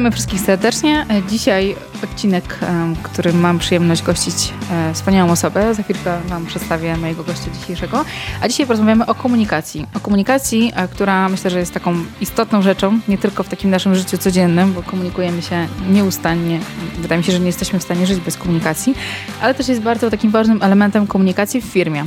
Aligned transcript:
Witamy 0.00 0.12
wszystkich 0.12 0.40
serdecznie. 0.40 1.06
Dzisiaj 1.28 1.76
odcinek, 2.04 2.58
który 3.02 3.32
mam 3.32 3.58
przyjemność 3.58 4.02
gościć 4.02 4.52
e, 4.70 4.94
wspaniałą 4.94 5.30
osobę. 5.30 5.74
Za 5.74 5.82
chwilkę 5.82 6.20
Wam 6.28 6.46
przedstawię 6.46 6.96
mojego 6.96 7.24
gościa 7.24 7.50
dzisiejszego. 7.60 8.04
A 8.40 8.48
dzisiaj 8.48 8.66
porozmawiamy 8.66 9.06
o 9.06 9.14
komunikacji. 9.14 9.86
O 9.94 10.00
komunikacji, 10.00 10.72
e, 10.76 10.88
która 10.88 11.28
myślę, 11.28 11.50
że 11.50 11.58
jest 11.58 11.74
taką 11.74 11.94
istotną 12.20 12.62
rzeczą, 12.62 13.00
nie 13.08 13.18
tylko 13.18 13.42
w 13.42 13.48
takim 13.48 13.70
naszym 13.70 13.94
życiu 13.94 14.18
codziennym, 14.18 14.72
bo 14.72 14.82
komunikujemy 14.82 15.42
się 15.42 15.66
nieustannie. 15.90 16.60
Wydaje 16.98 17.18
mi 17.18 17.24
się, 17.24 17.32
że 17.32 17.40
nie 17.40 17.46
jesteśmy 17.46 17.78
w 17.78 17.82
stanie 17.82 18.06
żyć 18.06 18.20
bez 18.20 18.36
komunikacji, 18.36 18.94
ale 19.40 19.54
też 19.54 19.68
jest 19.68 19.80
bardzo 19.80 20.10
takim 20.10 20.30
ważnym 20.30 20.62
elementem 20.62 21.06
komunikacji 21.06 21.60
w 21.60 21.64
firmie. 21.64 22.06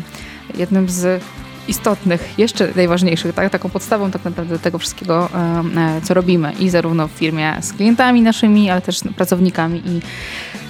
Jednym 0.57 0.89
z 0.89 1.23
istotnych, 1.67 2.33
jeszcze 2.37 2.69
najważniejszych, 2.75 3.35
tak? 3.35 3.49
taką 3.49 3.69
podstawą 3.69 4.11
tak 4.11 4.23
naprawdę 4.23 4.59
tego 4.59 4.77
wszystkiego, 4.77 5.29
e, 5.77 6.01
co 6.03 6.13
robimy 6.13 6.53
i 6.59 6.69
zarówno 6.69 7.07
w 7.07 7.11
firmie 7.11 7.55
z 7.61 7.73
klientami 7.73 8.21
naszymi, 8.21 8.69
ale 8.69 8.81
też 8.81 8.99
pracownikami 9.15 9.81
i 9.85 10.01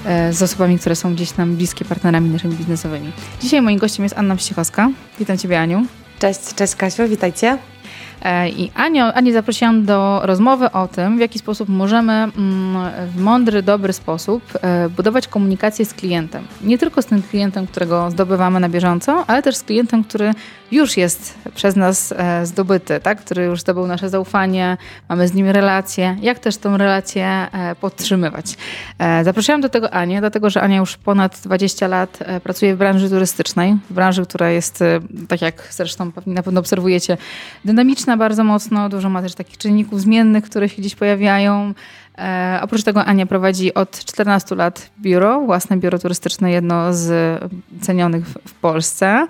e, 0.05 0.33
z 0.33 0.43
osobami, 0.43 0.79
które 0.79 0.95
są 0.95 1.13
gdzieś 1.13 1.37
nam 1.37 1.55
bliskie 1.55 1.85
partnerami 1.85 2.29
naszymi 2.29 2.55
biznesowymi. 2.55 3.11
Dzisiaj 3.41 3.61
moim 3.61 3.79
gościem 3.79 4.03
jest 4.03 4.17
Anna 4.17 4.35
Wściechowska. 4.35 4.89
Witam 5.19 5.37
Ciebie 5.37 5.59
Aniu. 5.59 5.85
Cześć, 6.19 6.55
cześć 6.55 6.75
Kasiu, 6.75 7.07
witajcie. 7.07 7.57
E, 8.21 8.49
I 8.49 8.71
Anię, 8.75 9.03
Anię 9.03 9.33
zaprosiłam 9.33 9.85
do 9.85 10.21
rozmowy 10.23 10.71
o 10.71 10.87
tym, 10.87 11.17
w 11.17 11.19
jaki 11.19 11.39
sposób 11.39 11.69
możemy 11.69 12.13
mm, 12.13 12.31
w 13.15 13.21
mądry, 13.21 13.63
dobry 13.63 13.93
sposób 13.93 14.43
budować 14.95 15.27
komunikację 15.27 15.85
z 15.85 15.93
klientem. 15.93 16.43
Nie 16.61 16.77
tylko 16.77 17.01
z 17.01 17.05
tym 17.05 17.21
klientem, 17.21 17.67
którego 17.67 18.11
zdobywamy 18.11 18.59
na 18.59 18.69
bieżąco, 18.69 19.23
ale 19.27 19.43
też 19.43 19.55
z 19.55 19.63
klientem, 19.63 20.03
który 20.03 20.33
już 20.73 20.97
jest 20.97 21.33
przez 21.55 21.75
nas 21.75 22.13
e, 22.17 22.45
zdobyty, 22.45 22.99
tak? 22.99 23.21
który 23.21 23.43
już 23.43 23.61
zdobył 23.61 23.87
nasze 23.87 24.09
zaufanie, 24.09 24.77
mamy 25.09 25.27
z 25.27 25.33
nim 25.33 25.49
relację. 25.49 26.17
Jak 26.21 26.39
też 26.39 26.57
tą 26.57 26.77
relację 26.77 27.47
podtrzymywać? 27.81 28.57
Zaprosiłam 29.23 29.61
do 29.61 29.69
tego 29.69 29.93
Anię, 29.93 30.19
dlatego 30.19 30.49
że 30.49 30.61
Ania 30.61 30.77
już 30.77 30.97
ponad 30.97 31.39
20 31.43 31.87
lat 31.87 32.19
pracuje 32.43 32.75
w 32.75 32.77
branży 32.77 33.09
turystycznej, 33.09 33.77
w 33.89 33.93
branży, 33.93 34.25
która 34.25 34.49
jest, 34.49 34.83
tak 35.27 35.41
jak 35.41 35.67
zresztą 35.71 36.11
na 36.25 36.43
pewno 36.43 36.59
obserwujecie, 36.59 37.17
dynamiczna 37.65 38.17
bardzo 38.17 38.43
mocno, 38.43 38.89
dużo 38.89 39.09
ma 39.09 39.21
też 39.21 39.35
takich 39.35 39.57
czynników 39.57 40.01
zmiennych, 40.01 40.43
które 40.43 40.69
się 40.69 40.75
gdzieś 40.77 40.95
pojawiają. 40.95 41.73
E, 42.17 42.59
oprócz 42.61 42.83
tego 42.83 43.05
Ania 43.05 43.25
prowadzi 43.25 43.73
od 43.73 43.99
14 44.05 44.55
lat 44.55 44.89
biuro, 45.01 45.41
własne 45.41 45.77
biuro 45.77 45.99
turystyczne, 45.99 46.51
jedno 46.51 46.93
z 46.93 47.39
cenionych 47.81 48.25
w 48.27 48.53
Polsce. 48.53 49.27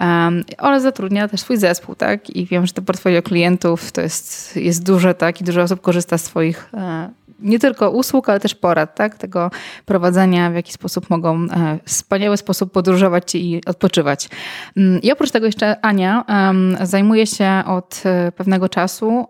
Um, 0.00 0.44
oraz 0.58 0.82
zatrudnia 0.82 1.28
też 1.28 1.40
swój 1.40 1.56
zespół, 1.56 1.94
tak? 1.94 2.30
I 2.30 2.46
wiem, 2.46 2.66
że 2.66 2.72
to 2.72 2.82
portfolio 2.82 3.22
klientów 3.22 3.92
to 3.92 4.00
jest, 4.00 4.56
jest 4.56 4.84
duże, 4.84 5.14
tak? 5.14 5.40
I 5.40 5.44
dużo 5.44 5.62
osób 5.62 5.80
korzysta 5.80 6.18
z 6.18 6.24
swoich 6.24 6.70
e, 6.74 7.10
nie 7.40 7.58
tylko 7.58 7.90
usług, 7.90 8.28
ale 8.28 8.40
też 8.40 8.54
porad, 8.54 8.94
tak? 8.94 9.18
Tego 9.18 9.50
prowadzenia, 9.84 10.50
w 10.50 10.54
jaki 10.54 10.72
sposób 10.72 11.10
mogą 11.10 11.34
e, 11.34 11.78
w 11.84 11.90
wspaniały 11.90 12.36
sposób 12.36 12.72
podróżować 12.72 13.34
i 13.34 13.60
odpoczywać. 13.66 14.28
Um, 14.76 15.02
I 15.02 15.12
oprócz 15.12 15.30
tego 15.30 15.46
jeszcze 15.46 15.84
Ania 15.84 16.24
um, 16.28 16.76
zajmuje 16.82 17.26
się 17.26 17.62
od 17.66 18.02
e, 18.04 18.32
pewnego 18.32 18.68
czasu 18.68 19.26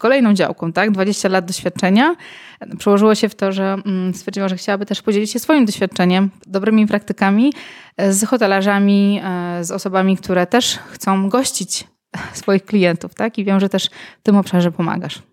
kolejną 0.00 0.34
działką, 0.34 0.72
tak? 0.72 0.90
20 0.90 1.28
lat 1.28 1.44
doświadczenia. 1.44 2.16
Przełożyło 2.78 3.14
się 3.14 3.28
w 3.28 3.34
to, 3.34 3.52
że 3.52 3.76
mm, 3.86 4.14
stwierdziła, 4.14 4.48
że 4.48 4.56
chciałaby 4.56 4.86
też 4.86 5.02
podzielić 5.02 5.30
się 5.30 5.38
swoim 5.38 5.64
doświadczeniem, 5.64 6.30
dobrymi 6.46 6.86
praktykami 6.86 7.52
e, 7.96 8.12
z 8.12 8.24
hotelarzami, 8.24 9.20
e, 9.24 9.64
z 9.64 9.70
osobami, 9.70 10.16
które 10.16 10.46
też 10.46 10.78
chcą 10.90 11.28
gościć 11.28 11.84
swoich 12.32 12.64
klientów, 12.64 13.14
tak? 13.14 13.38
I 13.38 13.44
wiem, 13.44 13.60
że 13.60 13.68
też 13.68 13.90
w 14.20 14.22
tym 14.22 14.36
obszarze 14.36 14.72
pomagasz. 14.72 15.29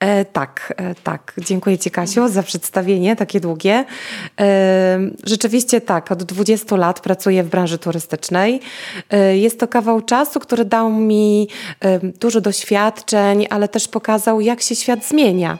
E, 0.00 0.24
tak, 0.24 0.74
e, 0.76 0.94
tak. 0.94 1.34
Dziękuję 1.38 1.78
Ci, 1.78 1.90
Kasiu, 1.90 2.28
za 2.28 2.42
przedstawienie 2.42 3.16
takie 3.16 3.40
długie. 3.40 3.84
E, 4.40 4.98
rzeczywiście 5.24 5.80
tak, 5.80 6.12
od 6.12 6.22
20 6.22 6.76
lat 6.76 7.00
pracuję 7.00 7.42
w 7.42 7.48
branży 7.48 7.78
turystycznej. 7.78 8.60
E, 9.10 9.36
jest 9.36 9.60
to 9.60 9.68
kawał 9.68 10.02
czasu, 10.02 10.40
który 10.40 10.64
dał 10.64 10.90
mi 10.90 11.48
e, 11.80 11.98
dużo 11.98 12.40
doświadczeń, 12.40 13.46
ale 13.50 13.68
też 13.68 13.88
pokazał, 13.88 14.40
jak 14.40 14.60
się 14.60 14.74
świat 14.76 15.04
zmienia. 15.04 15.58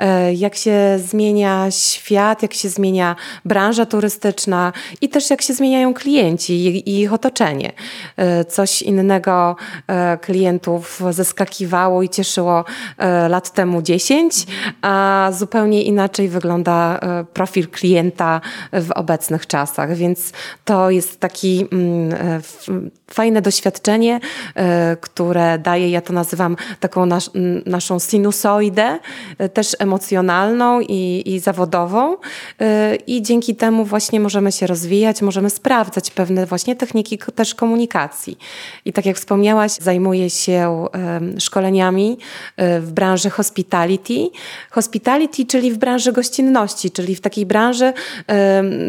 E, 0.00 0.34
jak 0.34 0.54
się 0.54 0.98
zmienia 0.98 1.70
świat, 1.70 2.42
jak 2.42 2.54
się 2.54 2.68
zmienia 2.68 3.16
branża 3.44 3.86
turystyczna 3.86 4.72
i 5.00 5.08
też 5.08 5.30
jak 5.30 5.42
się 5.42 5.54
zmieniają 5.54 5.94
klienci 5.94 6.52
i 6.52 7.00
ich 7.00 7.12
otoczenie. 7.12 7.72
E, 8.16 8.44
coś 8.44 8.82
innego 8.82 9.56
e, 9.86 10.18
klientów 10.18 11.02
zeskakiwało 11.10 12.02
i 12.02 12.08
cieszyło 12.08 12.64
lat 13.28 13.52
temu 13.52 13.82
10, 13.82 14.46
a 14.82 15.28
zupełnie 15.32 15.82
inaczej 15.82 16.28
wygląda 16.28 17.00
profil 17.32 17.68
klienta 17.68 18.40
w 18.72 18.90
obecnych 18.90 19.46
czasach, 19.46 19.94
więc 19.94 20.32
to 20.64 20.90
jest 20.90 21.20
taki 21.20 21.66
mm, 21.72 22.42
fajne 23.10 23.42
doświadczenie, 23.42 24.20
które 25.00 25.58
daje, 25.58 25.90
ja 25.90 26.00
to 26.00 26.12
nazywam 26.12 26.56
taką 26.80 27.06
nas, 27.06 27.30
naszą 27.66 27.98
sinusoidę, 27.98 28.98
też 29.52 29.76
emocjonalną 29.78 29.89
i, 30.88 31.34
i 31.34 31.40
zawodową 31.40 32.14
y, 32.14 32.16
i 33.06 33.22
dzięki 33.22 33.54
temu 33.54 33.84
właśnie 33.84 34.20
możemy 34.20 34.52
się 34.52 34.66
rozwijać, 34.66 35.22
możemy 35.22 35.50
sprawdzać 35.50 36.10
pewne 36.10 36.46
właśnie 36.46 36.76
techniki 36.76 37.18
też 37.34 37.54
komunikacji. 37.54 38.38
I 38.84 38.92
tak 38.92 39.06
jak 39.06 39.16
wspomniałaś, 39.16 39.72
zajmuję 39.72 40.30
się 40.30 40.86
szkoleniami 41.38 42.18
y, 42.60 42.80
w 42.80 42.92
branży 42.92 43.30
hospitality. 43.30 44.30
Hospitality, 44.70 45.46
czyli 45.46 45.72
w 45.72 45.78
branży 45.78 46.12
gościnności, 46.12 46.90
czyli 46.90 47.16
w 47.16 47.20
takiej 47.20 47.46
branży, 47.46 47.92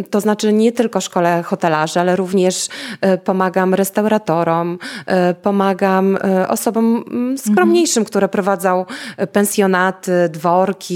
to 0.09 0.21
znaczy 0.21 0.53
nie 0.53 0.71
tylko 0.71 1.01
szkole 1.01 1.43
hotelarzy, 1.43 1.99
ale 1.99 2.15
również 2.15 2.65
y, 2.65 3.17
pomagam 3.17 3.73
restauratorom, 3.73 4.79
pomagam 5.41 6.17
osobom 6.47 7.03
mm, 7.07 7.37
skromniejszym, 7.37 8.05
które 8.05 8.29
prowadzą 8.29 8.85
pensjonaty, 9.31 10.29
dworki, 10.29 10.90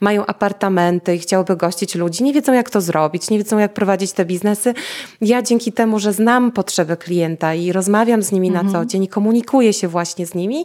mają 0.00 0.26
apartamenty 0.26 1.14
i 1.14 1.18
chciałyby 1.18 1.56
gościć 1.56 1.94
ludzi, 1.94 2.24
nie 2.24 2.32
wiedzą 2.32 2.52
jak 2.52 2.70
to 2.70 2.80
zrobić, 2.80 3.30
nie 3.30 3.38
wiedzą 3.38 3.58
jak 3.58 3.74
prowadzić 3.74 4.12
te 4.12 4.24
biznesy. 4.24 4.74
Ja 5.20 5.42
dzięki 5.42 5.72
temu, 5.72 5.98
że 5.98 6.12
znam 6.12 6.52
potrzeby 6.52 6.96
klienta 6.96 7.54
i 7.54 7.72
rozmawiam 7.72 8.22
z 8.22 8.32
nimi 8.32 8.48
mhm. 8.48 8.66
na 8.66 8.72
co 8.72 8.86
dzień 8.86 9.04
i 9.04 9.08
komunikuję 9.08 9.72
się 9.72 9.88
właśnie 9.88 10.26
z 10.26 10.34
nimi, 10.34 10.64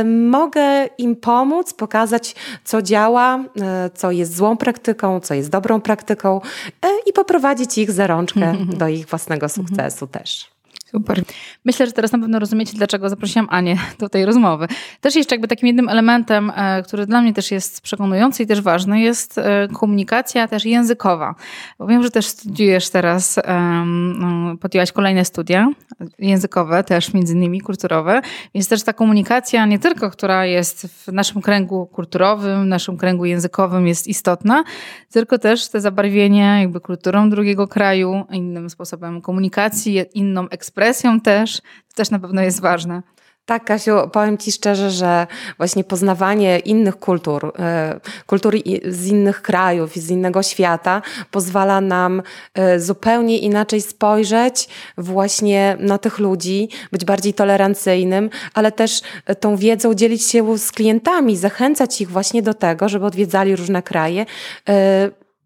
y, 0.00 0.04
mogę 0.04 0.86
im 0.98 1.16
pomóc, 1.16 1.74
pokazać 1.74 2.34
co 2.64 2.82
działa, 2.82 3.38
y, 3.38 3.90
co 3.94 4.10
jest 4.10 4.36
złą 4.36 4.56
praktyką, 4.56 5.20
co 5.20 5.34
jest 5.34 5.50
dobrą 5.50 5.80
praktyką 5.80 6.40
y, 6.66 6.88
i 7.06 7.12
poprowadzić 7.12 7.78
ich 7.78 7.90
za 7.90 8.06
rączkę 8.06 8.50
mhm. 8.50 8.76
do 8.80 8.88
ich 8.88 9.06
własnego 9.06 9.46
mhm. 9.46 9.66
sukcesu 9.66 10.06
też. 10.06 10.57
Super. 10.90 11.22
Myślę, 11.64 11.86
że 11.86 11.92
teraz 11.92 12.12
na 12.12 12.18
pewno 12.18 12.38
rozumiecie, 12.38 12.72
dlaczego 12.76 13.08
zaprosiłam 13.08 13.48
Anię 13.50 13.78
do 13.98 14.08
tej 14.08 14.24
rozmowy. 14.24 14.66
Też 15.00 15.16
jeszcze 15.16 15.34
jakby 15.34 15.48
takim 15.48 15.66
jednym 15.66 15.88
elementem, 15.88 16.52
e, 16.56 16.82
który 16.82 17.06
dla 17.06 17.22
mnie 17.22 17.32
też 17.32 17.50
jest 17.50 17.80
przekonujący 17.80 18.42
i 18.42 18.46
też 18.46 18.60
ważny, 18.60 19.00
jest 19.00 19.38
e, 19.38 19.68
komunikacja 19.72 20.48
też 20.48 20.64
językowa. 20.64 21.34
Bo 21.78 21.86
wiem, 21.86 22.02
że 22.02 22.10
też 22.10 22.26
studiujesz 22.26 22.90
teraz, 22.90 23.40
um, 23.48 24.58
podjęłaś 24.60 24.92
kolejne 24.92 25.24
studia 25.24 25.70
językowe, 26.18 26.84
też 26.84 27.14
między 27.14 27.34
innymi 27.34 27.60
kulturowe, 27.60 28.20
więc 28.54 28.68
też 28.68 28.82
ta 28.82 28.92
komunikacja 28.92 29.66
nie 29.66 29.78
tylko, 29.78 30.10
która 30.10 30.46
jest 30.46 30.86
w 30.86 31.12
naszym 31.12 31.42
kręgu 31.42 31.86
kulturowym, 31.86 32.64
w 32.64 32.66
naszym 32.66 32.96
kręgu 32.96 33.24
językowym 33.24 33.86
jest 33.86 34.06
istotna, 34.06 34.64
tylko 35.10 35.38
też 35.38 35.68
te 35.68 35.80
zabarwienie 35.80 36.58
jakby 36.60 36.80
kulturą 36.80 37.30
drugiego 37.30 37.68
kraju, 37.68 38.24
innym 38.30 38.70
sposobem 38.70 39.20
komunikacji, 39.20 40.00
inną 40.14 40.48
ekspresją 40.48 40.77
ekspresją 40.78 41.20
też, 41.20 41.56
to 41.60 41.94
też 41.94 42.10
na 42.10 42.18
pewno 42.18 42.42
jest 42.42 42.60
ważne. 42.60 43.02
Tak, 43.46 43.64
Kasiu, 43.64 43.92
powiem 44.12 44.38
Ci 44.38 44.52
szczerze, 44.52 44.90
że 44.90 45.26
właśnie 45.56 45.84
poznawanie 45.84 46.58
innych 46.58 46.96
kultur, 46.96 47.52
e, 47.58 48.00
kultury 48.26 48.62
z 48.88 49.06
innych 49.06 49.42
krajów 49.42 49.96
i 49.96 50.00
z 50.00 50.10
innego 50.10 50.42
świata 50.42 51.02
pozwala 51.30 51.80
nam 51.80 52.22
e, 52.54 52.80
zupełnie 52.80 53.38
inaczej 53.38 53.80
spojrzeć 53.80 54.68
właśnie 54.98 55.76
na 55.80 55.98
tych 55.98 56.18
ludzi, 56.18 56.68
być 56.92 57.04
bardziej 57.04 57.34
tolerancyjnym, 57.34 58.30
ale 58.54 58.72
też 58.72 59.00
e, 59.26 59.34
tą 59.34 59.56
wiedzą 59.56 59.94
dzielić 59.94 60.26
się 60.26 60.58
z 60.58 60.72
klientami, 60.72 61.36
zachęcać 61.36 62.00
ich 62.00 62.10
właśnie 62.10 62.42
do 62.42 62.54
tego, 62.54 62.88
żeby 62.88 63.06
odwiedzali 63.06 63.56
różne 63.56 63.82
kraje 63.82 64.26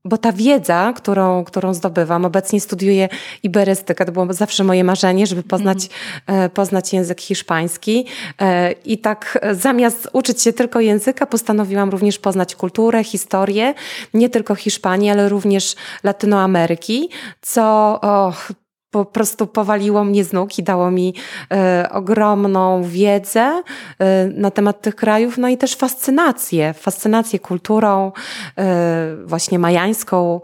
bo 0.05 0.19
ta 0.19 0.33
wiedza, 0.33 0.93
którą, 0.97 1.45
którą 1.45 1.75
zdobywam, 1.75 2.25
obecnie 2.25 2.61
studiuję 2.61 3.09
iberystykę, 3.43 4.05
to 4.05 4.13
było 4.13 4.33
zawsze 4.33 4.65
moje 4.65 4.85
marzenie, 4.85 5.27
żeby 5.27 5.43
poznać, 5.43 5.89
mm. 6.27 6.51
poznać 6.51 6.93
język 6.93 7.21
hiszpański. 7.21 8.07
E, 8.41 8.73
I 8.73 8.99
tak 8.99 9.39
zamiast 9.53 10.09
uczyć 10.13 10.43
się 10.43 10.53
tylko 10.53 10.81
języka, 10.81 11.27
postanowiłam 11.27 11.91
również 11.91 12.19
poznać 12.19 12.57
kulturę, 12.57 13.05
historię, 13.05 13.75
nie 14.15 14.29
tylko 14.29 14.55
Hiszpanii, 14.55 15.11
ale 15.11 15.29
również 15.29 15.75
Latynoameryki, 16.05 17.09
co 17.41 17.99
oh, 18.01 18.37
po 18.93 19.05
prostu 19.05 19.47
powaliło 19.47 20.05
mnie 20.05 20.25
z 20.25 20.33
nóg 20.33 20.59
i 20.59 20.63
dało 20.63 20.91
mi 20.91 21.15
e, 21.53 21.89
ogromną 21.93 22.83
wiedzę 22.83 23.63
e, 23.99 24.27
na 24.27 24.51
temat 24.51 24.81
tych 24.81 24.97
krajów, 24.97 25.39
no 25.39 25.49
i 25.49 25.57
też 25.57 25.77
fascynację, 25.77 26.73
fascynację 26.73 27.39
kulturą, 27.39 28.13
e, 28.59 29.17
właśnie 29.25 29.59
majańską, 29.59 30.41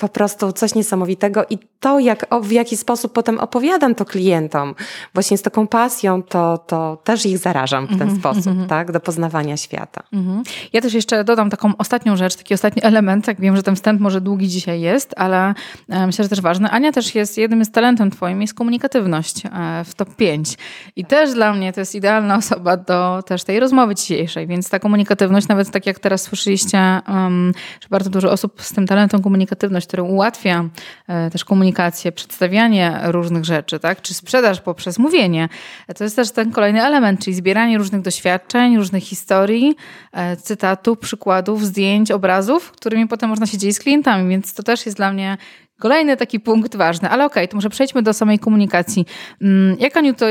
po 0.00 0.08
prostu 0.08 0.52
coś 0.52 0.74
niesamowitego 0.74 1.44
i 1.50 1.58
to, 1.80 1.98
jak, 1.98 2.26
w 2.42 2.52
jaki 2.52 2.76
sposób 2.76 3.12
potem 3.12 3.38
opowiadam 3.38 3.94
to 3.94 4.04
klientom, 4.04 4.74
właśnie 5.14 5.38
z 5.38 5.42
taką 5.42 5.66
pasją, 5.66 6.22
to, 6.22 6.58
to 6.58 6.98
też 7.04 7.26
ich 7.26 7.38
zarażam 7.38 7.86
w 7.86 7.88
ten 7.88 8.02
mm 8.02 8.14
-hmm, 8.14 8.18
sposób, 8.18 8.46
mm 8.46 8.64
-hmm. 8.64 8.68
tak, 8.68 8.92
do 8.92 9.00
poznawania 9.00 9.56
świata. 9.56 10.02
Mm 10.12 10.26
-hmm. 10.26 10.68
Ja 10.72 10.80
też 10.80 10.94
jeszcze 10.94 11.24
dodam 11.24 11.50
taką 11.50 11.72
ostatnią 11.78 12.16
rzecz, 12.16 12.36
taki 12.36 12.54
ostatni 12.54 12.84
element, 12.84 13.26
jak 13.26 13.40
wiem, 13.40 13.56
że 13.56 13.62
ten 13.62 13.76
wstęp 13.76 14.00
może 14.00 14.20
długi 14.20 14.48
dzisiaj 14.48 14.80
jest, 14.80 15.14
ale 15.16 15.54
e, 15.88 16.06
myślę, 16.06 16.24
że 16.24 16.28
też 16.28 16.40
ważny. 16.40 16.70
Ania 16.70 16.92
też 16.92 17.14
jest, 17.14 17.38
jednym 17.38 17.64
z 17.64 17.70
talentem 17.70 18.10
twoim 18.10 18.40
jest 18.40 18.54
komunikatywność 18.54 19.46
e, 19.46 19.84
w 19.84 19.94
top 19.94 20.14
5 20.16 20.58
i 20.96 21.04
też 21.04 21.32
dla 21.34 21.52
mnie 21.52 21.72
to 21.72 21.80
jest 21.80 21.94
idealna 21.94 22.36
osoba 22.36 22.76
do 22.76 23.22
też 23.26 23.44
tej 23.44 23.60
rozmowy 23.60 23.94
dzisiejszej, 23.94 24.46
więc 24.46 24.70
ta 24.70 24.78
komunikatywność, 24.78 25.48
nawet 25.48 25.70
tak 25.70 25.86
jak 25.86 25.98
teraz 25.98 26.22
słyszeliście, 26.22 27.00
um, 27.08 27.52
że 27.80 27.88
bardzo 27.90 28.10
dużo 28.10 28.30
osób 28.32 28.62
z 28.62 28.72
tym 28.72 28.86
talentem 28.86 29.22
komunikatywność 29.22 29.86
który 29.90 30.02
ułatwia 30.02 30.64
e, 31.08 31.30
też 31.30 31.44
komunikację, 31.44 32.12
przedstawianie 32.12 33.00
różnych 33.04 33.44
rzeczy, 33.44 33.78
tak? 33.78 34.02
czy 34.02 34.14
sprzedaż 34.14 34.60
poprzez 34.60 34.98
mówienie. 34.98 35.48
To 35.96 36.04
jest 36.04 36.16
też 36.16 36.30
ten 36.30 36.52
kolejny 36.52 36.84
element, 36.84 37.24
czyli 37.24 37.34
zbieranie 37.36 37.78
różnych 37.78 38.02
doświadczeń, 38.02 38.76
różnych 38.76 39.04
historii, 39.04 39.76
e, 40.12 40.36
cytatów, 40.36 40.98
przykładów, 40.98 41.66
zdjęć, 41.66 42.10
obrazów, 42.10 42.72
którymi 42.72 43.08
potem 43.08 43.30
można 43.30 43.46
się 43.46 43.58
dzielić 43.58 43.76
z 43.76 43.80
klientami, 43.80 44.28
więc 44.28 44.54
to 44.54 44.62
też 44.62 44.86
jest 44.86 44.98
dla 44.98 45.12
mnie 45.12 45.36
Kolejny 45.80 46.16
taki 46.16 46.40
punkt 46.40 46.76
ważny, 46.76 47.08
ale 47.08 47.24
okej, 47.24 47.42
okay, 47.42 47.48
to 47.48 47.56
może 47.56 47.70
przejdźmy 47.70 48.02
do 48.02 48.12
samej 48.12 48.38
komunikacji. 48.38 49.06
Mm, 49.42 49.76
jak 49.78 49.96
Aniu, 49.96 50.14
to 50.14 50.26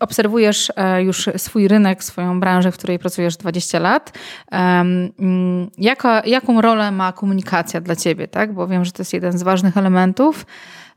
obserwujesz 0.00 0.72
e, 0.76 1.02
już 1.02 1.28
swój 1.36 1.68
rynek, 1.68 2.04
swoją 2.04 2.40
branżę, 2.40 2.72
w 2.72 2.74
której 2.74 2.98
pracujesz 2.98 3.36
20 3.36 3.78
lat. 3.78 4.18
Mm, 4.50 5.70
jaka, 5.78 6.22
jaką 6.26 6.60
rolę 6.60 6.90
ma 6.90 7.12
komunikacja 7.12 7.80
dla 7.80 7.96
ciebie, 7.96 8.28
tak? 8.28 8.54
Bo 8.54 8.66
wiem, 8.66 8.84
że 8.84 8.92
to 8.92 9.00
jest 9.00 9.12
jeden 9.12 9.38
z 9.38 9.42
ważnych 9.42 9.76
elementów. 9.76 10.46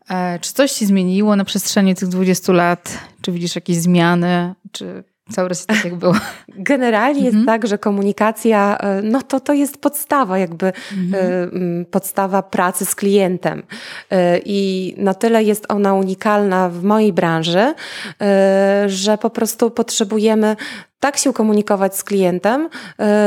E, 0.09 0.39
czy 0.39 0.54
coś 0.54 0.71
się 0.71 0.86
zmieniło 0.86 1.36
na 1.36 1.45
przestrzeni 1.45 1.95
tych 1.95 2.07
20 2.07 2.54
lat? 2.54 3.00
Czy 3.21 3.31
widzisz 3.31 3.56
jakieś 3.56 3.77
zmiany? 3.77 4.54
Czy 4.71 5.04
Cały 5.31 5.50
czas 5.50 5.65
tak 5.65 5.85
jak 5.85 5.95
było. 5.95 6.15
Generalnie 6.47 7.21
jest 7.21 7.38
mhm. 7.38 7.45
tak, 7.45 7.68
że 7.68 7.77
komunikacja, 7.77 8.77
e, 8.77 9.01
no 9.01 9.21
to 9.21 9.39
to 9.39 9.53
jest 9.53 9.81
podstawa, 9.81 10.38
jakby 10.38 10.74
mhm. 10.97 11.85
podstawa 11.85 12.41
pracy 12.41 12.85
z 12.85 12.95
klientem. 12.95 13.63
E, 14.12 14.39
I 14.45 14.94
na 14.97 15.13
tyle 15.13 15.44
jest 15.44 15.65
ona 15.69 15.94
unikalna 15.94 16.69
w 16.69 16.83
mojej 16.83 17.13
branży, 17.13 17.74
e, 18.21 18.83
że 18.88 19.18
po 19.18 19.29
prostu 19.29 19.71
potrzebujemy 19.71 20.56
tak 21.00 21.18
się 21.18 21.33
komunikować 21.33 21.97
z 21.97 22.03
klientem, 22.03 22.69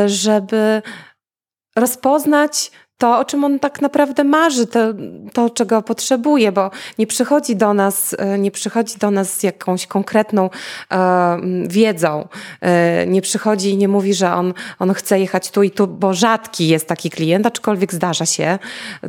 żeby 0.06 0.82
rozpoznać 1.76 2.70
to, 3.00 3.18
o 3.18 3.24
czym 3.24 3.44
on 3.44 3.58
tak 3.58 3.82
naprawdę 3.82 4.24
marzy, 4.24 4.66
to, 4.66 4.80
to, 5.32 5.50
czego 5.50 5.82
potrzebuje, 5.82 6.52
bo 6.52 6.70
nie 6.98 7.06
przychodzi 7.06 7.56
do 7.56 7.74
nas, 7.74 8.16
e, 8.18 8.38
nie 8.38 8.50
przychodzi 8.50 8.98
do 8.98 9.10
nas 9.10 9.32
z 9.32 9.42
jakąś 9.42 9.86
konkretną 9.86 10.50
e, 10.92 11.38
wiedzą. 11.68 12.28
E, 12.60 13.06
nie 13.06 13.22
przychodzi 13.22 13.70
i 13.70 13.76
nie 13.76 13.88
mówi, 13.88 14.14
że 14.14 14.32
on, 14.32 14.54
on 14.78 14.94
chce 14.94 15.20
jechać 15.20 15.50
tu 15.50 15.62
i 15.62 15.70
tu, 15.70 15.86
bo 15.86 16.14
rzadki 16.14 16.68
jest 16.68 16.86
taki 16.88 17.10
klient, 17.10 17.46
aczkolwiek 17.46 17.94
zdarza 17.94 18.26
się. 18.26 18.58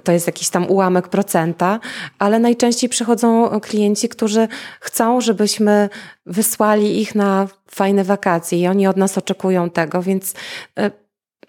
To 0.03 0.11
jest 0.11 0.27
jakiś 0.27 0.49
tam 0.49 0.67
ułamek 0.67 1.07
procenta, 1.07 1.79
ale 2.19 2.39
najczęściej 2.39 2.89
przychodzą 2.89 3.59
klienci, 3.59 4.09
którzy 4.09 4.47
chcą, 4.79 5.21
żebyśmy 5.21 5.89
wysłali 6.25 7.01
ich 7.01 7.15
na 7.15 7.47
fajne 7.71 8.03
wakacje 8.03 8.59
i 8.59 8.67
oni 8.67 8.87
od 8.87 8.97
nas 8.97 9.17
oczekują 9.17 9.69
tego, 9.69 10.01
więc 10.01 10.33
e, 10.79 11.00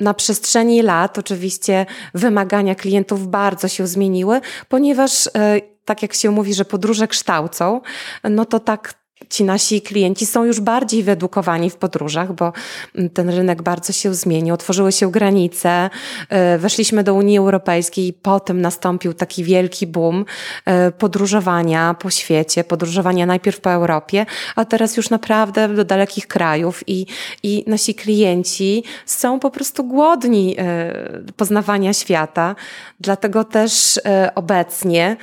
na 0.03 0.15
przestrzeni 0.15 0.83
lat 0.83 1.19
oczywiście 1.19 1.87
wymagania 2.15 2.75
klientów 2.75 3.29
bardzo 3.29 3.69
się 3.69 3.87
zmieniły, 3.87 4.41
ponieważ 4.69 5.27
e, 5.27 5.61
tak 5.85 6.03
jak 6.03 6.15
się 6.15 6.31
mówi, 6.31 6.55
że 6.55 6.65
podróże 6.65 7.09
kształcą, 7.09 7.81
no 8.25 8.45
to 8.45 8.61
tak 8.61 9.02
ci 9.31 9.45
nasi 9.45 9.83
klienci 9.83 10.27
są 10.27 10.45
już 10.45 10.61
bardziej 10.61 11.03
wyedukowani 11.03 11.71
w 11.71 11.77
podróżach, 11.77 12.33
bo 12.33 12.53
mm, 12.95 13.11
ten 13.11 13.31
rynek 13.31 13.63
bardzo 13.63 13.93
się 13.93 14.15
zmienił, 14.15 14.55
otworzyły 14.55 14.93
się 14.93 15.11
granice, 15.11 15.91
e, 16.29 16.59
weszliśmy 16.59 17.05
do 17.05 17.15
Unii 17.15 17.39
Europejskiej 17.39 18.07
i 18.09 18.13
potem 18.13 18.61
nastąpił 18.61 19.15
taki 19.15 19.45
wielki 19.45 19.87
boom 19.87 20.25
e, 20.65 20.93
podróżowania 20.93 21.95
po 21.95 22.11
świecie, 22.11 22.65
podróżowania 22.65 23.27
najpierw 23.27 23.61
po 23.61 23.71
Europie, 23.71 24.27
a 24.57 24.65
teraz 24.65 24.97
już 24.97 25.11
naprawdę 25.11 25.69
do 25.69 25.85
dalekich 25.85 26.27
krajów 26.27 26.83
i, 26.87 27.07
i 27.43 27.65
nasi 27.67 27.95
klienci 27.95 28.85
są 29.07 29.41
po 29.41 29.51
prostu 29.51 29.85
głodni 29.85 30.57
e, 30.59 30.93
poznawania 31.37 31.93
świata, 31.93 32.55
dlatego 33.01 33.45
też 33.45 34.01
obecnie 34.35 35.17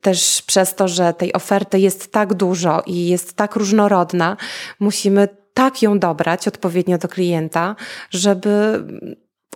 też 0.00 0.42
przez 0.42 0.74
to, 0.74 0.88
że 0.88 1.12
tej 1.12 1.32
oferty 1.32 1.78
jest 1.78 2.12
tak 2.12 2.34
dużo 2.34 2.82
i 2.86 3.08
jest 3.08 3.34
tak 3.34 3.56
różnorodna, 3.56 4.36
musimy 4.80 5.28
tak 5.54 5.82
ją 5.82 5.98
dobrać 5.98 6.48
odpowiednio 6.48 6.98
do 6.98 7.08
klienta, 7.08 7.76
żeby 8.10 8.84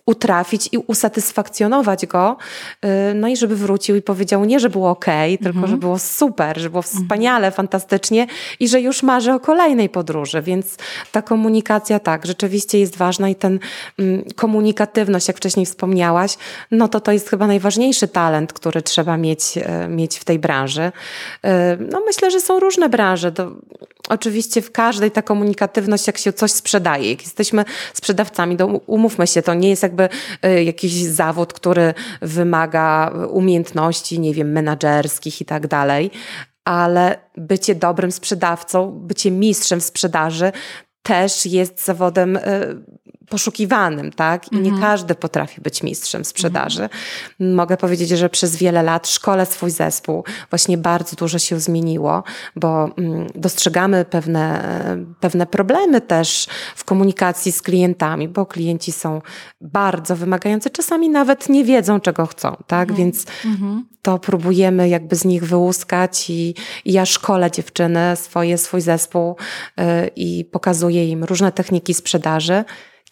utrafić 0.07 0.69
i 0.73 0.79
usatysfakcjonować 0.79 2.07
go, 2.07 2.37
y, 2.85 3.15
no 3.15 3.29
i 3.29 3.37
żeby 3.37 3.57
wrócił 3.57 3.97
i 3.97 4.03
powiedział 4.03 4.45
nie, 4.45 4.61
że 4.61 4.71
było 4.71 4.91
ok, 4.91 5.07
tylko 5.43 5.59
że 5.59 5.65
mhm. 5.65 5.79
było 5.81 5.99
super, 5.99 6.59
że 6.61 6.71
było 6.71 6.83
wspaniale, 6.83 7.51
fantastycznie 7.51 8.27
i 8.61 8.69
że 8.69 8.81
już 8.81 9.03
marzy 9.03 9.33
o 9.33 9.41
kolejnej 9.41 9.89
podróży, 9.89 10.43
więc 10.43 10.77
ta 11.13 11.23
komunikacja 11.23 11.99
tak, 11.99 12.27
rzeczywiście 12.27 12.79
jest 12.79 12.97
ważna 12.97 13.29
i 13.29 13.35
ten 13.35 13.59
mm, 13.99 14.25
komunikatywność, 14.37 15.29
jak 15.29 15.37
wcześniej 15.37 15.67
wspomniałaś, 15.67 16.37
no 16.71 16.89
to 16.89 17.01
to 17.01 17.13
jest 17.13 17.29
chyba 17.29 17.47
najważniejszy 17.47 18.09
talent, 18.09 18.53
który 18.53 18.83
trzeba 18.83 19.17
mieć, 19.17 19.59
e, 19.59 19.89
mieć 19.89 20.19
w 20.19 20.25
tej 20.25 20.39
branży. 20.39 20.83
Y, 20.83 21.49
no 21.91 22.03
myślę, 22.07 22.31
że 22.31 22.41
są 22.41 22.61
różne 22.61 22.89
branże. 22.89 23.33
To, 23.33 23.53
oczywiście 24.09 24.63
w 24.63 24.73
każdej 24.73 25.11
ta 25.11 25.23
komunikatywność, 25.23 26.07
jak 26.07 26.19
się 26.19 26.33
coś 26.33 26.53
sprzedaje, 26.53 27.11
jak 27.11 27.23
jesteśmy 27.23 27.65
sprzedawcami, 27.95 28.57
to 28.57 28.67
umówmy 28.67 29.27
się, 29.27 29.43
to 29.43 29.55
nie 29.55 29.69
jest 29.69 29.83
jakby 29.93 30.09
y, 30.49 30.65
jakiś 30.65 30.93
zawód, 30.93 31.53
który 31.53 31.95
wymaga 32.23 33.13
umiejętności, 33.31 34.21
nie 34.21 34.35
wiem, 34.35 34.53
menadżerskich 34.53 35.41
i 35.41 35.45
tak 35.45 35.67
dalej, 35.67 36.11
ale 36.65 37.19
bycie 37.37 37.75
dobrym 37.75 38.13
sprzedawcą, 38.13 38.91
bycie 38.91 39.31
mistrzem 39.31 39.81
sprzedaży 39.81 40.53
też 41.03 41.47
jest 41.47 41.85
zawodem 41.85 42.37
y, 42.37 42.41
poszukiwanym, 43.29 44.13
tak? 44.13 44.53
I 44.53 44.57
nie 44.57 44.71
mhm. 44.71 44.81
każdy 44.83 45.15
potrafi 45.15 45.61
być 45.61 45.83
mistrzem 45.83 46.25
sprzedaży. 46.25 46.83
Mhm. 46.83 47.55
Mogę 47.55 47.77
powiedzieć, 47.77 48.09
że 48.09 48.29
przez 48.29 48.57
wiele 48.57 48.83
lat 48.83 49.09
szkole 49.09 49.47
swój 49.47 49.71
zespół. 49.71 50.25
Właśnie 50.51 50.79
bardzo 50.79 51.17
dużo 51.17 51.39
się 51.39 51.61
zmieniło, 51.61 52.23
bo 52.57 52.91
mm, 52.97 53.27
dostrzegamy 53.35 54.05
pewne, 54.05 54.63
pewne 55.21 55.47
problemy 55.47 56.01
też 56.01 56.47
w 56.77 56.85
komunikacji 56.85 57.53
z 57.53 57.63
klientami, 57.63 58.29
bo 58.29 58.47
klienci 58.47 58.93
są 58.93 59.21
bardzo 59.61 60.17
wymagający, 60.17 60.71
czasami 60.71 61.09
nawet 61.09 61.49
nie 61.49 61.65
wiedzą, 61.65 62.01
czego 62.01 62.27
chcą, 62.27 62.57
tak? 62.67 62.91
Mhm. 62.91 62.97
Więc 62.97 63.27
to 64.03 64.19
próbujemy 64.19 64.89
jakby 64.89 65.17
z 65.17 65.25
nich 65.25 65.45
wyłuskać 65.45 66.31
i, 66.31 66.55
i 66.85 66.93
ja 66.93 67.07
szkole 67.07 67.51
dziewczyny, 67.51 68.17
swoje, 68.17 68.59
swój 68.59 68.81
zespół 68.81 69.37
yy, 69.77 69.85
i 70.17 70.45
pokazuję 70.45 71.09
im 71.09 71.25
różne 71.25 71.53
techniki 71.53 71.95
sprzedaży, 71.95 72.65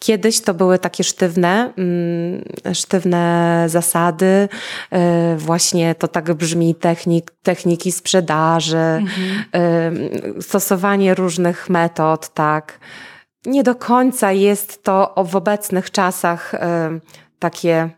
Kiedyś 0.03 0.41
to 0.41 0.53
były 0.53 0.79
takie 0.79 1.03
sztywne, 1.03 1.73
mm, 1.77 2.43
sztywne 2.73 3.63
zasady, 3.67 4.49
y, 5.35 5.37
właśnie 5.37 5.95
to 5.95 6.07
tak 6.07 6.33
brzmi 6.33 6.75
technik, 6.75 7.31
techniki 7.43 7.91
sprzedaży, 7.91 8.77
mhm. 8.77 9.09
Y, 10.37 10.41
stosowanie 10.41 11.15
różnych 11.15 11.69
metod, 11.69 12.33
tak. 12.33 12.79
Nie 13.45 13.63
do 13.63 13.75
końca 13.75 14.31
jest 14.31 14.83
to 14.83 15.15
w 15.27 15.35
obecnych 15.35 15.91
czasach 15.91 16.53
y, 16.53 16.57
takie 17.39 17.89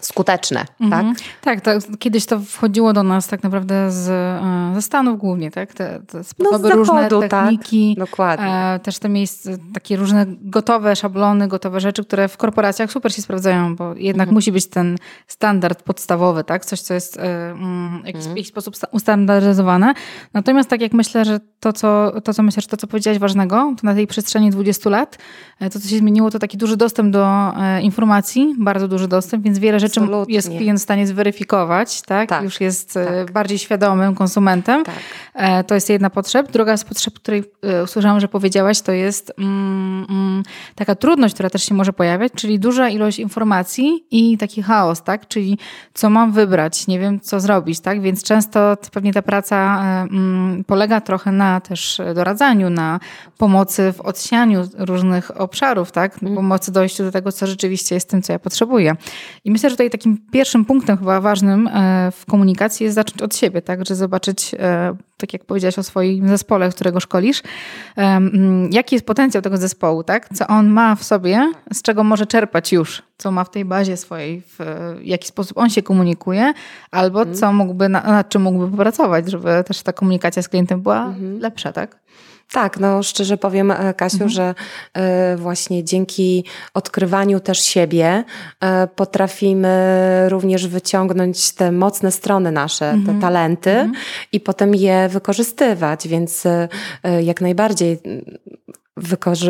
skuteczne, 0.00 0.64
mhm. 0.80 1.14
tak? 1.14 1.24
Tak, 1.40 1.60
to, 1.60 1.70
kiedyś 1.98 2.26
to 2.26 2.40
wchodziło 2.40 2.92
do 2.92 3.02
nas 3.02 3.28
tak 3.28 3.42
naprawdę 3.42 3.90
z, 3.90 4.08
e, 4.08 4.74
ze 4.74 4.82
Stanów 4.82 5.18
głównie, 5.18 5.50
tak? 5.50 5.74
Te, 5.74 6.00
te 6.06 6.24
sposoby, 6.24 6.68
no 6.68 6.74
różne 6.74 7.08
tak. 7.08 7.30
techniki, 7.30 7.96
tak. 7.98 8.08
Dokładnie. 8.08 8.54
E, 8.54 8.78
też 8.78 8.98
te 8.98 9.08
miejsca, 9.08 9.50
takie 9.74 9.96
różne 9.96 10.26
gotowe 10.28 10.96
szablony, 10.96 11.48
gotowe 11.48 11.80
rzeczy, 11.80 12.04
które 12.04 12.28
w 12.28 12.36
korporacjach 12.36 12.92
super 12.92 13.14
się 13.14 13.22
sprawdzają, 13.22 13.76
bo 13.76 13.94
jednak 13.94 14.26
mhm. 14.26 14.34
musi 14.34 14.52
być 14.52 14.66
ten 14.66 14.96
standard 15.26 15.82
podstawowy, 15.82 16.44
tak? 16.44 16.64
Coś, 16.64 16.80
co 16.80 16.94
jest 16.94 17.18
e, 17.18 17.50
mm, 17.50 18.02
w 18.02 18.06
jakiś, 18.06 18.20
mhm. 18.20 18.36
jakiś 18.36 18.48
sposób 18.48 18.74
ustandaryzowane. 18.92 19.94
Natomiast 20.34 20.70
tak 20.70 20.80
jak 20.80 20.92
myślę, 20.92 21.24
że 21.24 21.40
to, 21.60 21.72
co, 21.72 22.12
to, 22.24 22.34
co 22.34 22.42
myślę, 22.42 22.62
że 22.62 22.68
to, 22.68 22.76
co 22.76 22.86
powiedziałaś 22.86 23.18
ważnego, 23.18 23.56
to 23.56 23.86
na 23.86 23.94
tej 23.94 24.06
przestrzeni 24.06 24.50
20 24.50 24.90
lat, 24.90 25.18
e, 25.60 25.70
to, 25.70 25.80
co 25.80 25.88
się 25.88 25.98
zmieniło, 25.98 26.30
to 26.30 26.38
taki 26.38 26.58
duży 26.58 26.76
dostęp 26.76 27.12
do 27.12 27.26
e, 27.56 27.82
informacji, 27.82 28.54
bardzo 28.58 28.88
duży 28.88 29.08
dostęp, 29.08 29.44
więc 29.44 29.58
wiele 29.58 29.80
rzeczy 29.80 29.95
czym 30.00 30.24
jest 30.28 30.48
klient 30.48 30.80
w 30.80 30.82
stanie 30.82 31.06
zweryfikować, 31.06 32.02
tak? 32.02 32.28
tak 32.28 32.42
już 32.42 32.60
jest 32.60 32.94
tak. 32.94 33.32
bardziej 33.32 33.58
świadomym 33.58 34.14
konsumentem. 34.14 34.84
Tak. 34.84 35.66
To 35.66 35.74
jest 35.74 35.90
jedna 35.90 36.10
potrzeba. 36.10 36.48
Druga 36.52 36.76
z 36.76 36.84
potrzeb, 36.84 37.14
której 37.14 37.44
usłyszałam, 37.84 38.20
że 38.20 38.28
powiedziałaś, 38.28 38.80
to 38.80 38.92
jest 38.92 39.32
mm, 39.38 40.06
mm, 40.10 40.42
taka 40.74 40.94
trudność, 40.94 41.34
która 41.34 41.50
też 41.50 41.62
się 41.64 41.74
może 41.74 41.92
pojawiać, 41.92 42.32
czyli 42.32 42.58
duża 42.58 42.88
ilość 42.88 43.18
informacji 43.18 44.04
i 44.10 44.38
taki 44.38 44.62
chaos, 44.62 45.02
tak? 45.02 45.28
Czyli 45.28 45.58
co 45.94 46.10
mam 46.10 46.32
wybrać, 46.32 46.86
nie 46.86 46.98
wiem 46.98 47.20
co 47.20 47.40
zrobić, 47.40 47.80
tak? 47.80 48.00
Więc 48.00 48.22
często 48.22 48.76
pewnie 48.92 49.12
ta 49.12 49.22
praca 49.22 49.80
mm, 50.10 50.64
polega 50.64 51.00
trochę 51.00 51.32
na 51.32 51.60
też 51.60 52.00
doradzaniu, 52.14 52.70
na 52.70 53.00
pomocy 53.38 53.92
w 53.92 54.00
odsianiu 54.00 54.68
różnych 54.78 55.40
obszarów, 55.40 55.92
tak? 55.92 56.14
Mhm. 56.14 56.34
Pomocy 56.34 56.72
dojściu 56.72 57.04
do 57.04 57.12
tego, 57.12 57.32
co 57.32 57.46
rzeczywiście 57.46 57.94
jest 57.94 58.10
tym, 58.10 58.22
co 58.22 58.32
ja 58.32 58.38
potrzebuję. 58.38 58.96
I 59.44 59.50
myślę, 59.50 59.70
że 59.70 59.75
tutaj 59.76 59.90
takim 59.90 60.18
pierwszym 60.30 60.64
punktem 60.64 60.98
chyba 60.98 61.20
ważnym 61.20 61.68
e, 61.68 62.10
w 62.12 62.26
komunikacji 62.26 62.84
jest 62.84 62.94
zacząć 62.94 63.22
od 63.22 63.36
siebie, 63.36 63.62
tak? 63.62 63.86
Że 63.86 63.94
zobaczyć, 63.94 64.54
e, 64.58 64.96
tak 65.16 65.32
jak 65.32 65.44
powiedziałaś 65.44 65.78
o 65.78 65.82
swoim 65.82 66.28
zespole, 66.28 66.70
którego 66.70 67.00
szkolisz, 67.00 67.42
mm, 67.96 68.72
jaki 68.72 68.94
jest 68.94 69.06
potencjał 69.06 69.42
tego 69.42 69.56
zespołu, 69.56 70.04
tak? 70.04 70.28
Co 70.34 70.46
on 70.46 70.68
ma 70.68 70.94
w 70.94 71.04
sobie, 71.04 71.52
z 71.72 71.82
czego 71.82 72.04
może 72.04 72.26
czerpać 72.26 72.72
już, 72.72 73.02
co 73.18 73.30
ma 73.30 73.44
w 73.44 73.50
tej 73.50 73.64
bazie 73.64 73.96
swojej, 73.96 74.42
w 74.46 74.58
jaki 75.02 75.28
sposób 75.28 75.58
on 75.58 75.70
się 75.70 75.82
komunikuje, 75.82 76.52
albo 76.90 77.18
mhm. 77.18 77.36
co 77.36 77.52
mógłby, 77.52 77.88
nad 77.88 78.28
czym 78.28 78.42
mógłby 78.42 78.70
popracować, 78.70 79.30
żeby 79.30 79.64
też 79.66 79.82
ta 79.82 79.92
komunikacja 79.92 80.42
z 80.42 80.48
klientem 80.48 80.82
była 80.82 81.04
mhm. 81.04 81.38
lepsza, 81.38 81.72
tak? 81.72 81.98
Tak, 82.52 82.80
no 82.80 83.02
szczerze 83.02 83.36
powiem, 83.36 83.70
e, 83.70 83.94
Kasiu, 83.94 84.14
mhm. 84.14 84.30
że 84.30 84.54
y, 85.34 85.36
właśnie 85.36 85.84
dzięki 85.84 86.44
odkrywaniu 86.74 87.40
też 87.40 87.58
siebie 87.58 88.24
y, 88.24 88.66
potrafimy 88.96 89.76
również 90.28 90.66
wyciągnąć 90.66 91.52
te 91.52 91.72
mocne 91.72 92.12
strony 92.12 92.52
nasze, 92.52 92.90
mhm. 92.90 93.16
te 93.16 93.20
talenty 93.20 93.70
mhm. 93.70 93.92
i 94.32 94.40
potem 94.40 94.74
je 94.74 95.08
wykorzystywać, 95.08 96.08
więc 96.08 96.44
jak 97.22 97.40
najbardziej 97.40 97.98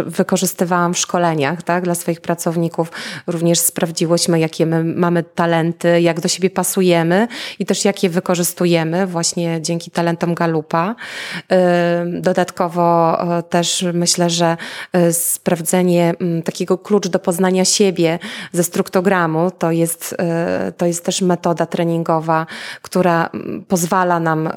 wykorzystywałam 0.07 0.95
w 0.95 0.99
szkoleniach 0.99 1.63
tak, 1.63 1.85
dla 1.85 1.95
swoich 1.95 2.21
pracowników. 2.21 2.93
Również 3.27 3.59
sprawdziłyśmy, 3.59 4.41
jakie 4.41 4.67
my 4.67 4.85
mamy 4.85 5.23
talenty, 5.23 6.01
jak 6.01 6.21
do 6.21 6.29
siebie 6.29 6.51
pasujemy 6.51 7.29
i 7.59 7.67
też 7.67 7.85
jak 7.85 8.03
je 8.03 8.11
wykorzystujemy 8.11 9.07
właśnie 9.07 9.63
dzięki 9.63 9.91
talentom 9.91 10.35
Galupa. 10.35 10.95
Dodatkowo 12.07 13.19
e, 13.39 13.43
też 13.43 13.85
myślę, 13.93 14.31
że 14.31 14.57
e, 14.93 15.13
sprawdzenie 15.13 16.15
takiego 16.45 16.79
klucz 16.79 17.09
do 17.09 17.19
poznania 17.19 17.65
siebie 17.65 18.19
ze 18.53 18.65
struktogramu 18.65 19.51
to 19.51 19.71
jest, 19.71 20.15
e, 20.19 20.73
to 20.77 20.87
jest 20.87 21.05
też 21.05 21.23
metoda 21.23 21.67
treningowa, 21.67 22.47
która 22.83 23.31
pozwala 23.69 24.21
nam, 24.21 24.49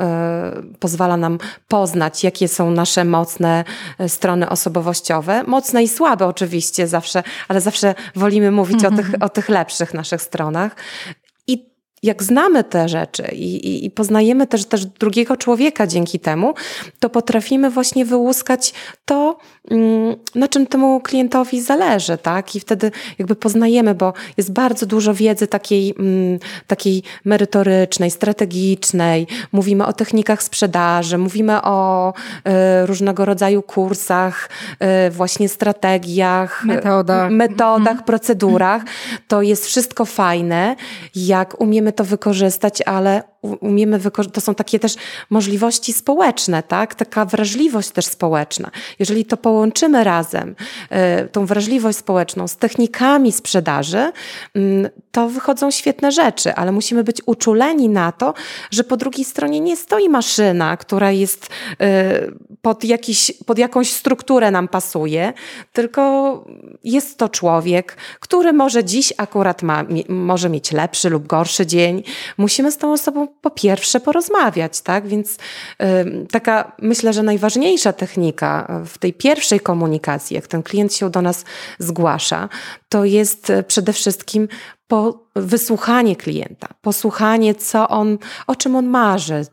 pozwala 0.79 1.17
nam 1.17 1.37
poznać, 1.67 2.23
jakie 2.23 2.47
są 2.47 2.71
nasze 2.71 3.05
mocne 3.05 3.63
strony 4.07 4.49
osobowe 4.49 4.78
osobowościowe, 4.79 5.43
mocne 5.43 5.83
i 5.83 5.87
słabe 5.87 6.25
oczywiście 6.25 6.87
zawsze, 6.87 7.23
ale 7.47 7.61
zawsze 7.61 7.95
wolimy 8.15 8.51
mówić 8.51 8.83
mm 8.83 8.95
-hmm. 8.95 8.99
o, 8.99 9.03
tych, 9.03 9.23
o 9.23 9.29
tych 9.29 9.49
lepszych 9.49 9.93
naszych 9.93 10.21
stronach. 10.21 10.75
I 11.47 11.69
jak 12.03 12.23
znamy 12.23 12.63
te 12.63 12.89
rzeczy 12.89 13.23
i, 13.31 13.55
i, 13.55 13.85
i, 13.85 13.91
poznajemy 13.91 14.47
też, 14.47 14.65
też 14.65 14.85
drugiego 14.85 15.37
człowieka 15.37 15.87
dzięki 15.87 16.19
temu, 16.19 16.53
to 16.99 17.09
potrafimy 17.09 17.69
właśnie 17.69 18.05
wyłuskać 18.05 18.73
to, 19.05 19.37
na 20.35 20.47
czym 20.47 20.67
temu 20.67 21.01
klientowi 21.01 21.61
zależy, 21.61 22.17
tak? 22.17 22.55
I 22.55 22.59
wtedy 22.59 22.91
jakby 23.19 23.35
poznajemy, 23.35 23.95
bo 23.95 24.13
jest 24.37 24.53
bardzo 24.53 24.85
dużo 24.85 25.13
wiedzy 25.13 25.47
takiej, 25.47 25.95
mm, 25.99 26.39
takiej 26.67 27.03
merytorycznej, 27.25 28.11
strategicznej. 28.11 29.27
Mówimy 29.51 29.85
o 29.85 29.93
technikach 29.93 30.43
sprzedaży, 30.43 31.17
mówimy 31.17 31.61
o 31.61 32.13
y, 32.13 32.85
różnego 32.85 33.25
rodzaju 33.25 33.61
kursach, 33.61 34.49
y, 35.07 35.11
właśnie 35.11 35.49
strategiach, 35.49 36.65
metodach, 36.65 37.31
metodach 37.31 37.93
mm. 37.93 38.03
procedurach. 38.03 38.83
To 39.27 39.41
jest 39.41 39.65
wszystko 39.65 40.05
fajne, 40.05 40.75
jak 41.15 41.61
umiemy 41.61 41.93
to 41.93 42.03
wykorzystać, 42.03 42.81
ale 42.81 43.23
umiemy 43.41 43.99
wykorzystać, 43.99 44.35
to 44.35 44.41
są 44.41 44.55
takie 44.55 44.79
też 44.79 44.95
możliwości 45.29 45.93
społeczne, 45.93 46.63
tak? 46.63 46.95
Taka 46.95 47.25
wrażliwość 47.25 47.89
też 47.89 48.05
społeczna. 48.05 48.71
Jeżeli 48.99 49.25
to 49.25 49.37
połączymy 49.37 50.03
razem, 50.03 50.55
y, 51.25 51.27
tą 51.27 51.45
wrażliwość 51.45 51.97
społeczną 51.97 52.47
z 52.47 52.57
technikami 52.57 53.31
sprzedaży, 53.31 54.11
mm, 54.55 54.89
to 55.11 55.29
wychodzą 55.29 55.71
świetne 55.71 56.11
rzeczy, 56.11 56.55
ale 56.55 56.71
musimy 56.71 57.03
być 57.03 57.21
uczuleni 57.25 57.89
na 57.89 58.11
to, 58.11 58.33
że 58.71 58.83
po 58.83 58.97
drugiej 58.97 59.25
stronie 59.25 59.59
nie 59.59 59.77
stoi 59.77 60.09
maszyna, 60.09 60.77
która 60.77 61.11
jest 61.11 61.45
y, 61.45 62.49
pod, 62.61 62.83
jakiś, 62.83 63.31
pod 63.45 63.59
jakąś 63.59 63.93
strukturę 63.93 64.51
nam 64.51 64.67
pasuje, 64.67 65.33
tylko 65.73 66.45
jest 66.83 67.17
to 67.17 67.29
człowiek, 67.29 67.97
który 68.19 68.53
może 68.53 68.83
dziś 68.83 69.13
akurat 69.17 69.63
ma, 69.63 69.85
może 70.09 70.49
mieć 70.49 70.71
lepszy 70.71 71.09
lub 71.09 71.27
gorszy 71.27 71.65
dzień. 71.65 72.03
Musimy 72.37 72.71
z 72.71 72.77
tą 72.77 72.93
osobą 72.93 73.27
po 73.41 73.49
pierwsze 73.49 73.99
porozmawiać, 73.99 74.81
tak? 74.81 75.07
Więc 75.07 75.33
y, 75.33 75.37
taka 76.31 76.71
myślę, 76.81 77.13
że 77.13 77.23
najważniejsza 77.23 77.93
technika 77.93 78.81
w 78.85 78.97
tej 78.97 79.13
pierwszej 79.13 79.59
komunikacji, 79.59 80.35
jak 80.35 80.47
ten 80.47 80.63
klient 80.63 80.93
się 80.93 81.09
do 81.09 81.21
nas 81.21 81.45
zgłasza, 81.79 82.49
to 82.89 83.05
jest 83.05 83.49
y, 83.49 83.63
przede 83.63 83.93
wszystkim 83.93 84.47
po 84.89 85.19
wysłuchanie 85.35 86.15
klienta, 86.15 86.67
posłuchanie, 86.81 87.55
co 87.55 87.87
on, 87.87 88.17
o 88.47 88.55
czym 88.55 88.75
on 88.75 88.87
marzy, 88.87 89.45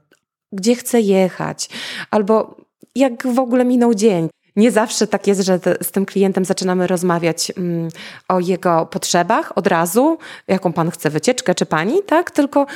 gdzie 0.52 0.75
chce 0.75 1.00
jechać, 1.00 1.69
albo 2.11 2.57
jak 2.95 3.26
w 3.26 3.38
ogóle 3.38 3.64
minął 3.64 3.95
dzień. 3.95 4.28
Nie 4.57 4.71
zawsze 4.71 5.07
tak 5.07 5.26
jest, 5.26 5.40
że 5.40 5.61
z 5.83 5.90
tym 5.90 6.07
klientem 6.07 6.45
zaczynamy 6.45 6.87
rozmawiać 6.87 7.52
mm, 7.57 7.88
o 8.28 8.40
jego 8.40 8.87
potrzebach 8.87 9.59
od 9.59 9.66
razu, 9.66 10.19
jaką 10.49 10.73
pan 10.73 10.90
chce 10.90 11.11
wycieczkę, 11.11 11.55
czy 11.55 11.66
pani, 11.66 12.02
tak? 12.07 12.31
Tylko 12.31 12.66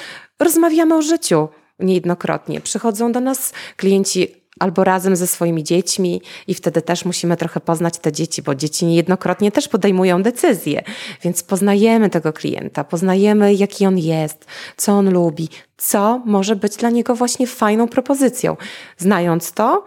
rozmawiamy 0.40 0.96
o 0.96 1.02
życiu 1.02 1.48
niejednokrotnie. 1.78 2.60
Przychodzą 2.60 3.12
do 3.12 3.20
nas 3.20 3.52
klienci 3.76 4.39
albo 4.60 4.84
razem 4.84 5.16
ze 5.16 5.26
swoimi 5.26 5.64
dziećmi 5.64 6.22
i 6.46 6.54
wtedy 6.54 6.82
też 6.82 7.04
musimy 7.04 7.36
trochę 7.36 7.60
poznać 7.60 7.98
te 7.98 8.12
dzieci, 8.12 8.42
bo 8.42 8.54
dzieci 8.54 8.86
niejednokrotnie 8.86 9.52
też 9.52 9.68
podejmują 9.68 10.22
decyzje. 10.22 10.82
Więc 11.22 11.42
poznajemy 11.42 12.10
tego 12.10 12.32
klienta, 12.32 12.84
poznajemy 12.84 13.54
jaki 13.54 13.86
on 13.86 13.98
jest, 13.98 14.46
co 14.76 14.92
on 14.92 15.12
lubi, 15.12 15.48
co 15.76 16.22
może 16.24 16.56
być 16.56 16.76
dla 16.76 16.90
niego 16.90 17.14
właśnie 17.14 17.46
fajną 17.46 17.88
propozycją. 17.88 18.56
Znając 18.98 19.52
to, 19.52 19.84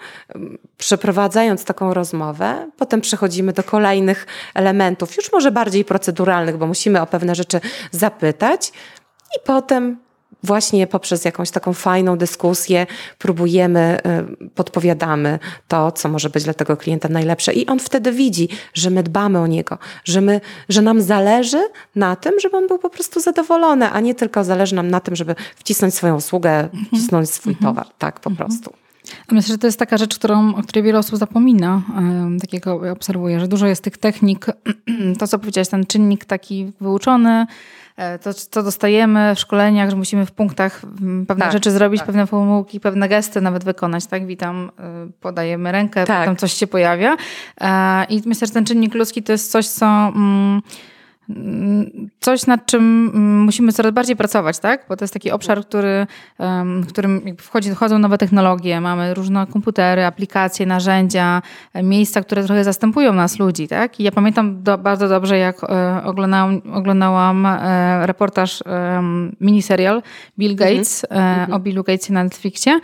przeprowadzając 0.78 1.66
taką 1.66 1.94
rozmowę, 1.94 2.70
potem 2.78 3.02
przechodzimy 3.02 3.54
do 3.54 3.64
kolejnych 3.64 4.28
elementów, 4.54 5.18
już 5.18 5.32
może 5.32 5.52
bardziej 5.52 5.86
proceduralnych, 5.86 6.58
bo 6.58 6.68
musimy 6.68 7.02
o 7.02 7.08
pewne 7.08 7.36
rzeczy 7.36 7.60
zapytać 7.92 8.72
i 9.38 9.40
potem 9.46 9.98
właśnie 10.44 10.88
poprzez 10.88 11.26
jakąś 11.26 11.52
taką 11.52 11.74
fajną 11.74 12.18
dyskusję 12.18 12.88
próbujemy, 13.18 14.00
y, 14.44 14.50
podpowiadamy 14.50 15.40
to, 15.68 15.92
co 15.92 16.10
może 16.10 16.30
być 16.30 16.44
dla 16.44 16.54
tego 16.54 16.78
klienta 16.78 17.10
najlepsze. 17.10 17.54
I 17.54 17.68
on 17.68 17.80
wtedy 17.80 18.12
widzi, 18.12 18.50
że 18.74 18.90
my 18.90 19.04
dbamy 19.04 19.40
o 19.40 19.48
niego, 19.48 19.78
że, 20.06 20.22
my, 20.22 20.42
że 20.70 20.82
nam 20.82 21.02
zależy 21.02 21.64
na 21.96 22.16
tym, 22.16 22.40
żeby 22.40 22.58
on 22.58 22.68
był 22.68 22.80
po 22.80 22.90
prostu 22.90 23.20
zadowolony, 23.20 23.90
a 23.90 24.00
nie 24.00 24.16
tylko 24.16 24.44
zależy 24.44 24.76
nam 24.76 24.92
na 24.92 25.00
tym, 25.00 25.16
żeby 25.16 25.36
wcisnąć 25.56 25.94
swoją 25.94 26.16
usługę, 26.16 26.60
mhm. 26.60 26.86
wcisnąć 26.86 27.30
swój 27.30 27.54
mhm. 27.54 27.72
towar. 27.72 27.88
Tak, 27.98 28.20
po 28.20 28.30
mhm. 28.30 28.50
prostu. 28.50 28.74
Myślę, 29.32 29.54
że 29.54 29.58
to 29.58 29.68
jest 29.68 29.80
taka 29.80 29.98
rzecz, 29.98 30.16
którą, 30.16 30.56
o 30.56 30.64
której 30.64 30.84
wiele 30.84 31.00
osób 31.00 31.18
zapomina, 31.18 31.82
takiego 32.42 32.92
obserwuję, 32.92 33.40
że 33.40 33.48
dużo 33.48 33.68
jest 33.68 33.84
tych 33.84 33.98
technik, 33.98 34.46
to 35.20 35.28
co 35.28 35.40
powiedziałeś, 35.40 35.68
ten 35.70 35.86
czynnik 35.86 36.26
taki 36.26 36.72
wyuczony, 36.82 37.46
to, 38.22 38.34
co 38.34 38.64
dostajemy 38.64 39.36
w 39.36 39.40
szkoleniach, 39.40 39.90
że 39.90 39.96
musimy 39.96 40.26
w 40.26 40.32
punktach 40.32 40.82
pewne 41.28 41.46
tak, 41.46 41.52
rzeczy 41.52 41.72
zrobić, 41.72 42.00
tak. 42.00 42.06
pewne 42.06 42.28
formułki, 42.28 42.80
pewne 42.80 43.10
gesty 43.10 43.42
nawet 43.42 43.64
wykonać, 43.64 44.06
tak? 44.06 44.26
Witam, 44.26 44.72
e, 44.80 45.12
podajemy 45.20 45.72
rękę, 45.72 46.06
tak. 46.06 46.20
potem 46.20 46.36
coś 46.36 46.54
się 46.54 46.68
pojawia. 46.68 47.18
E, 47.62 48.04
I 48.04 48.22
myślę, 48.26 48.48
że 48.48 48.54
ten 48.54 48.66
czynnik 48.66 48.96
ludzki 48.96 49.24
to 49.24 49.32
jest 49.32 49.52
coś, 49.52 49.68
co... 49.68 49.86
Mm, 49.86 50.62
coś, 52.20 52.48
nad 52.48 52.66
czym 52.66 53.12
mm, 53.16 53.42
musimy 53.42 53.74
coraz 53.74 53.92
bardziej 53.92 54.16
pracować, 54.16 54.60
tak? 54.60 54.86
Bo 54.90 54.98
to 54.98 55.04
jest 55.04 55.14
taki 55.14 55.32
obszar, 55.32 55.62
który, 55.62 56.08
w 56.84 56.88
którym 56.88 57.22
wchodzi, 57.38 57.72
wchodzą 57.72 58.00
nowe 58.00 58.18
technologie, 58.18 58.82
mamy 58.82 59.14
różne 59.14 59.48
komputery, 59.48 60.06
aplikacje, 60.06 60.66
narzędzia, 60.66 61.42
e, 61.74 61.84
miejsca, 61.84 62.22
które 62.22 62.44
trochę 62.44 62.64
zastępują 62.64 63.14
nas 63.14 63.40
ludzi, 63.40 63.68
tak? 63.68 64.00
I 64.00 64.04
ja 64.04 64.12
pamiętam 64.12 64.64
do, 64.64 64.78
bardzo 64.78 65.10
dobrze, 65.10 65.38
jak 65.38 65.64
e, 65.64 66.02
oglądałam, 66.04 66.62
oglądałam 66.74 67.46
e, 67.46 68.08
reportaż, 68.08 68.64
miniserial 69.42 70.02
Bill 70.40 70.52
mhm. 70.52 70.76
Gates 70.76 71.06
mhm. 71.10 71.54
o 71.54 71.60
Billu 71.60 71.84
Gatesie 71.84 72.14
na 72.14 72.24
Netflixie 72.24 72.80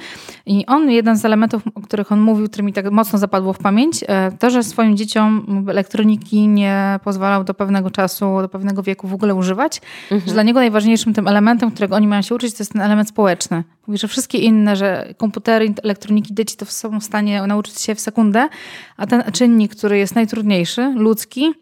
i 0.46 0.66
on, 0.66 0.90
jeden 0.92 1.18
z 1.18 1.26
elementów, 1.26 1.64
o 1.76 1.82
których 1.82 2.12
on 2.12 2.22
mówił, 2.22 2.48
który 2.48 2.64
mi 2.64 2.74
tak 2.74 2.92
mocno 2.92 3.20
zapadło 3.20 3.54
w 3.54 3.58
pamięć, 3.58 4.04
to, 4.40 4.50
że 4.50 4.64
swoim 4.64 4.98
dzieciom 4.98 5.66
elektroniki 5.70 6.48
nie 6.48 7.00
pozwalał 7.04 7.44
do 7.44 7.54
pewnego 7.54 7.92
czasu 7.92 8.29
zaczął 8.30 8.42
do 8.42 8.50
pewnego 8.50 8.84
wieku 8.84 9.08
w 9.08 9.14
ogóle 9.14 9.36
używać, 9.36 9.82
mhm. 10.12 10.22
że 10.28 10.34
dla 10.34 10.44
niego 10.44 10.60
najważniejszym 10.60 11.14
tym 11.14 11.28
elementem, 11.28 11.72
którego 11.72 11.96
oni 11.96 12.08
mają 12.08 12.22
się 12.22 12.36
uczyć, 12.36 12.54
to 12.54 12.64
jest 12.64 12.74
ten 12.74 12.82
element 12.82 13.10
społeczny. 13.10 13.64
Mówi, 13.88 13.98
że 13.98 14.08
wszystkie 14.08 14.38
inne, 14.38 14.76
że 14.76 15.14
komputery, 15.18 15.74
elektroniki, 15.84 16.34
dzieci 16.34 16.58
to 16.58 16.66
są 16.66 17.00
w 17.00 17.04
stanie 17.04 17.42
nauczyć 17.48 17.82
się 17.82 17.96
w 17.96 18.00
sekundę, 18.00 18.50
a 18.98 19.08
ten 19.08 19.24
czynnik, 19.32 19.76
który 19.76 19.98
jest 19.98 20.16
najtrudniejszy, 20.16 20.94
ludzki, 20.96 21.54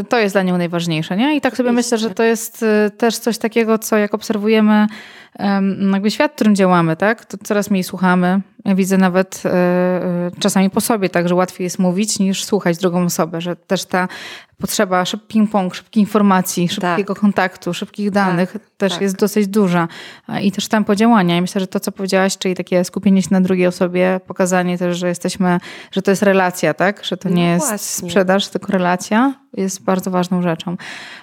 y, 0.00 0.04
to 0.08 0.18
jest 0.18 0.34
dla 0.34 0.42
niego 0.42 0.58
najważniejsze. 0.58 1.16
Nie? 1.16 1.36
I 1.36 1.40
tak 1.40 1.56
sobie 1.56 1.72
myślę, 1.72 1.98
że 1.98 2.10
to 2.10 2.22
jest 2.22 2.62
y, 2.62 2.90
też 2.90 3.18
coś 3.18 3.38
takiego, 3.38 3.78
co 3.78 3.96
jak 3.96 4.14
obserwujemy 4.14 4.86
jakby 5.92 6.10
świat, 6.10 6.32
w 6.32 6.34
którym 6.34 6.56
działamy, 6.56 6.96
tak, 6.96 7.24
to 7.24 7.38
coraz 7.44 7.70
mniej 7.70 7.84
słuchamy. 7.84 8.40
Ja 8.64 8.74
widzę 8.74 8.98
nawet 8.98 9.42
e, 9.44 10.30
czasami 10.38 10.70
po 10.70 10.80
sobie 10.80 11.08
tak, 11.08 11.28
że 11.28 11.34
łatwiej 11.34 11.64
jest 11.64 11.78
mówić 11.78 12.18
niż 12.18 12.44
słuchać 12.44 12.76
drugą 12.76 13.04
osobę, 13.04 13.40
że 13.40 13.56
też 13.56 13.84
ta 13.84 14.08
potrzeba 14.58 15.04
szybki 15.04 15.38
ping-pong, 15.38 15.74
szybkiej 15.74 16.00
informacji, 16.00 16.68
szybkiego 16.68 17.14
tak. 17.14 17.20
kontaktu, 17.20 17.74
szybkich 17.74 18.10
danych 18.10 18.52
tak, 18.52 18.62
też 18.76 18.92
tak. 18.92 19.02
jest 19.02 19.16
dosyć 19.16 19.48
duża. 19.48 19.88
I 20.42 20.52
też 20.52 20.68
tempo 20.68 20.96
działania. 20.96 21.36
I 21.36 21.40
myślę, 21.40 21.60
że 21.60 21.66
to, 21.66 21.80
co 21.80 21.92
powiedziałaś, 21.92 22.38
czyli 22.38 22.54
takie 22.54 22.84
skupienie 22.84 23.22
się 23.22 23.28
na 23.30 23.40
drugiej 23.40 23.66
osobie, 23.66 24.20
pokazanie 24.26 24.78
też, 24.78 24.98
że 24.98 25.08
jesteśmy, 25.08 25.58
że 25.92 26.02
to 26.02 26.10
jest 26.10 26.22
relacja, 26.22 26.74
tak? 26.74 27.04
Że 27.04 27.16
to 27.16 27.28
no 27.28 27.34
nie 27.36 27.48
jest 27.48 27.80
sprzedaż, 27.80 28.48
tylko 28.48 28.72
relacja 28.72 29.34
jest 29.52 29.82
bardzo 29.82 30.10
ważną 30.10 30.42
rzeczą. 30.42 30.76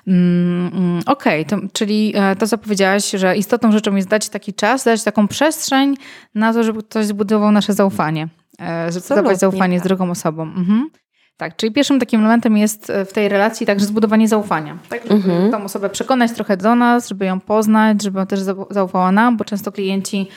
Mm, 0.07 0.99
Okej, 1.05 1.45
okay, 1.45 1.69
czyli 1.73 2.13
e, 2.15 2.35
to, 2.35 2.47
co 2.47 2.57
powiedziałaś, 2.57 3.11
że 3.11 3.37
istotną 3.37 3.71
rzeczą 3.71 3.95
jest 3.95 4.07
dać 4.07 4.29
taki 4.29 4.53
czas, 4.53 4.83
dać 4.83 5.03
taką 5.03 5.27
przestrzeń 5.27 5.97
na 6.35 6.53
to, 6.53 6.63
żeby 6.63 6.83
ktoś 6.83 7.05
zbudował 7.05 7.51
nasze 7.51 7.73
zaufanie. 7.73 8.27
E, 8.61 8.91
żeby 8.91 9.05
zbudować 9.05 9.39
zaufanie 9.39 9.77
tak. 9.77 9.85
z 9.85 9.87
drugą 9.87 10.11
osobą. 10.11 10.43
Mhm. 10.43 10.89
Tak, 11.37 11.55
czyli 11.55 11.71
pierwszym 11.71 11.99
takim 11.99 12.19
elementem 12.19 12.57
jest 12.57 12.89
e, 12.89 13.05
w 13.05 13.13
tej 13.13 13.29
relacji 13.29 13.65
także 13.65 13.85
zbudowanie 13.85 14.27
zaufania. 14.27 14.77
Tak, 14.89 15.03
żeby 15.03 15.15
mhm. 15.15 15.51
tą 15.51 15.63
osobę 15.63 15.89
przekonać 15.89 16.31
trochę 16.31 16.57
do 16.57 16.75
nas, 16.75 17.09
żeby 17.09 17.25
ją 17.25 17.39
poznać, 17.39 18.03
żeby 18.03 18.19
on 18.19 18.27
też 18.27 18.39
zaufała 18.69 19.11
nam, 19.11 19.37
bo 19.37 19.45
często 19.45 19.71
klienci 19.71 20.27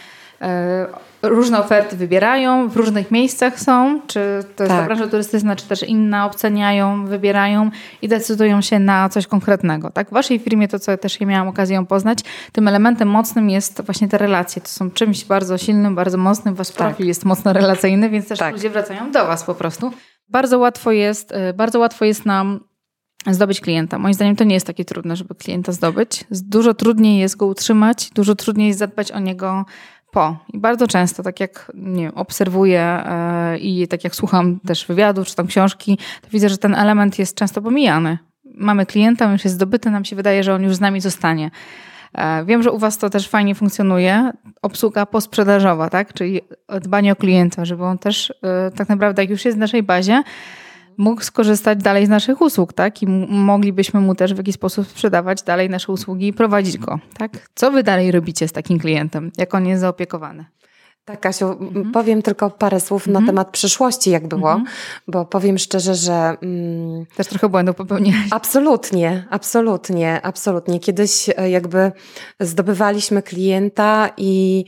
e, 0.40 0.86
różne 1.22 1.58
oferty 1.58 1.96
wybierają, 1.96 2.68
w 2.68 2.76
różnych 2.76 3.10
miejscach 3.10 3.60
są, 3.60 4.00
czy 4.06 4.44
to 4.56 4.64
jest 4.64 4.76
tak. 4.76 4.86
branża 4.86 5.06
turystyczna, 5.06 5.56
czy 5.56 5.68
też 5.68 5.82
inna, 5.82 6.26
oceniają, 6.26 7.06
wybierają 7.06 7.70
i 8.02 8.08
decydują 8.08 8.60
się 8.60 8.78
na 8.78 9.08
coś 9.08 9.26
konkretnego. 9.26 9.90
Tak? 9.90 10.08
W 10.08 10.12
waszej 10.12 10.38
firmie, 10.38 10.68
to 10.68 10.78
co 10.78 10.96
też 10.96 11.20
ja 11.20 11.26
miałam 11.26 11.48
okazję 11.48 11.86
poznać, 11.86 12.18
tym 12.52 12.68
elementem 12.68 13.08
mocnym 13.08 13.50
jest 13.50 13.82
właśnie 13.82 14.08
te 14.08 14.18
relacje. 14.18 14.62
To 14.62 14.68
są 14.68 14.90
czymś 14.90 15.24
bardzo 15.24 15.58
silnym, 15.58 15.94
bardzo 15.94 16.18
mocnym. 16.18 16.54
Wasz 16.54 16.70
tak. 16.70 16.76
profil 16.76 17.06
jest 17.06 17.24
mocno 17.24 17.52
relacyjny, 17.52 18.10
więc 18.10 18.28
też 18.28 18.38
tak. 18.38 18.54
ludzie 18.54 18.70
wracają 18.70 19.10
do 19.12 19.26
was 19.26 19.44
po 19.44 19.54
prostu. 19.54 19.92
Bardzo 20.28 20.58
łatwo 20.58 20.92
jest, 20.92 21.32
y, 21.32 21.54
bardzo 21.54 21.78
łatwo 21.78 22.04
jest 22.04 22.26
nam 22.26 22.60
zdobyć 23.30 23.60
klienta. 23.60 23.98
Moim 23.98 24.14
zdaniem 24.14 24.36
to 24.36 24.44
nie 24.44 24.54
jest 24.54 24.66
takie 24.66 24.84
trudne, 24.84 25.16
żeby 25.16 25.34
klienta 25.34 25.72
zdobyć. 25.72 26.24
Dużo 26.30 26.74
trudniej 26.74 27.18
jest 27.18 27.36
go 27.36 27.46
utrzymać, 27.46 28.10
dużo 28.10 28.34
trudniej 28.34 28.66
jest 28.66 28.78
zadbać 28.78 29.12
o 29.12 29.18
niego 29.18 29.64
po. 30.12 30.36
I 30.52 30.58
bardzo 30.58 30.86
często, 30.86 31.22
tak 31.22 31.40
jak 31.40 31.72
nie 31.74 32.02
wiem, 32.02 32.14
obserwuję 32.14 33.04
yy, 33.52 33.58
i 33.58 33.88
tak 33.88 34.04
jak 34.04 34.14
słucham 34.14 34.60
też 34.60 34.86
wywiadów, 34.86 35.26
czy 35.26 35.34
tam 35.34 35.46
książki, 35.46 35.98
to 36.22 36.28
widzę, 36.32 36.48
że 36.48 36.58
ten 36.58 36.74
element 36.74 37.18
jest 37.18 37.36
często 37.36 37.62
pomijany. 37.62 38.18
Mamy 38.44 38.86
klienta, 38.86 39.26
on 39.26 39.32
już 39.32 39.44
jest 39.44 39.56
zdobyty, 39.56 39.90
nam 39.90 40.04
się 40.04 40.16
wydaje, 40.16 40.44
że 40.44 40.54
on 40.54 40.62
już 40.62 40.76
z 40.76 40.80
nami 40.80 41.00
zostanie. 41.00 41.50
E, 42.16 42.44
wiem, 42.44 42.62
że 42.62 42.72
u 42.72 42.78
Was 42.78 42.98
to 42.98 43.10
też 43.10 43.28
fajnie 43.28 43.54
funkcjonuje. 43.54 44.32
Obsługa 44.62 45.06
posprzedażowa, 45.06 45.90
tak? 45.90 46.12
Czyli 46.12 46.40
dbanie 46.80 47.12
o 47.12 47.16
klienta, 47.16 47.64
żeby 47.64 47.84
on 47.84 47.98
też 47.98 48.30
e, 48.42 48.70
tak 48.70 48.88
naprawdę, 48.88 49.22
jak 49.22 49.30
już 49.30 49.44
jest 49.44 49.56
w 49.56 49.60
naszej 49.60 49.82
bazie, 49.82 50.22
mógł 50.96 51.22
skorzystać 51.22 51.78
dalej 51.78 52.06
z 52.06 52.08
naszych 52.08 52.40
usług, 52.40 52.72
tak? 52.72 53.02
I 53.02 53.06
moglibyśmy 53.28 54.00
mu 54.00 54.14
też 54.14 54.34
w 54.34 54.36
jakiś 54.36 54.54
sposób 54.54 54.86
sprzedawać 54.86 55.42
dalej 55.42 55.70
nasze 55.70 55.92
usługi 55.92 56.26
i 56.26 56.32
prowadzić 56.32 56.78
go, 56.78 56.98
tak? 57.18 57.30
Co 57.54 57.70
wy 57.70 57.82
dalej 57.82 58.12
robicie 58.12 58.48
z 58.48 58.52
takim 58.52 58.78
klientem, 58.78 59.32
jak 59.38 59.54
on 59.54 59.66
jest 59.66 59.80
zaopiekowany? 59.80 60.44
Tak, 61.06 61.20
Kasiu, 61.20 61.46
mhm. 61.46 61.92
powiem 61.92 62.22
tylko 62.22 62.50
parę 62.50 62.80
słów 62.80 63.08
mhm. 63.08 63.24
na 63.24 63.32
temat 63.32 63.50
przyszłości, 63.50 64.10
jak 64.10 64.26
było, 64.26 64.52
mhm. 64.52 64.76
bo 65.08 65.24
powiem 65.24 65.58
szczerze, 65.58 65.94
że. 65.94 66.36
Mm, 66.42 67.06
Też 67.16 67.26
trochę 67.26 67.48
błędów 67.48 67.76
popełniłeś. 67.76 68.26
Absolutnie, 68.30 69.26
absolutnie, 69.30 70.20
absolutnie. 70.22 70.80
Kiedyś 70.80 71.30
e, 71.36 71.50
jakby 71.50 71.92
zdobywaliśmy 72.40 73.22
klienta 73.22 74.10
i 74.16 74.64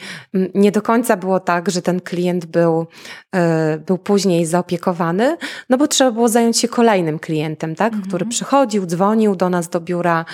nie 0.54 0.72
do 0.72 0.82
końca 0.82 1.16
było 1.16 1.40
tak, 1.40 1.70
że 1.70 1.82
ten 1.82 2.00
klient 2.00 2.46
był, 2.46 2.86
e, 3.34 3.78
był 3.78 3.98
później 3.98 4.46
zaopiekowany, 4.46 5.36
no 5.70 5.76
bo 5.78 5.88
trzeba 5.88 6.10
było 6.10 6.28
zająć 6.28 6.58
się 6.58 6.68
kolejnym 6.68 7.18
klientem, 7.18 7.74
tak, 7.74 7.92
mhm. 7.92 8.08
który 8.08 8.26
przychodził, 8.26 8.86
dzwonił 8.86 9.36
do 9.36 9.48
nas 9.48 9.68
do 9.68 9.80
biura. 9.80 10.24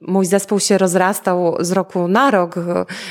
Mój 0.00 0.26
zespół 0.26 0.60
się 0.60 0.78
rozrastał 0.78 1.56
z 1.60 1.72
roku 1.72 2.08
na 2.08 2.30
rok, 2.30 2.54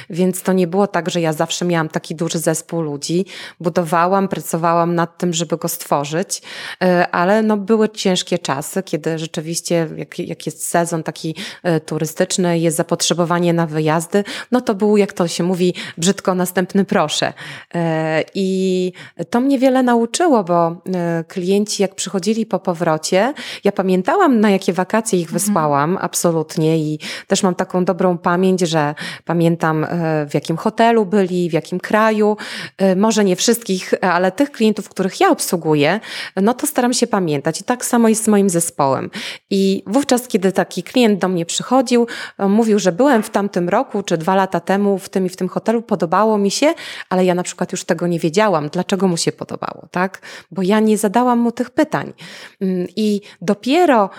więc 0.10 0.42
to 0.42 0.54
nie 0.54 0.68
było 0.68 0.88
tak, 0.88 1.10
że 1.10 1.22
ja 1.22 1.34
zawsze 1.34 1.55
zawsze 1.56 1.66
miałam 1.66 1.90
taki 1.90 2.16
duży 2.16 2.40
zespół 2.40 2.82
ludzi, 2.82 3.26
budowałam, 3.60 4.28
pracowałam 4.28 4.96
nad 4.96 5.18
tym, 5.18 5.34
żeby 5.34 5.58
go 5.58 5.68
stworzyć, 5.68 6.42
e, 6.84 7.08
ale 7.12 7.44
no 7.44 7.58
były 7.58 7.90
ciężkie 7.90 8.40
czasy, 8.40 8.84
kiedy 8.84 9.20
rzeczywiście, 9.20 9.88
jak, 9.98 10.20
jak 10.20 10.46
jest 10.46 10.68
sezon 10.68 11.04
taki 11.04 11.36
e, 11.64 11.80
turystyczny, 11.80 12.60
jest 12.60 12.78
zapotrzebowanie 12.78 13.54
na 13.54 13.68
wyjazdy, 13.68 14.24
no 14.52 14.62
to 14.62 14.76
był, 14.76 14.98
jak 14.98 15.14
to 15.14 15.28
się 15.28 15.44
mówi, 15.44 15.74
brzydko 15.98 16.36
następny 16.36 16.86
proszę. 16.86 17.34
E, 17.76 18.24
I 18.36 18.92
to 19.30 19.40
mnie 19.40 19.60
wiele 19.60 19.84
nauczyło, 19.84 20.44
bo 20.44 20.82
klienci, 21.28 21.82
jak 21.82 21.96
przychodzili 21.96 22.46
po 22.46 22.60
powrocie, 22.60 23.34
ja 23.64 23.72
pamiętałam, 23.72 24.40
na 24.40 24.50
jakie 24.50 24.74
wakacje 24.74 25.20
ich 25.20 25.28
mhm. 25.28 25.40
wysłałam, 25.40 25.98
absolutnie, 26.02 26.78
i 26.78 27.00
też 27.28 27.44
mam 27.44 27.56
taką 27.56 27.86
dobrą 27.86 28.18
pamięć, 28.18 28.62
że 28.62 28.96
pamiętam, 29.26 29.86
w 30.30 30.34
jakim 30.34 30.58
hotelu 30.58 31.06
byli, 31.06 31.45
w 31.50 31.54
jakim 31.54 31.80
kraju, 31.80 32.38
y, 32.82 32.96
może 32.96 33.24
nie 33.24 33.36
wszystkich, 33.36 33.94
ale 34.02 34.32
tych 34.32 34.52
klientów, 34.52 34.90
których 34.90 35.20
ja 35.20 35.30
obsługuję, 35.30 36.00
no 36.36 36.54
to 36.54 36.68
staram 36.68 36.94
się 36.94 37.08
pamiętać. 37.08 37.62
I 37.62 37.64
tak 37.64 37.86
samo 37.86 38.10
jest 38.10 38.24
z 38.24 38.28
moim 38.28 38.50
zespołem. 38.50 39.10
I 39.50 39.84
wówczas, 39.88 40.28
kiedy 40.28 40.52
taki 40.52 40.84
klient 40.84 41.20
do 41.20 41.28
mnie 41.28 41.46
przychodził, 41.46 42.08
y, 42.40 42.48
mówił, 42.48 42.80
że 42.80 42.92
byłem 42.92 43.24
w 43.24 43.30
tamtym 43.30 43.70
roku, 43.70 44.04
czy 44.04 44.18
dwa 44.18 44.36
lata 44.36 44.60
temu 44.60 45.00
w 45.00 45.10
tym 45.10 45.26
i 45.26 45.30
w 45.30 45.36
tym 45.36 45.48
hotelu, 45.48 45.82
podobało 45.82 46.38
mi 46.38 46.52
się, 46.52 46.74
ale 47.10 47.26
ja 47.26 47.36
na 47.36 47.44
przykład 47.44 47.72
już 47.72 47.84
tego 47.84 48.08
nie 48.08 48.20
wiedziałam, 48.20 48.70
dlaczego 48.70 49.08
mu 49.08 49.18
się 49.18 49.32
podobało, 49.32 49.88
tak? 49.92 50.22
Bo 50.52 50.62
ja 50.62 50.80
nie 50.80 50.98
zadałam 50.98 51.40
mu 51.40 51.52
tych 51.52 51.70
pytań. 51.70 52.14
Mm, 52.62 52.88
I 52.96 53.22
dopiero 53.42 54.10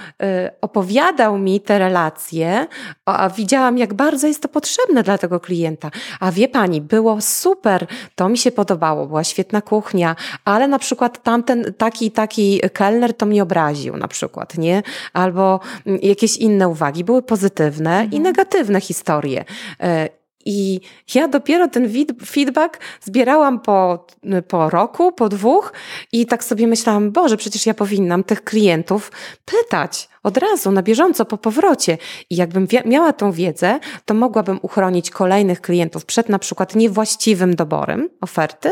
opowiadał 0.61 1.39
mi 1.39 1.61
te 1.61 1.79
relacje, 1.79 2.67
a 3.05 3.31
widziałam, 3.31 3.79
jak 3.79 3.95
bardzo 3.95 4.27
jest 4.27 4.43
to 4.43 4.49
potrzebne 4.49 5.03
dla 5.03 5.19
tego 5.19 5.41
klienta. 5.41 5.91
A 6.21 6.33
wie 6.33 6.49
pani, 6.49 6.81
było 6.81 7.16
super, 7.21 7.87
to 8.15 8.29
mi 8.29 8.39
się 8.39 8.53
podobało, 8.53 9.07
była 9.07 9.25
świetna 9.25 9.63
kuchnia, 9.63 10.17
ale 10.45 10.69
na 10.69 10.79
przykład 10.79 11.23
tamten 11.23 11.75
taki 11.79 12.11
taki 12.11 12.61
kelner 12.73 13.15
to 13.15 13.27
mnie 13.27 13.43
obraził 13.43 13.97
na 13.97 14.09
przykład, 14.09 14.59
nie? 14.59 14.83
Albo 15.13 15.61
mm, 15.87 16.01
jakieś 16.03 16.37
inne 16.37 16.69
uwagi. 16.69 17.05
Były 17.05 17.23
pozytywne 17.23 17.91
mhm. 17.91 18.13
i 18.13 18.21
negatywne 18.21 18.81
historie. 18.81 19.45
E, 19.81 20.09
I 20.45 20.81
ja 21.15 21.29
dopiero 21.29 21.69
ten 21.69 21.91
feedback 22.27 22.81
zbierałam 23.01 23.61
po, 23.61 24.07
po 24.49 24.71
roku, 24.71 25.13
po 25.13 25.29
dwóch 25.29 25.73
i 26.13 26.27
tak 26.27 26.45
sobie 26.45 26.67
myślałam, 26.67 27.11
Boże, 27.11 27.37
przecież 27.37 27.67
ja 27.67 27.75
powinnam 27.75 28.25
tych 28.25 28.45
klientów 28.45 29.13
pytać 29.45 30.09
od 30.27 30.37
razu, 30.37 30.73
na 30.73 30.83
bieżąco, 30.83 31.25
po 31.25 31.39
powrocie. 31.39 31.99
I 32.31 32.37
jakbym 32.37 32.67
miała 32.85 33.13
tą 33.13 33.33
wiedzę, 33.33 33.81
to 34.05 34.15
mogłabym 34.15 34.59
uchronić 34.63 35.11
kolejnych 35.11 35.61
klientów 35.61 36.05
przed 36.05 36.29
na 36.29 36.39
przykład 36.39 36.75
niewłaściwym 36.75 37.57
doborem 37.57 38.09
oferty, 38.21 38.71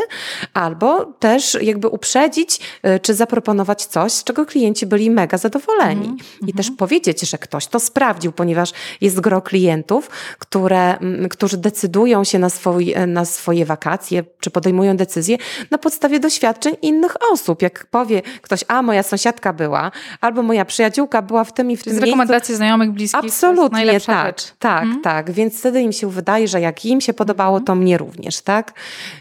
albo 0.53 1.05
też 1.05 1.57
jakby 1.61 1.87
uprzedzić, 1.87 2.59
y, 2.85 2.99
czy 2.99 3.13
zaproponować 3.13 3.85
coś, 3.85 4.11
z 4.11 4.23
czego 4.23 4.45
klienci 4.45 4.85
byli 4.85 5.09
mega 5.09 5.37
zadowoleni. 5.37 6.05
Mm, 6.05 6.17
I 6.47 6.53
też 6.53 6.65
mhm. 6.65 6.77
powiedzieć, 6.77 7.21
że 7.21 7.37
ktoś 7.37 7.67
to 7.67 7.79
sprawdził, 7.79 8.31
ponieważ 8.31 8.71
jest 9.01 9.19
gro 9.19 9.41
klientów, 9.41 10.09
które, 10.39 10.97
którzy 11.29 11.57
decydują 11.57 12.23
się 12.23 12.39
na, 12.39 12.49
swój, 12.49 12.95
na 13.07 13.25
swoje 13.25 13.65
wakacje, 13.65 14.23
czy 14.39 14.49
podejmują 14.51 14.97
decyzje 14.97 15.37
na 15.71 15.77
podstawie 15.77 16.19
doświadczeń 16.19 16.75
innych 16.81 17.15
osób. 17.31 17.61
Jak 17.61 17.85
powie 17.85 18.21
ktoś, 18.41 18.63
a 18.67 18.81
moja 18.81 19.03
sąsiadka 19.03 19.53
była, 19.53 19.91
albo 20.21 20.43
moja 20.43 20.65
przyjaciółka 20.65 21.21
była 21.21 21.44
w 21.45 21.53
tym 21.53 21.71
i 21.71 21.77
w 21.77 21.83
tym 21.83 21.93
Z 21.93 21.97
rekomendacji 21.97 22.55
znajomych, 22.55 22.91
bliskich. 22.91 23.19
Absolutnie, 23.19 23.99
tak. 23.99 24.27
Rzecz. 24.27 24.53
Tak, 24.59 24.83
hmm? 24.83 25.01
tak. 25.01 25.31
Więc 25.31 25.59
wtedy 25.59 25.81
im 25.81 25.91
się 25.91 26.09
wydaje, 26.09 26.47
że 26.47 26.61
jak 26.61 26.85
im 26.85 27.01
się 27.01 27.13
podobało, 27.13 27.59
to 27.59 27.75
mnie 27.75 27.97
również, 27.97 28.41
tak? 28.41 28.73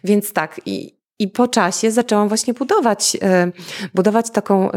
Więc 0.05 0.33
tak. 0.33 0.61
I 0.67 0.95
I 1.19 1.29
po 1.29 1.49
czasie 1.49 1.91
zaczęłam 1.91 2.29
właśnie 2.29 2.55
budować, 2.55 3.17
e, 3.23 3.53
budować 3.95 4.31
taką, 4.31 4.71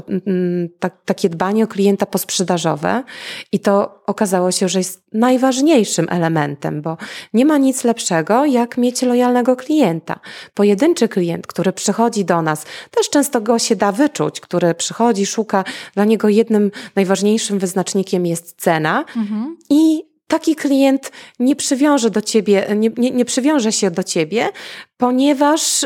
tak, 0.80 0.96
takie 1.06 1.30
dbanie 1.30 1.64
o 1.64 1.68
klienta 1.68 2.06
posprzedażowe 2.06 3.04
i 3.52 3.60
to 3.60 4.04
okazało 4.06 4.52
się, 4.52 4.70
że 4.70 4.80
jest 4.80 5.04
najważniejszym 5.14 6.08
elementem, 6.10 6.82
bo 6.82 6.98
nie 7.34 7.46
ma 7.46 7.58
nic 7.58 7.84
lepszego, 7.84 8.46
jak 8.46 8.78
mieć 8.78 9.02
lojalnego 9.02 9.56
klienta. 9.56 10.20
Pojedynczy 10.54 11.08
klient, 11.08 11.48
który 11.48 11.74
przychodzi 11.74 12.26
do 12.26 12.42
nas, 12.42 12.66
też 12.92 13.10
często 13.10 13.42
go 13.42 13.60
się 13.60 13.76
da 13.76 13.92
wyczuć, 13.92 14.40
który 14.40 14.74
przychodzi, 14.74 15.26
szuka, 15.26 15.64
dla 15.96 16.06
niego 16.06 16.30
jednym 16.30 16.72
najważniejszym 16.96 17.60
wyznacznikiem 17.60 18.26
jest 18.26 18.62
cena 18.62 19.06
mhm. 19.16 19.58
i 19.70 20.04
taki 20.28 20.56
klient 20.56 21.12
nie 21.40 21.56
przywiąże 21.56 22.10
do 22.10 22.22
ciebie, 22.22 22.68
nie, 22.76 22.90
nie, 22.98 23.12
nie 23.12 23.26
przywiąże 23.26 23.72
się 23.72 23.92
do 23.92 24.04
ciebie, 24.04 24.50
ponieważ 24.98 25.86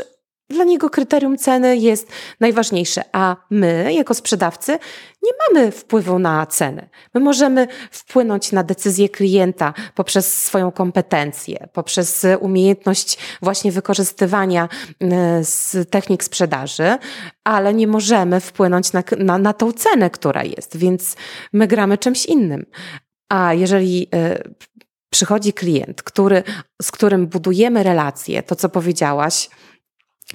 dla 0.52 0.64
niego 0.64 0.90
kryterium 0.90 1.38
ceny 1.38 1.78
jest 1.78 2.08
najważniejsze, 2.40 3.04
a 3.12 3.36
my, 3.50 3.94
jako 3.94 4.14
sprzedawcy, 4.14 4.80
nie 5.24 5.32
mamy 5.48 5.72
wpływu 5.72 6.20
na 6.20 6.46
cenę. 6.46 6.90
My 7.14 7.22
możemy 7.22 7.68
wpłynąć 7.92 8.52
na 8.52 8.64
decyzję 8.64 9.10
klienta 9.10 9.74
poprzez 9.96 10.44
swoją 10.44 10.72
kompetencję, 10.72 11.68
poprzez 11.74 12.26
umiejętność 12.40 13.18
właśnie 13.42 13.72
wykorzystywania 13.72 14.70
z 15.42 15.90
technik 15.90 16.24
sprzedaży, 16.24 16.98
ale 17.44 17.74
nie 17.74 17.88
możemy 17.88 18.40
wpłynąć 18.40 18.94
na, 18.94 19.04
na, 19.18 19.38
na 19.38 19.54
tą 19.54 19.72
cenę, 19.72 20.10
która 20.10 20.44
jest, 20.44 20.78
więc 20.78 21.16
my 21.54 21.68
gramy 21.68 21.98
czymś 21.98 22.26
innym. 22.26 22.66
A 23.30 23.54
jeżeli 23.54 24.08
y, 24.16 24.54
przychodzi 25.10 25.54
klient, 25.54 26.04
który, 26.04 26.44
z 26.82 26.92
którym 26.92 27.28
budujemy 27.28 27.84
relacje, 27.84 28.44
to 28.44 28.56
co 28.56 28.70
powiedziałaś, 28.70 29.50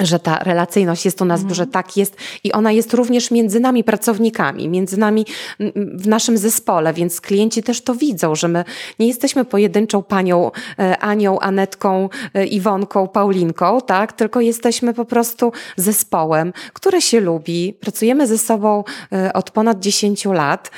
że 0.00 0.18
ta 0.18 0.38
relacyjność 0.38 1.04
jest 1.04 1.22
u 1.22 1.24
nas, 1.24 1.40
mhm. 1.40 1.54
że 1.54 1.66
tak 1.66 1.96
jest 1.96 2.16
i 2.44 2.52
ona 2.52 2.72
jest 2.72 2.94
również 2.94 3.30
między 3.30 3.60
nami 3.60 3.84
pracownikami, 3.84 4.68
między 4.68 4.96
nami 4.96 5.26
w 5.74 6.08
naszym 6.08 6.38
zespole, 6.38 6.92
więc 6.92 7.20
klienci 7.20 7.62
też 7.62 7.80
to 7.80 7.94
widzą, 7.94 8.34
że 8.34 8.48
my 8.48 8.64
nie 8.98 9.06
jesteśmy 9.06 9.44
pojedynczą 9.44 10.02
panią 10.02 10.50
e, 10.78 10.98
Anią, 10.98 11.38
Anetką, 11.40 12.08
e, 12.34 12.46
Iwonką, 12.46 13.08
Paulinką, 13.08 13.80
tak, 13.80 14.12
tylko 14.12 14.40
jesteśmy 14.40 14.94
po 14.94 15.04
prostu 15.04 15.52
zespołem, 15.76 16.52
który 16.72 17.02
się 17.02 17.20
lubi, 17.20 17.74
pracujemy 17.80 18.26
ze 18.26 18.38
sobą 18.38 18.84
e, 19.12 19.32
od 19.32 19.50
ponad 19.50 19.80
10 19.80 20.24
lat, 20.24 20.70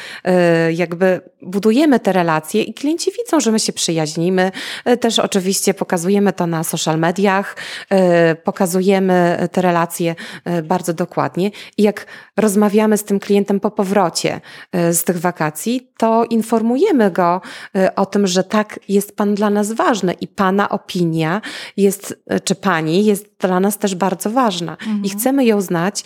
jakby 0.74 1.20
budujemy 1.42 2.00
te 2.00 2.12
relacje 2.12 2.62
i 2.62 2.74
klienci 2.74 3.10
widzą, 3.18 3.40
że 3.40 3.52
my 3.52 3.60
się 3.60 3.72
przyjaźnimy, 3.72 4.52
też 5.00 5.18
oczywiście 5.18 5.74
pokazujemy 5.74 6.32
to 6.32 6.46
na 6.46 6.64
social 6.64 6.98
mediach, 6.98 7.56
pokazujemy 8.44 8.97
te 9.52 9.62
relacje 9.62 10.14
e, 10.44 10.62
bardzo 10.62 10.92
dokładnie. 10.92 11.50
I 11.76 11.82
jak 11.82 12.06
rozmawiamy 12.36 12.98
z 12.98 13.04
tym 13.04 13.20
klientem 13.20 13.60
po 13.60 13.70
powrocie 13.70 14.40
e, 14.72 14.92
z 14.92 15.04
tych 15.04 15.18
wakacji, 15.18 15.92
to 15.96 16.24
informujemy 16.24 17.10
go 17.10 17.40
e, 17.74 17.94
o 17.94 18.06
tym, 18.06 18.26
że 18.26 18.44
tak 18.44 18.80
jest 18.88 19.16
Pan 19.16 19.34
dla 19.34 19.50
nas 19.50 19.72
ważny 19.72 20.12
i 20.12 20.28
Pana 20.28 20.68
opinia 20.68 21.40
jest, 21.76 22.22
czy 22.44 22.54
Pani 22.54 23.04
jest 23.04 23.36
dla 23.38 23.60
nas 23.60 23.78
też 23.78 23.94
bardzo 23.94 24.30
ważna. 24.30 24.72
Mhm. 24.72 25.04
I 25.04 25.08
chcemy 25.10 25.44
ją 25.44 25.60
znać, 25.60 26.04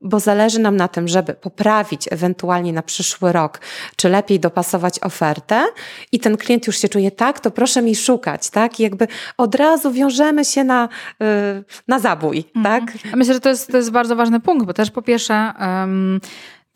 bo 0.00 0.20
zależy 0.20 0.58
nam 0.58 0.76
na 0.76 0.88
tym, 0.88 1.08
żeby 1.08 1.34
poprawić 1.34 2.08
ewentualnie 2.10 2.72
na 2.72 2.82
przyszły 2.82 3.32
rok, 3.32 3.60
czy 3.96 4.08
lepiej 4.08 4.40
dopasować 4.40 4.98
ofertę 5.02 5.64
i 6.12 6.20
ten 6.20 6.36
klient 6.36 6.66
już 6.66 6.78
się 6.78 6.88
czuje 6.88 7.10
tak, 7.10 7.40
to 7.40 7.50
proszę 7.50 7.82
mi 7.82 7.96
szukać, 7.96 8.50
tak? 8.50 8.80
I 8.80 8.82
jakby 8.82 9.08
od 9.36 9.54
razu 9.54 9.92
wiążemy 9.92 10.44
się 10.44 10.64
na, 10.64 10.88
y, 11.22 11.64
na 11.88 11.98
zabój, 11.98 12.44
mhm. 12.56 12.86
tak? 12.86 12.94
Myślę, 13.16 13.34
że 13.34 13.40
to 13.40 13.48
jest, 13.48 13.70
to 13.70 13.76
jest 13.76 13.90
bardzo 13.90 14.16
ważny 14.16 14.40
punkt, 14.40 14.66
bo 14.66 14.72
też 14.72 14.90
po 14.90 15.02
pierwsze 15.02 15.52
um, 15.60 16.20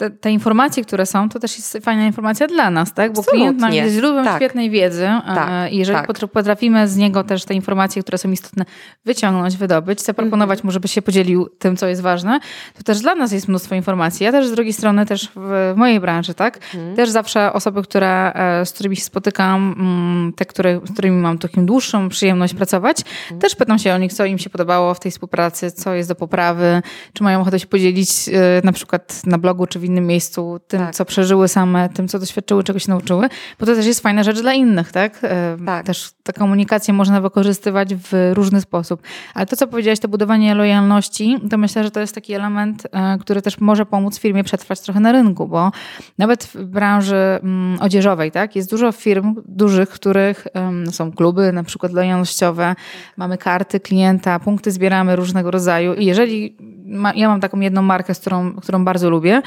te, 0.02 0.10
te, 0.10 0.30
informacje, 0.30 0.84
które 0.84 1.06
są, 1.06 1.28
to 1.28 1.38
też 1.38 1.56
jest 1.56 1.78
fajna 1.82 2.06
informacja 2.06 2.46
dla 2.46 2.70
nas, 2.70 2.94
tak? 2.94 3.12
Bo 3.12 3.20
Absolutnie. 3.20 3.40
klient 3.40 3.60
nam 3.60 3.72
jest 3.72 3.94
źródłem 3.94 4.24
tak. 4.24 4.36
świetnej 4.36 4.70
wiedzy 4.70 5.08
tak. 5.26 5.72
i 5.72 5.76
jeżeli 5.76 5.98
tak. 5.98 6.28
potrafimy 6.32 6.88
z 6.88 6.96
niego 6.96 7.24
też 7.24 7.44
te 7.44 7.54
informacje, 7.54 8.02
które 8.02 8.18
są 8.18 8.30
istotne, 8.30 8.64
wyciągnąć, 9.04 9.56
wydobyć, 9.56 10.02
zaproponować 10.02 10.60
-hmm. 10.60 10.64
mu, 10.64 10.70
żeby 10.70 10.88
się 10.88 11.02
podzielił 11.02 11.48
tym, 11.58 11.76
co 11.76 11.86
jest 11.86 12.02
ważne, 12.02 12.40
to 12.74 12.82
też 12.82 13.00
dla 13.00 13.14
nas 13.14 13.32
jest 13.32 13.48
mnóstwo 13.48 13.74
informacji. 13.74 14.24
Ja 14.24 14.32
też 14.32 14.46
z 14.46 14.52
drugiej 14.52 14.72
strony 14.72 15.06
też 15.06 15.30
w 15.36 15.72
mojej 15.76 16.00
branży, 16.00 16.34
tak? 16.34 16.58
Mm. 16.74 16.96
Też 16.96 17.10
zawsze 17.10 17.52
osoby, 17.52 17.82
które, 17.82 18.32
e, 18.34 18.66
z 18.66 18.72
którymi 18.72 18.96
się 18.96 19.02
spotykam, 19.02 19.74
mm, 19.78 20.32
te, 20.32 20.44
które, 20.44 20.80
z 20.84 20.92
którymi 20.92 21.16
mam 21.16 21.38
taką 21.38 21.66
dłuższą 21.66 22.08
przyjemność 22.08 22.54
pracować, 22.54 22.96
mm. 23.30 23.40
też 23.40 23.54
pytam 23.54 23.78
się 23.78 23.94
o 23.94 23.98
nich, 23.98 24.12
co 24.12 24.24
im 24.24 24.38
się 24.38 24.50
podobało 24.50 24.94
w 24.94 25.00
tej 25.00 25.12
współpracy, 25.12 25.70
co 25.70 25.94
jest 25.94 26.08
do 26.08 26.14
poprawy, 26.14 26.82
czy 27.12 27.22
mają 27.22 27.40
ochotę 27.40 27.58
się 27.58 27.66
podzielić 27.66 28.10
e, 28.28 28.32
na 28.64 28.72
przykład 28.72 29.26
na 29.26 29.38
blogu, 29.38 29.66
czy 29.66 29.78
w 29.78 29.84
innym 29.92 30.06
miejscu, 30.06 30.60
tym, 30.68 30.80
tak. 30.80 30.94
co 30.94 31.04
przeżyły 31.04 31.48
same, 31.48 31.88
tym, 31.88 32.08
co 32.08 32.18
doświadczyły, 32.18 32.64
czegoś 32.64 32.88
nauczyły, 32.88 33.28
bo 33.60 33.66
to 33.66 33.74
też 33.74 33.86
jest 33.86 34.00
fajna 34.00 34.22
rzecz 34.22 34.40
dla 34.40 34.54
innych, 34.54 34.92
tak? 34.92 35.18
E, 35.22 35.56
tak. 35.66 35.86
Też 35.86 36.10
tę 36.22 36.32
komunikację 36.32 36.94
można 36.94 37.20
wykorzystywać 37.20 37.94
w 37.94 38.30
różny 38.34 38.60
sposób. 38.60 39.02
Ale 39.34 39.46
to, 39.46 39.56
co 39.56 39.66
powiedziałaś, 39.66 39.98
to 39.98 40.08
budowanie 40.08 40.54
lojalności, 40.54 41.38
to 41.50 41.58
myślę, 41.58 41.84
że 41.84 41.90
to 41.90 42.00
jest 42.00 42.14
taki 42.14 42.32
element, 42.32 42.86
e, 42.92 43.18
który 43.18 43.42
też 43.42 43.60
może 43.60 43.86
pomóc 43.86 44.18
firmie 44.18 44.44
przetrwać 44.44 44.80
trochę 44.80 45.00
na 45.00 45.12
rynku, 45.12 45.48
bo 45.48 45.70
nawet 46.18 46.44
w 46.44 46.64
branży 46.64 47.16
mm, 47.16 47.80
odzieżowej, 47.80 48.30
tak? 48.30 48.56
Jest 48.56 48.70
dużo 48.70 48.92
firm 48.92 49.34
dużych, 49.46 49.88
których 49.88 50.46
są 50.90 51.12
kluby, 51.12 51.52
na 51.52 51.64
przykład 51.64 51.92
lojalnościowe, 51.92 52.74
mamy 53.16 53.38
karty 53.38 53.80
klienta, 53.80 54.38
punkty 54.38 54.70
zbieramy 54.70 55.16
różnego 55.16 55.50
rodzaju 55.50 55.94
i 55.94 56.06
jeżeli 56.06 56.56
ma, 56.92 57.12
ja 57.14 57.28
mam 57.28 57.40
taką 57.40 57.60
jedną 57.60 57.82
markę, 57.82 58.14
z 58.14 58.18
którą, 58.18 58.52
którą 58.54 58.84
bardzo 58.84 59.10
lubię, 59.10 59.42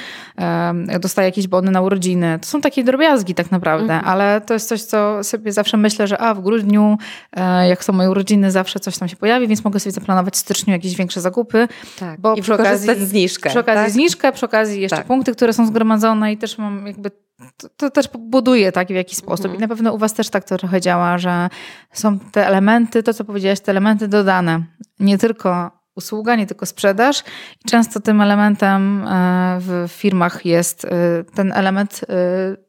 dostaję 1.00 1.28
jakieś 1.28 1.48
bony 1.48 1.72
na 1.72 1.82
urodziny. 1.82 2.40
To 2.42 2.48
są 2.48 2.62
takie 2.62 2.84
drobiazgi 2.84 3.36
tak 3.36 3.52
naprawdę, 3.52 3.94
mhm. 3.94 4.06
ale 4.06 4.42
to 4.42 4.54
jest 4.54 4.70
coś, 4.70 4.82
co 4.82 5.24
sobie 5.24 5.52
zawsze 5.52 5.78
myślę, 5.78 6.08
że 6.08 6.18
a 6.18 6.34
w 6.34 6.42
grudniu, 6.42 6.98
e, 7.34 7.68
jak 7.68 7.84
są 7.84 7.94
moje 7.94 8.10
urodziny, 8.10 8.52
zawsze 8.52 8.80
coś 8.80 8.98
tam 8.98 9.08
się 9.08 9.16
pojawi, 9.16 9.48
więc 9.48 9.64
mogę 9.64 9.80
sobie 9.80 9.94
zaplanować 9.94 10.34
w 10.34 10.38
styczniu 10.38 10.74
jakieś 10.74 10.96
większe 10.96 11.22
zakupy. 11.22 11.68
Tak. 12.00 12.20
Bo 12.20 12.36
I 12.36 12.42
przy 12.42 12.54
okazji 12.54 13.06
zniżkę. 13.06 13.50
Przy 13.50 13.60
okazji 13.60 13.84
tak? 13.84 13.92
zniżkę, 13.92 14.32
przy 14.32 14.46
okazji 14.46 14.82
jeszcze 14.82 14.98
tak. 14.98 15.06
punkty, 15.06 15.32
które 15.32 15.54
są 15.54 15.68
zgromadzone 15.68 16.34
i 16.34 16.38
też 16.38 16.58
mam 16.58 16.88
jakby 16.88 17.12
to, 17.58 17.70
to, 17.78 17.90
też 17.90 18.10
buduje 18.20 18.72
tak 18.72 18.88
w 18.88 18.92
jakiś 18.92 19.18
sposób. 19.18 19.46
Mhm. 19.46 19.60
I 19.60 19.62
na 19.62 19.68
pewno 19.68 19.94
u 19.94 19.98
Was 19.98 20.14
też 20.14 20.30
tak 20.30 20.44
to 20.44 20.58
trochę 20.58 20.82
działa, 20.82 21.18
że 21.18 21.50
są 21.94 22.20
te 22.20 22.48
elementy, 22.48 23.04
to 23.04 23.14
co 23.14 23.26
powiedziałaś, 23.26 23.60
te 23.60 23.72
elementy 23.72 24.08
dodane. 24.08 24.64
Nie 25.00 25.18
tylko 25.18 25.72
usługa, 25.96 26.36
nie 26.36 26.48
tylko 26.48 26.66
sprzedaż. 26.66 27.24
I 27.66 27.70
często 27.70 28.00
tym 28.00 28.22
elementem 28.22 29.08
e, 29.08 29.58
w 29.62 29.86
firmach 29.88 30.46
jest 30.46 30.86
e, 30.86 30.90
ten 31.36 31.52
element 31.52 32.02
e, 32.10 32.66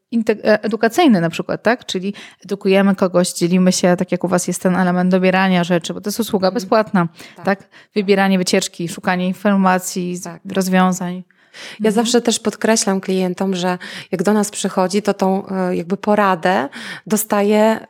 edukacyjny 0.62 1.20
na 1.20 1.30
przykład, 1.30 1.62
tak? 1.62 1.86
Czyli 1.86 2.14
edukujemy 2.44 2.94
kogoś, 2.94 3.32
dzielimy 3.32 3.72
się, 3.72 3.96
tak 3.96 4.12
jak 4.12 4.24
u 4.24 4.28
Was 4.28 4.48
jest 4.48 4.62
ten 4.62 4.76
element 4.76 5.10
dobierania 5.10 5.64
rzeczy, 5.64 5.94
bo 5.94 6.00
to 6.00 6.08
jest 6.08 6.20
usługa 6.20 6.48
mhm. 6.48 6.54
bezpłatna, 6.54 7.08
tak? 7.36 7.44
tak? 7.44 7.68
Wybieranie 7.94 8.38
wycieczki, 8.38 8.88
szukanie 8.88 9.26
informacji, 9.26 10.20
tak. 10.24 10.42
rozwiązań. 10.52 11.24
Ja 11.70 11.88
mhm. 11.88 11.94
zawsze 11.94 12.20
też 12.20 12.38
podkreślam 12.38 13.00
klientom, 13.00 13.54
że 13.54 13.78
jak 14.12 14.22
do 14.22 14.32
nas 14.32 14.50
przychodzi, 14.50 15.02
to 15.02 15.14
tą 15.14 15.48
e, 15.48 15.76
jakby 15.76 15.96
poradę 15.96 16.68
dostaje 17.06 17.60
e, 17.60 17.86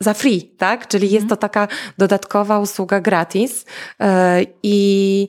za 0.00 0.14
free, 0.14 0.42
tak? 0.42 0.88
Czyli 0.88 1.10
jest 1.10 1.24
mhm. 1.24 1.28
to 1.28 1.36
taka 1.36 1.68
dodatkowa 1.98 2.58
usługa 2.58 3.00
gratis 3.00 3.64
e, 4.00 4.42
i 4.62 5.28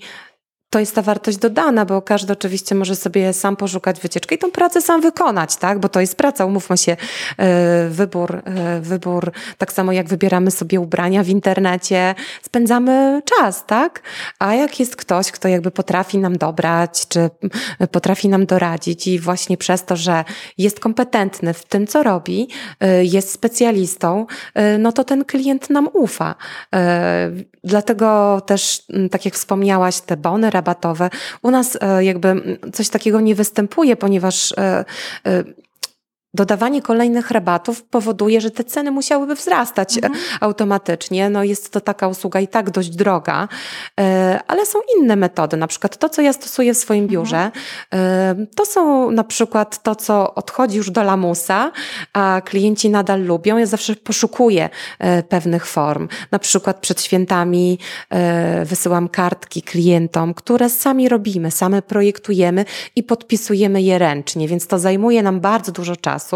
to 0.69 0.79
jest 0.79 0.95
ta 0.95 1.01
wartość 1.01 1.37
dodana, 1.37 1.85
bo 1.85 2.01
każdy 2.01 2.33
oczywiście 2.33 2.75
może 2.75 2.95
sobie 2.95 3.33
sam 3.33 3.55
poszukać 3.55 3.99
wycieczki 3.99 4.35
i 4.35 4.37
tą 4.37 4.51
pracę 4.51 4.81
sam 4.81 5.01
wykonać, 5.01 5.55
tak? 5.55 5.79
Bo 5.79 5.89
to 5.89 6.01
jest 6.01 6.15
praca, 6.15 6.45
umówmy 6.45 6.77
się, 6.77 6.97
e, 7.37 7.89
wybór, 7.89 8.41
e, 8.45 8.81
wybór, 8.81 9.31
tak 9.57 9.73
samo 9.73 9.91
jak 9.91 10.07
wybieramy 10.07 10.51
sobie 10.51 10.79
ubrania 10.79 11.23
w 11.23 11.29
internecie, 11.29 12.15
spędzamy 12.41 13.21
czas, 13.25 13.65
tak? 13.65 14.01
A 14.39 14.53
jak 14.53 14.79
jest 14.79 14.95
ktoś, 14.95 15.31
kto 15.31 15.47
jakby 15.47 15.71
potrafi 15.71 16.17
nam 16.17 16.37
dobrać, 16.37 17.07
czy 17.07 17.29
potrafi 17.91 18.29
nam 18.29 18.45
doradzić 18.45 19.07
i 19.07 19.19
właśnie 19.19 19.57
przez 19.57 19.85
to, 19.85 19.95
że 19.95 20.23
jest 20.57 20.79
kompetentny 20.79 21.53
w 21.53 21.65
tym, 21.65 21.87
co 21.87 22.03
robi, 22.03 22.49
e, 22.79 23.05
jest 23.05 23.31
specjalistą, 23.31 24.25
no 24.79 24.91
to 24.91 25.03
ten 25.03 25.25
klient 25.25 25.69
nam 25.69 25.89
ufa. 25.93 26.35
Dlatego 27.63 28.41
też, 28.45 28.83
tak 29.11 29.25
jak 29.25 29.33
wspomniałaś, 29.33 30.01
te 30.01 30.17
bony 30.17 30.49
rabatowe. 30.57 31.09
U 31.41 31.51
nas 31.51 31.77
e, 31.81 32.03
jakby 32.03 32.59
coś 32.73 32.89
takiego 32.89 33.21
nie 33.21 33.35
występuje, 33.35 33.95
ponieważ 33.95 34.51
e, 34.51 34.85
e, 35.25 35.43
dodawanie 36.37 36.81
kolejnych 36.81 37.31
rabatów 37.31 37.83
powoduje, 37.83 38.41
że 38.41 38.51
te 38.51 38.63
ceny 38.63 38.91
musiałyby 38.91 39.35
wzrastać 39.35 39.97
mhm. 39.97 40.13
automatycznie. 40.41 41.29
No 41.29 41.43
jest 41.43 41.71
to 41.71 41.81
taka 41.81 42.07
usługa 42.07 42.39
i 42.39 42.47
tak 42.47 42.69
dość 42.69 42.89
droga, 42.89 43.47
e, 43.99 44.39
ale 44.47 44.65
są 44.65 44.79
inne 44.97 45.15
metody. 45.15 45.57
Na 45.57 45.67
przykład 45.67 45.97
to, 45.97 46.09
co 46.09 46.21
ja 46.21 46.33
stosuję 46.33 46.73
w 46.73 46.77
swoim 46.77 47.03
mhm. 47.03 47.11
biurze, 47.11 47.51
mhm. 47.91 48.47
to 48.55 48.65
są 48.65 49.11
na 49.11 49.23
przykład 49.23 49.83
to, 49.83 49.95
co 49.95 50.35
odchodzi 50.35 50.77
już 50.77 50.91
do 50.91 51.03
lamusa, 51.03 51.71
a 52.13 52.41
klienci 52.45 52.89
nadal 52.89 53.23
lubią. 53.23 53.57
Ja 53.57 53.65
zawsze 53.65 53.95
poszukuję 53.95 54.69
e, 54.99 55.23
pewnych 55.23 55.65
form. 55.65 56.07
Na 56.31 56.39
przykład 56.39 56.79
przed 56.79 57.01
świętami 57.01 57.79
wysyłam 58.65 59.09
kartki 59.09 59.61
klientom, 59.61 60.33
które 60.33 60.69
sami 60.69 61.09
robimy, 61.09 61.51
same 61.51 61.81
projektujemy 61.81 62.65
i 62.95 63.03
podpisujemy 63.03 63.81
je 63.81 63.97
ręcznie, 63.99 64.47
więc 64.47 64.67
to 64.67 64.79
zajmuje 64.79 65.23
nam 65.23 65.39
bardzo 65.39 65.71
dużo 65.71 65.95
czasu, 65.95 66.26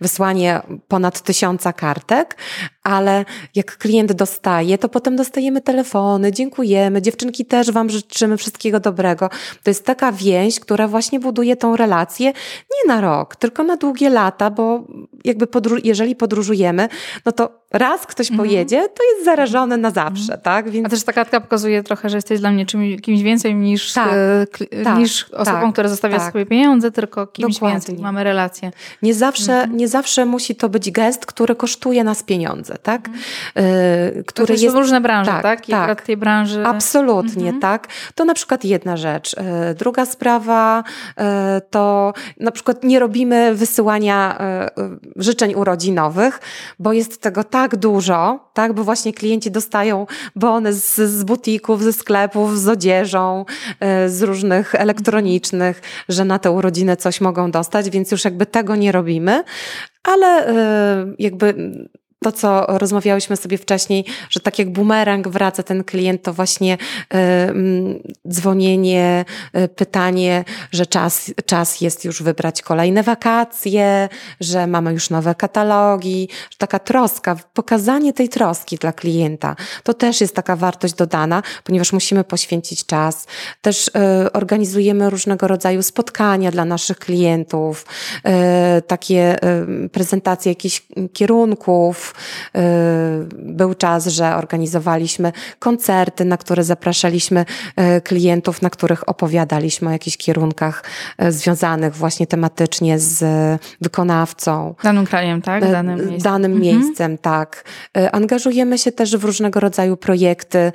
wysłanie 0.00 0.62
ponad 0.88 1.20
tysiąca 1.20 1.72
kartek, 1.72 2.36
ale 2.82 3.24
jak 3.54 3.78
klient 3.78 4.12
dostaje, 4.12 4.78
to 4.78 4.88
potem 4.88 5.16
dostajemy 5.16 5.60
telefony, 5.60 6.32
dziękujemy, 6.32 7.02
dziewczynki 7.02 7.44
też 7.44 7.70
Wam 7.70 7.90
życzymy 7.90 8.36
wszystkiego 8.36 8.80
dobrego. 8.80 9.30
To 9.62 9.70
jest 9.70 9.84
taka 9.84 10.12
więź, 10.12 10.60
która 10.60 10.88
właśnie 10.88 11.20
buduje 11.20 11.56
tą 11.56 11.76
relację 11.76 12.26
nie 12.70 12.94
na 12.94 13.00
rok, 13.00 13.36
tylko 13.36 13.62
na 13.62 13.76
długie 13.76 14.10
lata, 14.10 14.50
bo 14.50 14.84
jakby 15.24 15.46
podróż, 15.46 15.80
jeżeli 15.84 16.16
podróżujemy, 16.16 16.88
no 17.26 17.32
to 17.32 17.62
raz 17.72 18.06
ktoś 18.06 18.30
mhm. 18.30 18.48
pojedzie, 18.48 18.88
to 18.88 19.04
jest 19.12 19.24
zarażony 19.24 19.76
na 19.76 19.90
zawsze, 19.90 20.22
mhm. 20.22 20.40
tak? 20.40 20.70
Więc... 20.70 20.86
A 20.86 20.90
też 20.90 21.02
ta 21.02 21.12
kartka 21.12 21.40
pokazuje 21.40 21.82
trochę, 21.82 22.10
że 22.10 22.16
jesteś 22.16 22.40
dla 22.40 22.50
mnie 22.50 22.66
czymś, 22.66 23.00
kimś 23.00 23.22
więcej 23.22 23.54
niż, 23.54 23.92
tak, 23.92 24.12
e, 24.12 24.84
tak, 24.84 24.98
niż 24.98 25.30
osobą, 25.30 25.60
tak, 25.60 25.72
która 25.72 25.88
zostawia 25.88 26.18
tak. 26.18 26.32
sobie 26.32 26.46
pieniądze, 26.46 26.90
tylko 26.90 27.26
kimś 27.26 27.54
Dokładnie. 27.54 27.74
więcej. 27.74 27.98
Mamy 27.98 28.24
relację. 28.24 28.70
Nie 29.02 29.14
zawsze, 29.14 29.52
mhm. 29.52 29.76
nie 29.76 29.88
zawsze 29.88 30.26
musi 30.26 30.54
to 30.54 30.68
być 30.68 30.90
gest, 30.90 31.26
który 31.26 31.56
kosztuje 31.56 32.04
nas 32.04 32.22
pieniądze, 32.22 32.71
tak? 32.82 33.08
Mhm. 33.54 34.24
Który 34.24 34.56
to 34.56 34.62
jest 34.62 34.76
różne 34.76 35.00
branże, 35.00 35.30
tak? 35.30 35.42
tak? 35.42 35.66
Tak. 35.66 36.02
tej 36.02 36.16
branży. 36.16 36.66
Absolutnie, 36.66 37.44
mhm. 37.44 37.60
tak. 37.60 37.88
To 38.14 38.24
na 38.24 38.34
przykład 38.34 38.64
jedna 38.64 38.96
rzecz. 38.96 39.34
Y, 39.34 39.74
druga 39.74 40.06
sprawa 40.06 40.84
y, 41.10 41.22
to 41.70 42.12
na 42.40 42.50
przykład 42.50 42.84
nie 42.84 42.98
robimy 42.98 43.54
wysyłania 43.54 44.38
życzeń 45.16 45.54
urodzinowych, 45.54 46.40
bo 46.78 46.92
jest 46.92 47.20
tego 47.20 47.44
tak 47.44 47.76
dużo, 47.76 48.50
tak, 48.54 48.72
bo 48.72 48.84
właśnie 48.84 49.12
klienci 49.12 49.50
dostają 49.50 50.06
bony 50.36 50.72
z, 50.72 50.94
z 50.96 51.24
butików, 51.24 51.82
ze 51.82 51.92
sklepów, 51.92 52.58
z 52.58 52.68
odzieżą, 52.68 53.44
e, 53.80 54.08
z 54.08 54.22
różnych 54.22 54.74
elektronicznych, 54.74 55.82
że 56.08 56.24
na 56.24 56.38
te 56.38 56.50
urodziny 56.50 56.96
coś 56.96 57.20
mogą 57.20 57.50
dostać, 57.50 57.90
więc 57.90 58.10
już 58.10 58.24
jakby 58.24 58.46
tego 58.46 58.76
nie 58.76 58.92
robimy, 58.92 59.44
ale 60.02 60.46
e, 60.46 61.14
jakby 61.18 61.54
to, 62.22 62.32
co 62.32 62.66
rozmawiałyśmy 62.68 63.36
sobie 63.36 63.58
wcześniej, 63.58 64.04
że 64.30 64.40
tak 64.40 64.58
jak 64.58 64.72
bumerang 64.72 65.28
wraca 65.28 65.62
ten 65.62 65.84
klient, 65.84 66.22
to 66.22 66.32
właśnie 66.32 66.74
y, 66.74 67.18
dzwonienie, 68.28 69.24
y, 69.56 69.68
pytanie, 69.68 70.44
że 70.72 70.86
czas, 70.86 71.30
czas 71.46 71.80
jest 71.80 72.04
już 72.04 72.22
wybrać 72.22 72.62
kolejne 72.62 73.02
wakacje, 73.02 74.08
że 74.40 74.66
mamy 74.66 74.92
już 74.92 75.10
nowe 75.10 75.34
katalogi, 75.34 76.28
że 76.50 76.58
taka 76.58 76.78
troska, 76.78 77.36
pokazanie 77.54 78.12
tej 78.12 78.28
troski 78.28 78.76
dla 78.76 78.92
klienta, 78.92 79.56
to 79.82 79.94
też 79.94 80.20
jest 80.20 80.34
taka 80.34 80.56
wartość 80.56 80.94
dodana, 80.94 81.42
ponieważ 81.64 81.92
musimy 81.92 82.24
poświęcić 82.24 82.86
czas. 82.86 83.26
Też 83.62 83.88
y, 83.88 83.92
organizujemy 84.32 85.10
różnego 85.10 85.48
rodzaju 85.48 85.82
spotkania 85.82 86.50
dla 86.50 86.64
naszych 86.64 86.98
klientów, 86.98 87.86
takie 88.86 89.36
prezentacje 89.92 90.52
jakichś 90.52 90.82
kierunków, 91.12 92.11
Y, 92.56 92.60
był 93.32 93.74
czas, 93.74 94.06
że 94.06 94.36
organizowaliśmy 94.36 95.32
koncerty, 95.58 96.24
na 96.24 96.36
które 96.36 96.64
zapraszaliśmy 96.64 97.44
y, 97.96 98.00
klientów, 98.00 98.62
na 98.62 98.70
których 98.70 99.08
opowiadaliśmy 99.08 99.88
o 99.88 99.92
jakichś 99.92 100.16
kierunkach 100.16 100.84
y, 101.22 101.32
związanych 101.32 101.96
właśnie 101.96 102.26
tematycznie 102.26 102.98
z 102.98 103.24
wykonawcą. 103.80 104.74
Danym 104.82 105.06
krajem, 105.06 105.42
tak? 105.42 105.70
Danym 105.70 105.98
miejscem. 105.98 106.18
Danym 106.18 106.52
mhm. 106.52 106.62
miejscem, 106.62 107.18
tak. 107.18 107.64
Angażujemy 108.12 108.78
się 108.78 108.92
też 108.92 109.16
w 109.16 109.24
różnego 109.24 109.60
rodzaju 109.60 109.96
projekty, 109.96 110.72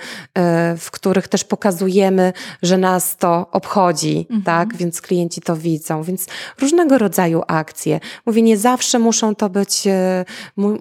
w 0.77 0.91
których 0.91 1.27
też 1.27 1.43
pokazujemy, 1.43 2.33
że 2.63 2.77
nas 2.77 3.17
to 3.17 3.47
obchodzi, 3.51 4.19
mhm. 4.19 4.41
tak? 4.41 4.77
Więc 4.77 5.01
klienci 5.01 5.41
to 5.41 5.55
widzą. 5.55 6.03
Więc 6.03 6.27
różnego 6.61 6.97
rodzaju 6.97 7.43
akcje. 7.47 7.99
Mówię, 8.25 8.41
nie 8.41 8.57
zawsze 8.57 8.99
muszą 8.99 9.35
to 9.35 9.49
być, 9.49 9.87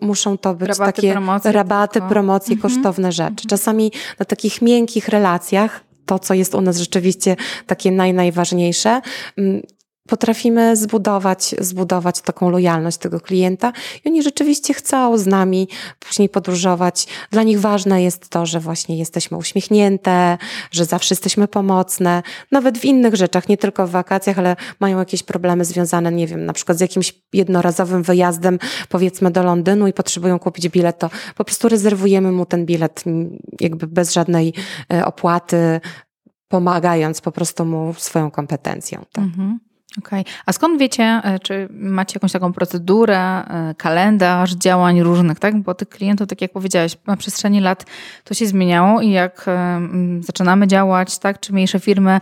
muszą 0.02 0.38
to 0.38 0.45
być 0.54 0.68
rabaty, 0.68 0.92
takie 0.92 1.12
promocje, 1.12 1.52
rabaty, 1.52 1.92
tylko. 1.92 2.08
promocje, 2.08 2.54
mhm. 2.54 2.74
kosztowne 2.74 3.12
rzeczy. 3.12 3.30
Mhm. 3.30 3.48
Czasami 3.48 3.92
na 4.18 4.26
takich 4.26 4.62
miękkich 4.62 5.08
relacjach 5.08 5.84
to, 6.06 6.18
co 6.18 6.34
jest 6.34 6.54
u 6.54 6.60
nas 6.60 6.78
rzeczywiście 6.78 7.36
takie 7.66 7.90
naj, 7.90 8.14
najważniejsze, 8.14 9.00
mm, 9.38 9.62
potrafimy 10.06 10.76
zbudować, 10.76 11.54
zbudować 11.58 12.20
taką 12.20 12.50
lojalność 12.50 12.98
tego 12.98 13.20
klienta 13.20 13.72
i 14.04 14.08
oni 14.08 14.22
rzeczywiście 14.22 14.74
chcą 14.74 15.18
z 15.18 15.26
nami 15.26 15.68
później 15.98 16.28
podróżować. 16.28 17.06
Dla 17.30 17.42
nich 17.42 17.60
ważne 17.60 18.02
jest 18.02 18.28
to, 18.28 18.46
że 18.46 18.60
właśnie 18.60 18.98
jesteśmy 18.98 19.36
uśmiechnięte, 19.36 20.38
że 20.70 20.84
zawsze 20.84 21.12
jesteśmy 21.14 21.48
pomocne, 21.48 22.22
nawet 22.52 22.78
w 22.78 22.84
innych 22.84 23.14
rzeczach, 23.14 23.48
nie 23.48 23.56
tylko 23.56 23.86
w 23.86 23.90
wakacjach, 23.90 24.38
ale 24.38 24.56
mają 24.80 24.98
jakieś 24.98 25.22
problemy 25.22 25.64
związane, 25.64 26.12
nie 26.12 26.26
wiem, 26.26 26.46
na 26.46 26.52
przykład 26.52 26.78
z 26.78 26.80
jakimś 26.80 27.14
jednorazowym 27.32 28.02
wyjazdem, 28.02 28.58
powiedzmy 28.88 29.30
do 29.30 29.42
Londynu 29.42 29.86
i 29.86 29.92
potrzebują 29.92 30.38
kupić 30.38 30.68
bilet, 30.68 30.98
to 30.98 31.10
po 31.36 31.44
prostu 31.44 31.68
rezerwujemy 31.68 32.32
mu 32.32 32.46
ten 32.46 32.66
bilet 32.66 33.04
jakby 33.60 33.86
bez 33.86 34.12
żadnej 34.12 34.54
e, 34.92 35.06
opłaty, 35.06 35.80
pomagając 36.48 37.20
po 37.20 37.32
prostu 37.32 37.64
mu 37.64 37.94
swoją 37.94 38.30
kompetencją. 38.30 39.04
Tak? 39.12 39.24
Mhm. 39.24 39.58
Okej. 39.98 40.20
Okay. 40.20 40.34
A 40.46 40.52
skąd 40.52 40.80
wiecie, 40.80 41.20
e, 41.24 41.38
czy 41.38 41.68
macie 41.70 42.16
jakąś 42.16 42.32
taką 42.32 42.52
procedurę, 42.52 43.18
e, 43.18 43.74
kalendarz 43.78 44.54
działań 44.54 45.02
różnych, 45.02 45.38
tak? 45.38 45.62
Bo 45.62 45.74
tych 45.74 45.88
klientów, 45.88 46.28
tak 46.28 46.40
jak 46.40 46.52
powiedziałeś, 46.52 46.96
na 47.06 47.16
przestrzeni 47.16 47.60
lat 47.60 47.86
to 48.24 48.34
się 48.34 48.46
zmieniało 48.46 49.00
i 49.00 49.10
jak 49.10 49.46
zaczynamy 50.20 50.66
działać, 50.66 51.18
tak, 51.18 51.40
czy 51.40 51.52
mniejsze 51.52 51.80
firmy 51.80 52.20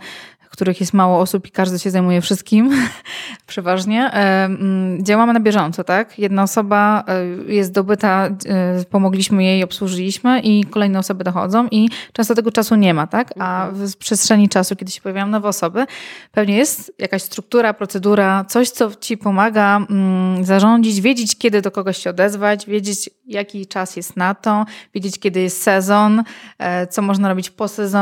których 0.55 0.79
jest 0.79 0.93
mało 0.93 1.19
osób 1.19 1.47
i 1.47 1.51
każdy 1.51 1.79
się 1.79 1.91
zajmuje 1.91 2.21
wszystkim, 2.21 2.71
przeważnie, 3.47 4.11
e, 4.13 4.45
mm, 4.45 5.05
działamy 5.05 5.33
na 5.33 5.39
bieżąco, 5.39 5.83
tak? 5.83 6.19
Jedna 6.19 6.43
osoba 6.43 7.03
e, 7.07 7.53
jest 7.53 7.69
zdobyta, 7.69 8.27
e, 8.27 8.85
pomogliśmy 8.89 9.43
jej, 9.43 9.63
obsłużyliśmy 9.63 10.39
i 10.39 10.63
kolejne 10.63 10.99
osoby 10.99 11.23
dochodzą 11.23 11.67
i 11.71 11.89
często 12.13 12.35
tego 12.35 12.51
czasu 12.51 12.75
nie 12.75 12.93
ma, 12.93 13.07
tak? 13.07 13.33
A 13.39 13.67
mhm. 13.67 13.87
w 13.87 13.97
przestrzeni 13.97 14.49
czasu, 14.49 14.75
kiedy 14.75 14.91
się 14.91 15.01
pojawiają 15.01 15.27
nowe 15.27 15.47
osoby, 15.47 15.85
pewnie 16.31 16.57
jest 16.57 16.93
jakaś 16.99 17.23
struktura, 17.23 17.73
procedura, 17.73 18.45
coś, 18.49 18.69
co 18.69 18.95
ci 18.95 19.17
pomaga 19.17 19.77
mm, 19.89 20.45
zarządzić, 20.45 21.01
wiedzieć, 21.01 21.37
kiedy 21.37 21.61
do 21.61 21.71
kogoś 21.71 21.97
się 21.97 22.09
odezwać, 22.09 22.65
wiedzieć, 22.65 23.09
jaki 23.25 23.67
czas 23.67 23.95
jest 23.95 24.17
na 24.17 24.35
to, 24.35 24.65
wiedzieć, 24.93 25.19
kiedy 25.19 25.41
jest 25.41 25.63
sezon, 25.63 26.23
co 26.89 27.01
można 27.01 27.29
robić 27.29 27.49
po 27.49 27.67
sezonie, 27.67 27.95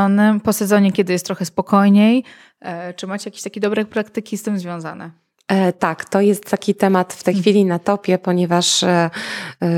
po 0.44 0.52
sezonie, 0.52 0.92
kiedy 0.92 1.12
jest 1.12 1.26
trochę 1.26 1.44
spokojniej. 1.44 2.24
E, 2.64 2.94
czy 2.94 3.06
macie 3.06 3.30
jakieś 3.30 3.42
takie 3.42 3.60
dobre 3.60 3.84
praktyki 3.84 4.38
z 4.38 4.42
tym 4.42 4.58
związane? 4.58 5.10
E, 5.48 5.72
tak, 5.72 6.04
to 6.04 6.20
jest 6.20 6.50
taki 6.50 6.74
temat 6.74 7.12
w 7.12 7.22
tej 7.22 7.32
mhm. 7.32 7.42
chwili 7.42 7.64
na 7.64 7.78
topie, 7.78 8.18
ponieważ 8.18 8.82
e, 8.82 9.10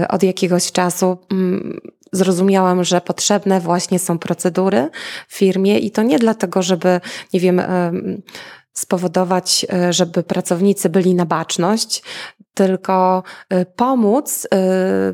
od 0.09 0.23
jakiegoś 0.23 0.73
czasu 0.73 1.19
mm, 1.31 1.81
zrozumiałam, 2.13 2.85
że 2.85 3.01
potrzebne 3.01 3.61
właśnie 3.61 3.99
są 3.99 4.19
procedury 4.19 4.91
w 5.29 5.37
firmie 5.37 5.79
i 5.79 5.91
to 5.91 6.03
nie 6.03 6.19
dlatego, 6.19 6.63
żeby, 6.63 7.01
nie 7.33 7.41
wiem, 7.41 7.63
spowodować, 8.79 9.67
żeby 9.91 10.23
pracownicy 10.23 10.89
byli 10.89 11.15
na 11.15 11.27
baczność, 11.27 12.03
tylko 12.55 13.23
pomóc 13.77 14.49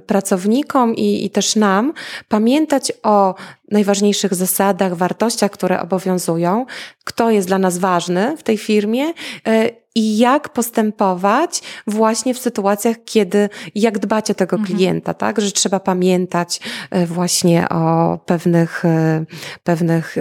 pracownikom 0.07 0.95
i, 0.95 1.25
i 1.25 1.31
też 1.31 1.57
nam 1.57 1.93
pamiętać 2.29 2.93
o 3.03 3.35
najważniejszych 3.71 4.35
zasadach, 4.35 4.95
wartościach, 4.95 5.51
które 5.51 5.81
obowiązują, 5.81 6.67
kto 7.05 7.31
jest 7.31 7.49
dla 7.49 7.59
nas 7.59 7.79
ważny 7.79 8.37
w 8.37 8.43
tej 8.43 8.59
firmie 8.59 9.13
e, 9.47 9.82
i 9.95 10.19
jak 10.19 10.49
postępować 10.49 11.63
właśnie 11.87 12.35
w 12.35 12.39
sytuacjach, 12.39 12.97
kiedy, 13.05 13.49
jak 13.75 13.99
dbać 13.99 14.31
o 14.31 14.35
tego 14.35 14.57
mhm. 14.57 14.77
klienta, 14.77 15.15
tak? 15.15 15.41
Że 15.41 15.53
trzeba 15.53 15.81
pamiętać 15.81 16.61
e, 16.91 17.07
właśnie 17.07 17.69
o 17.69 18.19
pewnych, 18.27 18.85
e, 18.85 19.25
pewnych 19.65 20.17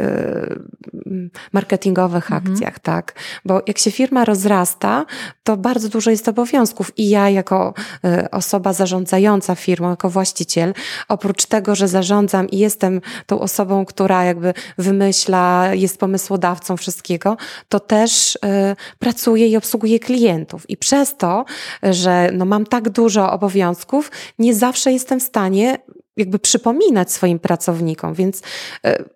marketingowych 1.51 2.31
mhm. 2.31 2.53
akcjach, 2.53 2.79
tak? 2.79 3.13
Bo 3.45 3.62
jak 3.67 3.77
się 3.77 3.91
firma 3.91 4.25
rozrasta, 4.25 5.05
to 5.43 5.57
bardzo 5.57 5.89
dużo 5.89 6.12
jest 6.12 6.27
obowiązków 6.27 6.91
i 6.97 7.10
ja 7.10 7.29
jako 7.29 7.73
osoba 8.31 8.73
zarządzająca 8.73 9.55
firmą, 9.55 9.89
jako 9.89 10.10
właściciel, 10.10 10.73
oprócz 11.07 11.45
tego, 11.45 11.75
że 11.75 11.88
zarządzam 11.88 12.49
i 12.49 12.57
jestem 12.57 13.01
tą 13.25 13.39
osobą, 13.39 13.86
która 13.86 14.23
jakby 14.23 14.53
wymyśla, 14.77 15.69
jest 15.73 15.99
pomysłodawcą 15.99 16.77
wszystkiego, 16.77 17.38
to 17.69 17.79
też 17.79 18.39
pracuje 18.99 19.47
i 19.47 19.57
obsługuję 19.62 20.00
klientów. 20.00 20.69
I 20.69 20.78
przez 20.78 21.17
to, 21.17 21.45
że 21.84 22.30
no 22.34 22.45
mam 22.45 22.65
tak 22.65 22.89
dużo 22.89 23.32
obowiązków, 23.32 24.12
nie 24.39 24.56
zawsze 24.56 24.91
jestem 24.91 25.19
w 25.19 25.24
stanie 25.24 25.78
jakby 26.17 26.39
przypominać 26.39 27.12
swoim 27.12 27.39
pracownikom, 27.39 28.13
więc 28.13 28.39
y, 28.39 28.41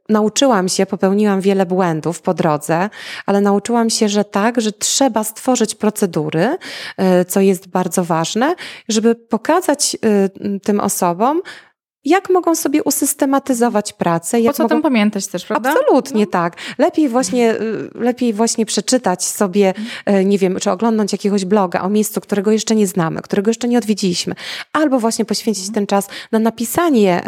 nauczyłam 0.10 0.70
się, 0.70 0.86
popełniłam 0.86 1.42
wiele 1.42 1.66
błędów 1.66 2.22
po 2.22 2.34
drodze, 2.34 2.90
ale 3.26 3.42
nauczyłam 3.42 3.90
się, 3.90 4.10
że 4.10 4.24
tak, 4.26 4.62
że 4.62 4.72
trzeba 4.72 5.24
stworzyć 5.24 5.76
procedury, 5.76 6.58
y, 7.22 7.26
co 7.26 7.42
jest 7.42 7.68
bardzo 7.68 8.04
ważne, 8.04 8.56
żeby 8.90 9.16
pokazać 9.16 9.98
y, 10.46 10.60
tym 10.60 10.80
osobom, 10.80 11.42
jak 12.06 12.30
mogą 12.30 12.56
sobie 12.56 12.84
usystematyzować 12.84 13.94
pracę. 13.94 14.42
Jak 14.42 14.54
po 14.54 14.58
co 14.58 14.64
mogą... 14.64 14.76
o 14.76 14.78
tym 14.78 14.82
pamiętać 14.82 15.28
też, 15.28 15.46
prawda? 15.46 15.70
Absolutnie 15.70 16.26
no. 16.26 16.32
tak. 16.32 16.56
Lepiej 16.78 17.10
właśnie, 17.10 17.54
y, 17.54 17.90
lepiej 17.96 18.34
właśnie 18.34 18.66
przeczytać 18.66 19.26
sobie, 19.26 19.74
y, 20.10 20.26
nie 20.26 20.38
wiem, 20.38 20.60
czy 20.60 20.72
oglądać 20.72 21.12
jakiegoś 21.12 21.46
bloga 21.46 21.82
o 21.82 21.90
miejscu, 21.90 22.22
którego 22.22 22.52
jeszcze 22.52 22.76
nie 22.76 22.88
znamy, 22.88 23.22
którego 23.22 23.50
jeszcze 23.50 23.68
nie 23.68 23.78
odwiedziliśmy, 23.78 24.36
albo 24.74 25.00
właśnie 25.00 25.26
poświęcić 25.26 25.72
ten 25.74 25.88
czas 25.88 26.08
na 26.32 26.40
napisanie 26.40 27.24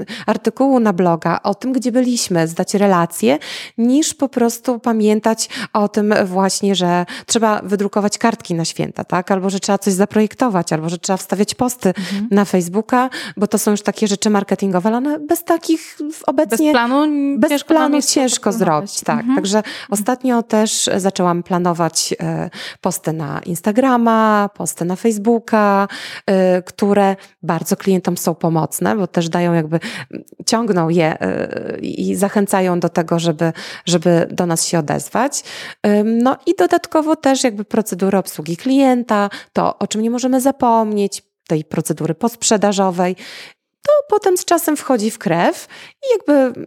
y, 0.00 0.06
artykułu 0.26 0.80
na 0.80 0.92
bloga 0.92 1.40
o 1.42 1.54
tym, 1.54 1.72
gdzie 1.72 1.92
byliśmy, 1.92 2.48
zdać 2.48 2.74
relacje, 2.74 3.38
niż 3.78 4.14
po 4.14 4.28
prostu 4.28 4.78
pamiętać 4.78 5.48
o 5.72 5.88
tym 5.88 6.14
właśnie, 6.24 6.74
że 6.74 7.06
trzeba 7.26 7.62
wydrukować 7.62 8.18
kartki 8.18 8.54
na 8.54 8.64
święta, 8.64 9.04
tak? 9.04 9.30
Albo 9.30 9.50
że 9.50 9.60
trzeba 9.60 9.78
coś 9.78 9.94
zaprojektować, 9.94 10.72
albo 10.72 10.88
że 10.88 10.98
trzeba 10.98 11.16
wstawiać 11.16 11.54
posty 11.54 11.88
mhm. 11.88 12.28
na 12.30 12.44
Facebooka, 12.44 13.10
bo 13.36 13.46
to 13.46 13.58
są 13.58 13.70
już 13.70 13.82
takie 13.82 14.03
takie 14.04 14.08
rzeczy 14.08 14.30
marketingowe, 14.30 14.88
ale 14.88 14.96
one 14.96 15.18
bez 15.18 15.44
takich 15.44 15.98
obecnie... 16.26 16.72
Bez 16.72 16.72
planu 16.72 17.06
bez 17.38 17.50
ciężko, 17.50 17.68
planu 17.68 18.02
ciężko 18.02 18.52
zrobić. 18.52 19.00
Tak. 19.00 19.18
Mhm. 19.18 19.36
Także 19.36 19.62
ostatnio 19.90 20.42
też 20.42 20.90
zaczęłam 20.96 21.42
planować 21.42 22.14
e, 22.20 22.50
posty 22.80 23.12
na 23.12 23.40
Instagrama, 23.44 24.50
posty 24.54 24.84
na 24.84 24.96
Facebooka, 24.96 25.88
e, 26.26 26.62
które 26.62 27.16
bardzo 27.42 27.76
klientom 27.76 28.16
są 28.16 28.34
pomocne, 28.34 28.96
bo 28.96 29.06
też 29.06 29.28
dają 29.28 29.52
jakby, 29.52 29.80
ciągną 30.46 30.88
je 30.88 31.20
e, 31.20 31.78
i 31.78 32.14
zachęcają 32.14 32.80
do 32.80 32.88
tego, 32.88 33.18
żeby, 33.18 33.52
żeby 33.86 34.28
do 34.30 34.46
nas 34.46 34.66
się 34.66 34.78
odezwać. 34.78 35.44
No 36.04 36.36
i 36.46 36.54
dodatkowo 36.58 37.16
też 37.16 37.44
jakby 37.44 37.64
procedury 37.64 38.18
obsługi 38.18 38.56
klienta, 38.56 39.30
to 39.52 39.78
o 39.78 39.86
czym 39.86 40.02
nie 40.02 40.10
możemy 40.10 40.40
zapomnieć, 40.40 41.22
tej 41.46 41.64
procedury 41.64 42.14
posprzedażowej 42.14 43.16
to 43.86 43.92
potem 44.08 44.36
z 44.36 44.44
czasem 44.44 44.76
wchodzi 44.76 45.10
w 45.10 45.18
krew 45.18 45.68
i 46.02 46.06
jakby, 46.12 46.60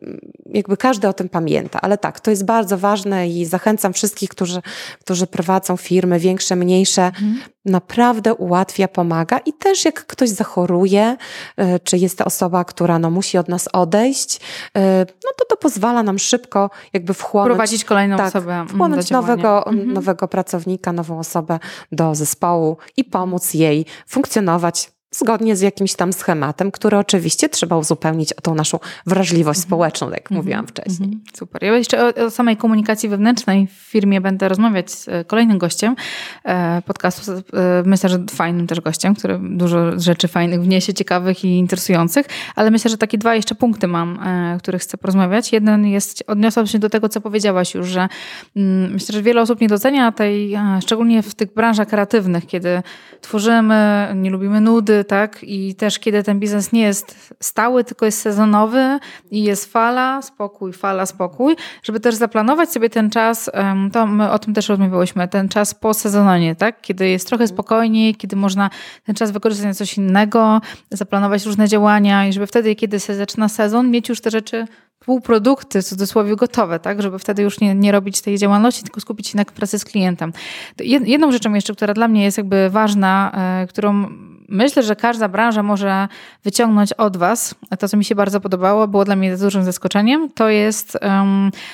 jakby 0.45 0.77
każdy 0.77 1.07
o 1.07 1.13
tym 1.13 1.29
pamięta. 1.29 1.81
Ale 1.81 1.97
tak, 1.97 2.19
to 2.19 2.31
jest 2.31 2.45
bardzo 2.45 2.77
ważne 2.77 3.29
i 3.29 3.45
zachęcam 3.45 3.93
wszystkich, 3.93 4.29
którzy, 4.29 4.61
którzy 4.99 5.27
prowadzą 5.27 5.77
firmy, 5.77 6.19
większe, 6.19 6.55
mniejsze, 6.55 7.05
mhm. 7.05 7.41
naprawdę 7.65 8.33
ułatwia, 8.33 8.87
pomaga 8.87 9.37
i 9.37 9.53
też 9.53 9.85
jak 9.85 10.05
ktoś 10.05 10.29
zachoruje, 10.29 11.17
e, 11.57 11.79
czy 11.79 11.97
jest 11.97 12.17
to 12.17 12.25
osoba, 12.25 12.65
która 12.65 12.99
no, 12.99 13.11
musi 13.11 13.37
od 13.37 13.49
nas 13.49 13.69
odejść, 13.73 14.39
e, 14.75 14.99
no 14.99 15.31
to 15.37 15.45
to 15.49 15.57
pozwala 15.57 16.03
nam 16.03 16.19
szybko 16.19 16.69
jakby 16.93 17.13
wchłonąć. 17.13 17.49
Prowadzić 17.49 17.85
kolejną 17.85 18.17
tak, 18.17 18.27
osobę. 18.27 18.53
Mm, 18.53 18.67
wchłonąć 18.67 19.09
nowego, 19.09 19.67
mhm. 19.67 19.93
nowego 19.93 20.27
pracownika, 20.27 20.93
nową 20.93 21.19
osobę 21.19 21.59
do 21.91 22.15
zespołu 22.15 22.77
i 22.97 23.03
pomóc 23.03 23.53
jej 23.53 23.85
funkcjonować 24.07 24.96
zgodnie 25.17 25.55
z 25.55 25.61
jakimś 25.61 25.93
tam 25.93 26.13
schematem, 26.13 26.71
który 26.71 26.97
oczywiście 26.97 27.49
trzeba 27.49 27.77
uzupełnić 27.77 28.33
o 28.33 28.41
tą 28.41 28.55
naszą 28.55 28.79
wrażliwość 29.05 29.57
mhm. 29.57 29.67
społeczną, 29.67 30.09
jak 30.09 30.21
mhm. 30.21 30.37
mówiłam 30.37 30.67
wcześniej. 30.67 31.09
Mhm. 31.09 31.23
Super. 31.33 31.63
Ja 31.63 31.77
jeszcze 31.77 32.05
o, 32.05 32.25
o, 32.25 32.29
samej 32.29 32.57
komunikacji 32.57 33.09
wewnętrznej 33.09 33.67
w 33.67 33.71
firmie 33.71 34.21
będę 34.21 34.49
rozmawiać 34.49 34.91
z 34.91 35.07
e, 35.07 35.23
kolejnym 35.25 35.57
gościem 35.57 35.95
e, 36.43 36.81
podcastu. 36.81 37.31
E, 37.31 37.41
myślę, 37.85 38.09
że 38.09 38.25
fajnym 38.31 38.67
też 38.67 38.81
gościem, 38.81 39.15
który 39.15 39.39
dużo 39.43 39.99
rzeczy 39.99 40.27
fajnych 40.27 40.61
wniesie, 40.61 40.93
ciekawych 40.93 41.45
i 41.45 41.47
interesujących, 41.47 42.25
ale 42.55 42.71
myślę, 42.71 42.91
że 42.91 42.97
takie 42.97 43.17
dwa 43.17 43.35
jeszcze 43.35 43.55
punkty 43.55 43.87
mam, 43.87 44.19
e, 44.19 44.57
których 44.59 44.81
chcę 44.81 44.97
porozmawiać. 44.97 45.51
Jeden 45.51 45.85
jest, 45.85 46.23
odniosłam 46.27 46.67
się 46.67 46.79
do 46.79 46.89
tego, 46.89 47.09
co 47.09 47.21
powiedziałaś 47.21 47.75
już, 47.75 47.87
że 47.87 48.07
mm, 48.55 48.93
myślę, 48.93 49.13
że 49.13 49.21
wiele 49.21 49.41
osób 49.41 49.61
nie 49.61 49.67
docenia 49.67 50.11
tej, 50.11 50.57
szczególnie 50.81 51.21
w 51.23 51.35
tych 51.35 51.53
branżach 51.53 51.87
kreatywnych, 51.87 52.45
kiedy 52.47 52.81
tworzymy, 53.21 54.07
nie 54.15 54.29
lubimy 54.29 54.61
nudy, 54.61 55.03
tak? 55.07 55.39
I 55.43 55.75
też 55.75 55.99
kiedy 55.99 56.23
ten 56.23 56.39
biznes 56.39 56.71
nie 56.71 56.81
jest 56.81 57.33
stały, 57.39 57.83
tylko 57.83 58.05
jest 58.05 58.21
sezonowy 58.21 58.99
i 59.31 59.43
jest 59.43 59.71
fala, 59.71 60.21
spokój, 60.21 60.73
fala, 60.73 61.05
spokój, 61.05 61.55
żeby 61.83 61.99
też 61.99 62.15
zaplanować 62.15 62.71
sobie 62.71 62.89
ten 62.89 63.09
czas, 63.09 63.51
to 63.93 64.07
my 64.07 64.31
o 64.31 64.39
tym 64.39 64.53
też 64.53 64.69
rozmawiałyśmy, 64.69 65.27
ten 65.27 65.49
czas 65.49 65.73
po 65.73 65.93
sezonie, 65.93 66.55
tak? 66.55 66.81
Kiedy 66.81 67.09
jest 67.09 67.27
trochę 67.27 67.47
spokojniej, 67.47 68.15
kiedy 68.15 68.35
można 68.35 68.69
ten 69.03 69.15
czas 69.15 69.31
wykorzystać 69.31 69.67
na 69.67 69.73
coś 69.73 69.97
innego, 69.97 70.61
zaplanować 70.91 71.45
różne 71.45 71.67
działania 71.67 72.27
i 72.27 72.33
żeby 72.33 72.47
wtedy, 72.47 72.75
kiedy 72.75 72.99
się 72.99 73.15
zaczyna 73.15 73.49
sezon, 73.49 73.91
mieć 73.91 74.09
już 74.09 74.21
te 74.21 74.31
rzeczy 74.31 74.65
półprodukty, 74.99 75.81
w 75.81 75.85
cudzysłowie 75.85 76.35
gotowe, 76.35 76.79
tak, 76.79 77.01
żeby 77.01 77.19
wtedy 77.19 77.43
już 77.43 77.59
nie, 77.59 77.75
nie 77.75 77.91
robić 77.91 78.21
tej 78.21 78.37
działalności, 78.37 78.83
tylko 78.83 79.01
skupić 79.01 79.27
się 79.27 79.37
na 79.37 79.45
pracy 79.45 79.79
z 79.79 79.85
klientem. 79.85 80.33
Jedną 80.79 81.31
rzeczą 81.31 81.53
jeszcze, 81.53 81.75
która 81.75 81.93
dla 81.93 82.07
mnie 82.07 82.23
jest 82.23 82.37
jakby 82.37 82.69
ważna, 82.69 83.31
e, 83.33 83.67
którą 83.67 84.07
myślę, 84.47 84.83
że 84.83 84.95
każda 84.95 85.27
branża 85.27 85.63
może 85.63 86.07
wyciągnąć 86.43 86.93
od 86.93 87.17
Was, 87.17 87.55
to, 87.79 87.87
co 87.87 87.97
mi 87.97 88.05
się 88.05 88.15
bardzo 88.15 88.41
podobało, 88.41 88.87
było 88.87 89.05
dla 89.05 89.15
mnie 89.15 89.37
dużym 89.37 89.63
zaskoczeniem, 89.63 90.29
to 90.35 90.49
jest 90.49 90.97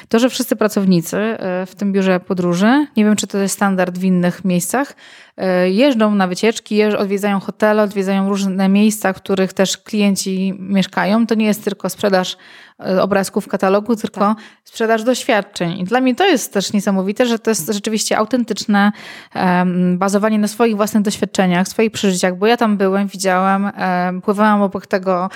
to, 0.10 0.20
że 0.20 0.30
wszyscy 0.30 0.56
pracownicy 0.56 1.18
e, 1.18 1.66
w 1.66 1.76
tym 1.76 1.94
biurze 1.94 2.20
podróży, 2.20 2.88
nie 2.98 3.06
wiem, 3.06 3.16
czy 3.16 3.28
to 3.28 3.38
jest 3.38 3.56
standard 3.56 3.98
w 3.98 4.04
innych 4.04 4.46
miejscach, 4.46 4.96
jeżdżą 5.66 6.16
na 6.16 6.28
wycieczki, 6.28 6.84
odwiedzają 6.84 7.40
hotele, 7.40 7.84
odwiedzają 7.84 8.30
różne 8.30 8.70
miejsca, 8.70 9.14
w 9.14 9.16
których 9.16 9.54
też 9.54 9.78
klienci 9.78 10.54
mieszkają. 10.60 11.28
To 11.28 11.36
nie 11.36 11.46
jest 11.46 11.64
tylko 11.64 11.90
sprzedaż 11.90 12.38
e, 12.80 13.02
obrazków 13.02 13.46
w 13.46 13.48
katalogu, 13.48 13.96
tylko 13.96 14.20
tak. 14.20 14.38
sprzedaż 14.64 15.04
doświadczeń. 15.04 15.80
I 15.80 15.84
dla 15.84 16.02
mnie 16.02 16.16
to 16.16 16.28
jest 16.28 16.54
też 16.54 16.74
niesamowite, 16.74 17.26
że 17.26 17.40
to 17.40 17.52
jest 17.52 17.74
rzeczywiście 17.74 18.18
autentyczne 18.18 18.92
um, 19.36 19.98
bazowanie 19.98 20.40
na 20.40 20.48
swoich 20.48 20.76
własnych 20.76 21.04
doświadczeniach, 21.04 21.68
swoich 21.68 21.92
przeżyciach, 21.92 22.38
bo 22.38 22.48
ja 22.48 22.58
tam 22.58 22.78
byłem, 22.78 23.08
widziałam, 23.08 23.64
um, 23.78 24.22
pływałam 24.22 24.62
obok 24.62 24.88
tego 24.88 25.30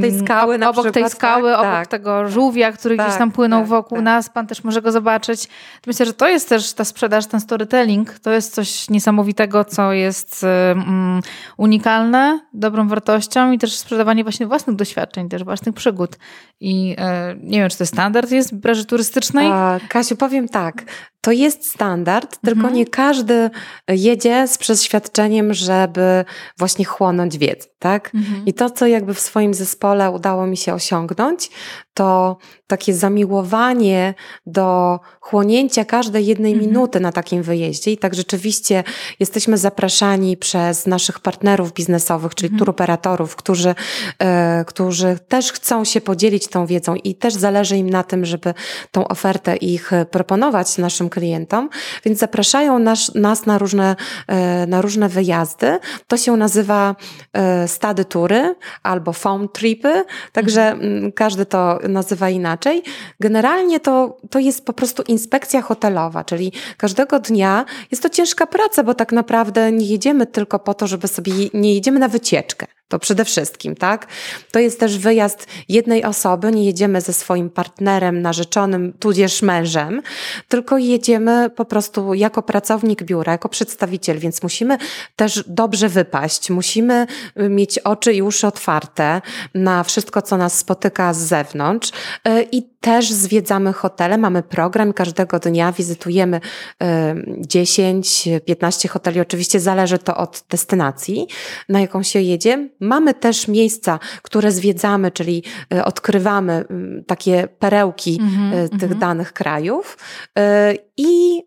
tej 0.00 0.18
skały 0.18 0.58
na 0.58 0.70
obok 0.70 0.84
przykład, 0.84 0.94
tej 0.94 1.18
skały, 1.18 1.50
tak, 1.50 1.60
obok 1.60 1.72
tak. 1.72 1.86
tego 1.86 2.28
żółwia, 2.28 2.72
który 2.72 2.96
tak, 2.96 3.06
gdzieś 3.06 3.18
tam 3.18 3.32
płynął 3.32 3.60
tak, 3.60 3.68
wokół 3.68 3.98
tak. 3.98 4.04
nas, 4.04 4.30
pan 4.30 4.46
też 4.46 4.64
może 4.64 4.82
go 4.82 4.92
zobaczyć. 4.92 5.48
Myślę, 5.86 6.06
że 6.06 6.12
to 6.12 6.28
jest 6.28 6.48
też 6.48 6.72
ta 6.72 6.84
sprzedaż, 6.84 7.26
ten 7.26 7.40
storytelling, 7.40 8.18
to 8.18 8.30
jest 8.30 8.54
coś 8.54 8.90
niesamowitego, 8.90 9.64
co 9.64 9.92
jest 9.92 10.42
um, 10.68 11.20
unikalne, 11.56 12.40
dobrą 12.52 12.88
wartością 12.88 13.52
i 13.52 13.58
też 13.58 13.76
sprzedawanie 13.76 14.22
właśnie 14.22 14.46
własnych 14.46 14.76
doświadczeń, 14.76 15.28
też 15.28 15.44
własnych 15.44 15.74
przygód. 15.74 16.18
I 16.60 16.94
e, 16.98 17.36
nie 17.42 17.58
wiem, 17.58 17.70
czy 17.70 17.78
to 17.78 17.86
standard 17.86 18.30
jest 18.30 18.54
w 18.54 18.56
branży 18.56 18.84
turystycznej? 18.84 19.46
A, 19.52 19.80
Kasiu, 19.88 20.16
powiem 20.16 20.48
tak, 20.48 20.84
to 21.26 21.32
jest 21.32 21.70
standard, 21.70 22.38
tylko 22.40 22.60
mhm. 22.60 22.74
nie 22.74 22.86
każdy 22.86 23.50
jedzie 23.88 24.48
z 24.48 24.58
przeświadczeniem, 24.58 25.54
żeby 25.54 26.24
właśnie 26.58 26.84
chłonąć 26.84 27.38
wiedzę, 27.38 27.68
tak? 27.78 28.14
Mhm. 28.14 28.46
I 28.46 28.54
to, 28.54 28.70
co 28.70 28.86
jakby 28.86 29.14
w 29.14 29.20
swoim 29.20 29.54
zespole 29.54 30.10
udało 30.10 30.46
mi 30.46 30.56
się 30.56 30.74
osiągnąć, 30.74 31.50
to 31.94 32.36
takie 32.66 32.94
zamiłowanie 32.94 34.14
do 34.46 35.00
chłonięcia 35.20 35.84
każdej 35.84 36.26
jednej 36.26 36.52
mhm. 36.52 36.70
minuty 36.70 37.00
na 37.00 37.12
takim 37.12 37.42
wyjeździe. 37.42 37.92
I 37.92 37.98
tak 37.98 38.14
rzeczywiście 38.14 38.84
jesteśmy 39.20 39.58
zapraszani 39.58 40.36
przez 40.36 40.86
naszych 40.86 41.20
partnerów 41.20 41.72
biznesowych, 41.72 42.34
czyli 42.34 42.46
mhm. 42.46 42.58
turoperatorów, 42.58 43.36
którzy, 43.36 43.74
e, 44.18 44.64
którzy 44.66 45.18
też 45.28 45.52
chcą 45.52 45.84
się 45.84 46.00
podzielić 46.00 46.48
tą 46.48 46.66
wiedzą 46.66 46.94
i 46.94 47.14
też 47.14 47.34
zależy 47.34 47.76
im 47.76 47.90
na 47.90 48.02
tym, 48.02 48.24
żeby 48.24 48.54
tą 48.90 49.08
ofertę 49.08 49.56
ich 49.56 49.90
proponować 50.10 50.78
naszym 50.78 51.08
klientom. 51.16 51.68
Więc 52.04 52.18
zapraszają 52.18 52.78
nas, 52.78 53.14
nas 53.14 53.46
na, 53.46 53.58
różne, 53.58 53.96
e, 54.26 54.66
na 54.66 54.82
różne 54.82 55.08
wyjazdy. 55.08 55.78
To 56.06 56.16
się 56.16 56.36
nazywa 56.36 56.96
e, 57.32 57.68
stady 57.68 58.04
tury 58.04 58.54
albo 58.82 59.12
foam 59.12 59.48
tripy. 59.48 60.04
Także 60.32 60.62
mhm. 60.62 61.12
każdy 61.12 61.46
to 61.46 61.78
nazywa 61.88 62.30
inaczej. 62.30 62.82
Generalnie 63.20 63.80
to, 63.80 64.16
to 64.30 64.38
jest 64.38 64.64
po 64.64 64.72
prostu 64.72 65.02
inspekcja 65.02 65.62
hotelowa, 65.62 66.24
czyli 66.24 66.52
każdego 66.76 67.20
dnia 67.20 67.64
jest 67.90 68.02
to 68.02 68.08
ciężka 68.08 68.46
praca, 68.46 68.82
bo 68.82 68.94
tak 68.94 69.12
naprawdę 69.12 69.72
nie 69.72 69.86
jedziemy 69.86 70.26
tylko 70.26 70.58
po 70.58 70.74
to, 70.74 70.86
żeby 70.86 71.08
sobie, 71.08 71.32
nie 71.54 71.74
jedziemy 71.74 71.98
na 71.98 72.08
wycieczkę. 72.08 72.66
To 72.88 72.98
przede 72.98 73.24
wszystkim, 73.24 73.74
tak? 73.74 74.06
To 74.52 74.58
jest 74.58 74.80
też 74.80 74.98
wyjazd 74.98 75.46
jednej 75.68 76.04
osoby, 76.04 76.52
nie 76.52 76.64
jedziemy 76.64 77.00
ze 77.00 77.12
swoim 77.12 77.50
partnerem, 77.50 78.22
narzeczonym, 78.22 78.92
tudzież 79.00 79.42
mężem, 79.42 80.02
tylko 80.48 80.78
jedziemy 80.78 81.50
po 81.50 81.64
prostu 81.64 82.14
jako 82.14 82.42
pracownik 82.42 83.02
biura, 83.02 83.32
jako 83.32 83.48
przedstawiciel, 83.48 84.18
więc 84.18 84.42
musimy 84.42 84.78
też 85.16 85.44
dobrze 85.46 85.88
wypaść, 85.88 86.50
musimy 86.50 87.06
y, 87.40 87.48
mieć 87.48 87.78
oczy 87.78 88.12
i 88.12 88.22
uszy 88.22 88.46
otwarte 88.46 89.20
na 89.54 89.84
wszystko, 89.84 90.22
co 90.22 90.36
nas 90.36 90.58
spotyka 90.58 91.14
z 91.14 91.18
zewnątrz 91.18 91.92
y, 92.28 92.46
i 92.52 92.76
też 92.86 93.10
zwiedzamy 93.10 93.72
hotele, 93.72 94.18
mamy 94.18 94.42
program, 94.42 94.92
każdego 94.92 95.38
dnia 95.38 95.72
wizytujemy 95.72 96.40
10-15 96.80 98.84
y, 98.84 98.88
hoteli, 98.88 99.20
oczywiście 99.20 99.60
zależy 99.60 99.98
to 99.98 100.16
od 100.16 100.44
destynacji, 100.50 101.26
na 101.68 101.80
jaką 101.80 102.02
się 102.02 102.20
jedzie. 102.20 102.68
Mamy 102.80 103.14
też 103.14 103.48
miejsca, 103.48 103.98
które 104.22 104.52
zwiedzamy, 104.52 105.10
czyli 105.10 105.42
e, 105.74 105.84
odkrywamy 105.84 106.64
takie 107.06 107.48
perełki 107.58 108.18
mm 108.20 108.32
-hmm, 108.32 108.68
tych 108.68 108.82
mm 108.82 108.96
-hmm. 108.96 109.00
danych 109.00 109.32
krajów. 109.32 109.98
E, 110.38 110.74
I 110.96 111.42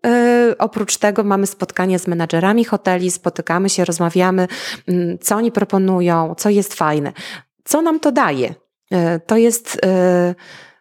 oprócz 0.58 0.96
tego 0.96 1.24
mamy 1.24 1.46
spotkania 1.46 1.98
z 1.98 2.06
menadżerami 2.06 2.64
hoteli, 2.64 3.10
spotykamy 3.10 3.68
się, 3.68 3.84
rozmawiamy, 3.84 4.48
co 5.20 5.36
oni 5.36 5.52
proponują, 5.52 6.34
co 6.38 6.50
jest 6.50 6.74
fajne. 6.74 7.12
Co 7.64 7.82
nam 7.82 8.00
to 8.00 8.12
daje? 8.12 8.54
To 9.26 9.36
jest 9.36 9.80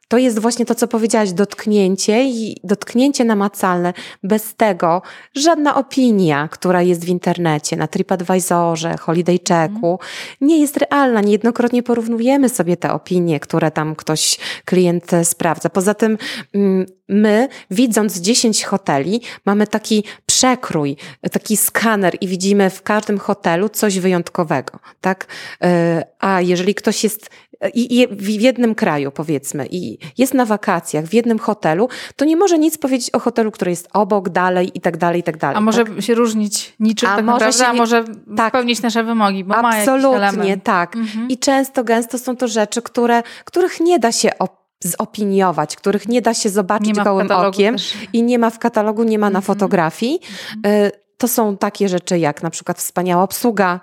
to 0.09 0.17
jest 0.17 0.39
właśnie 0.39 0.65
to, 0.65 0.75
co 0.75 0.87
powiedziałaś, 0.87 1.31
dotknięcie 1.31 2.23
i 2.23 2.57
dotknięcie 2.63 3.25
namacalne. 3.25 3.93
Bez 4.23 4.55
tego 4.55 5.01
żadna 5.35 5.75
opinia, 5.75 6.47
która 6.47 6.81
jest 6.81 7.05
w 7.05 7.09
internecie, 7.09 7.75
na 7.75 7.87
TripAdvisorze, 7.87 8.95
Holiday 8.97 9.39
Checku, 9.47 9.87
mm. 9.87 9.97
nie 10.41 10.59
jest 10.59 10.77
realna. 10.77 11.21
Niejednokrotnie 11.21 11.83
porównujemy 11.83 12.49
sobie 12.49 12.77
te 12.77 12.93
opinie, 12.93 13.39
które 13.39 13.71
tam 13.71 13.95
ktoś, 13.95 14.37
klient 14.65 15.11
sprawdza. 15.23 15.69
Poza 15.69 15.93
tym 15.93 16.17
mm, 16.53 16.85
my, 17.09 17.47
widząc 17.71 18.19
10 18.19 18.63
hoteli, 18.63 19.21
mamy 19.45 19.67
taki 19.67 20.03
przekrój, 20.25 20.97
taki 21.31 21.57
skaner 21.57 22.17
i 22.21 22.27
widzimy 22.27 22.69
w 22.69 22.81
każdym 22.81 23.19
hotelu 23.19 23.69
coś 23.69 23.99
wyjątkowego, 23.99 24.79
tak? 25.01 25.27
E, 25.63 26.05
a 26.19 26.41
jeżeli 26.41 26.75
ktoś 26.75 27.03
jest 27.03 27.29
i, 27.73 27.99
i 27.99 28.07
w 28.07 28.29
jednym 28.29 28.75
kraju, 28.75 29.11
powiedzmy, 29.11 29.67
i 29.71 29.98
jest 30.17 30.33
na 30.33 30.45
wakacjach 30.45 31.05
w 31.05 31.13
jednym 31.13 31.39
hotelu, 31.39 31.89
to 32.15 32.25
nie 32.25 32.37
może 32.37 32.59
nic 32.59 32.77
powiedzieć 32.77 33.09
o 33.09 33.19
hotelu, 33.19 33.51
który 33.51 33.71
jest 33.71 33.89
obok, 33.93 34.29
dalej 34.29 34.71
i 34.73 34.81
tak 34.81 34.97
dalej, 34.97 35.19
i 35.19 35.23
tak 35.23 35.37
dalej. 35.37 35.57
A 35.57 35.61
może 35.61 35.85
tak? 35.85 36.01
się 36.01 36.15
różnić 36.15 36.73
niczym 36.79 37.09
a 37.09 37.15
tak 37.15 37.25
może 37.25 37.45
naprawdę, 37.45 37.63
się 37.63 37.69
a 37.69 37.73
może 37.73 38.03
tak. 38.37 38.49
spełnić 38.49 38.81
nasze 38.81 39.03
wymogi, 39.03 39.43
bo 39.43 39.55
Absolutnie, 39.55 40.57
tak. 40.57 40.95
Mhm. 40.95 41.29
I 41.29 41.37
często, 41.37 41.83
gęsto 41.83 42.17
są 42.17 42.35
to 42.35 42.47
rzeczy, 42.47 42.81
które, 42.81 43.23
których 43.45 43.79
nie 43.79 43.99
da 43.99 44.11
się 44.11 44.37
op 44.39 44.59
zopiniować, 44.83 45.75
których 45.75 46.07
nie 46.07 46.21
da 46.21 46.33
się 46.33 46.49
zobaczyć 46.49 46.93
gołym 46.93 47.31
okiem 47.31 47.75
też. 47.75 47.93
i 48.13 48.23
nie 48.23 48.39
ma 48.39 48.49
w 48.49 48.59
katalogu, 48.59 49.03
nie 49.03 49.19
ma 49.19 49.29
na 49.29 49.39
mhm. 49.39 49.43
fotografii. 49.43 50.19
Mhm. 50.55 50.91
To 51.17 51.27
są 51.27 51.57
takie 51.57 51.89
rzeczy 51.89 52.19
jak 52.19 52.43
na 52.43 52.49
przykład 52.49 52.77
wspaniała 52.77 53.23
obsługa, 53.23 53.79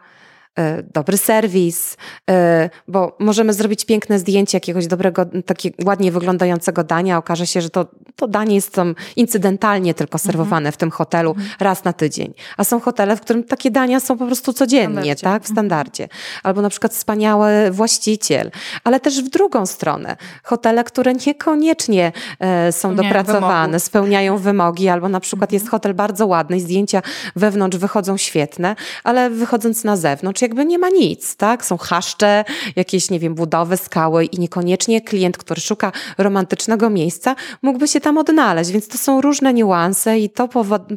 dobry 0.95 1.19
serwis, 1.19 1.97
e, 2.31 2.71
bo 2.89 3.17
możemy 3.19 3.53
zrobić 3.53 3.85
piękne 3.85 4.19
zdjęcie 4.19 4.57
jakiegoś 4.57 4.87
dobrego, 4.87 5.27
takie 5.47 5.71
ładnie 5.85 6.13
wyglądającego 6.13 6.85
dania. 6.85 7.19
Okaże 7.19 7.47
się, 7.47 7.61
że 7.61 7.71
to, 7.71 7.87
to 8.17 8.29
danie 8.29 8.55
jest 8.55 8.73
tam 8.73 8.95
incydentalnie 9.17 9.95
tylko 9.95 10.19
serwowane 10.19 10.57
mhm. 10.57 10.73
w 10.73 10.77
tym 10.77 10.91
hotelu 10.91 11.31
mhm. 11.31 11.49
raz 11.61 11.85
na 11.85 11.93
tydzień. 11.93 12.35
A 12.57 12.65
są 12.65 12.81
hotele, 12.81 13.17
w 13.17 13.21
którym 13.21 13.45
takie 13.45 13.71
dania 13.71 14.01
są 14.01 14.19
po 14.19 14.27
prostu 14.27 14.53
codziennie, 14.53 15.17
tak? 15.17 15.23
W 15.23 15.27
mhm. 15.27 15.53
standardzie. 15.53 16.09
Albo 16.43 16.63
na 16.63 16.69
przykład 16.69 16.93
wspaniały 16.93 17.71
właściciel. 17.71 18.51
Ale 18.85 19.01
też 19.01 19.23
w 19.23 19.29
drugą 19.31 19.67
stronę. 19.67 20.17
Hotele, 20.43 20.85
które 20.85 21.15
niekoniecznie 21.27 22.13
e, 22.41 22.73
są 22.73 22.79
spełniają 22.79 23.09
dopracowane, 23.09 23.67
wymogów. 23.67 23.83
spełniają 23.83 24.39
wymogi, 24.39 24.89
albo 24.89 25.09
na 25.09 25.21
przykład 25.21 25.53
jest 25.53 25.69
hotel 25.69 25.95
bardzo 25.95 26.27
ładny 26.27 26.57
i 26.57 26.61
zdjęcia 26.61 27.03
wewnątrz 27.37 27.77
wychodzą 27.77 28.17
świetne, 28.17 28.77
ale 29.05 29.31
wychodząc 29.31 29.85
na 29.85 29.97
zewnątrz 29.97 30.43
jakby 30.47 30.65
nie 30.65 30.79
ma 30.79 30.89
nic, 30.89 31.37
tak? 31.37 31.65
Są 31.65 31.77
chaszcze, 31.77 32.45
jakieś, 32.77 33.11
nie 33.11 33.19
wiem, 33.19 33.35
budowy, 33.35 33.77
skały 33.77 34.25
i 34.25 34.39
niekoniecznie 34.39 35.01
klient, 35.01 35.37
który 35.39 35.61
szuka 35.61 35.93
romantycznego 36.19 36.91
miejsca, 36.91 37.37
mógłby 37.63 37.89
się 37.89 38.01
tam 38.01 38.19
odnaleźć, 38.19 38.71
więc 38.71 38.89
to 38.89 38.99
są 38.99 39.21
różne 39.21 39.55
niuanse 39.55 40.19
i 40.19 40.31
to 40.31 40.49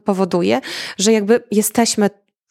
powoduje, 0.05 0.61
że 0.97 1.11
jakby 1.11 1.43
jesteśmy 1.51 2.09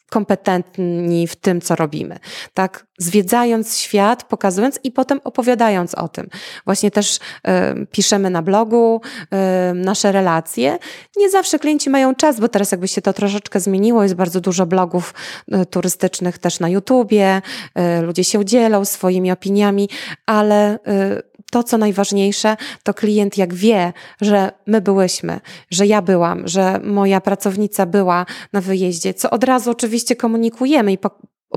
kompetentni 0.09 1.27
w 1.27 1.35
tym, 1.35 1.61
co 1.61 1.75
robimy. 1.75 2.19
Tak, 2.53 2.85
zwiedzając 2.97 3.77
świat, 3.77 4.23
pokazując 4.23 4.79
i 4.83 4.91
potem 4.91 5.21
opowiadając 5.23 5.95
o 5.95 6.07
tym. 6.07 6.29
Właśnie 6.65 6.91
też 6.91 7.15
y, 7.15 7.19
piszemy 7.85 8.29
na 8.29 8.41
blogu 8.41 9.01
y, 9.71 9.73
nasze 9.73 10.11
relacje. 10.11 10.79
Nie 11.17 11.29
zawsze 11.29 11.59
klienci 11.59 11.89
mają 11.89 12.15
czas, 12.15 12.39
bo 12.39 12.47
teraz 12.47 12.71
jakby 12.71 12.87
się 12.87 13.01
to 13.01 13.13
troszeczkę 13.13 13.59
zmieniło, 13.59 14.03
jest 14.03 14.15
bardzo 14.15 14.41
dużo 14.41 14.65
blogów 14.65 15.13
y, 15.53 15.65
turystycznych 15.65 16.37
też 16.37 16.59
na 16.59 16.69
YouTubie, 16.69 17.41
ludzie 18.01 18.23
się 18.23 18.45
dzielą 18.45 18.85
swoimi 18.85 19.31
opiniami, 19.31 19.89
ale 20.25 20.79
to, 21.51 21.63
co 21.63 21.77
najważniejsze, 21.77 22.57
to 22.83 22.93
klient 22.93 23.37
jak 23.37 23.53
wie, 23.53 23.93
że 24.21 24.51
my 24.65 24.81
byłyśmy, 24.81 25.39
że 25.71 25.85
ja 25.85 26.01
byłam, 26.01 26.47
że 26.47 26.79
moja 26.83 27.21
pracownica 27.21 27.85
była 27.85 28.25
na 28.53 28.61
wyjeździe, 28.61 29.13
co 29.13 29.29
od 29.29 29.43
razu 29.43 29.71
oczywiście 29.71 30.15
komunikujemy 30.15 30.91
i 30.91 30.97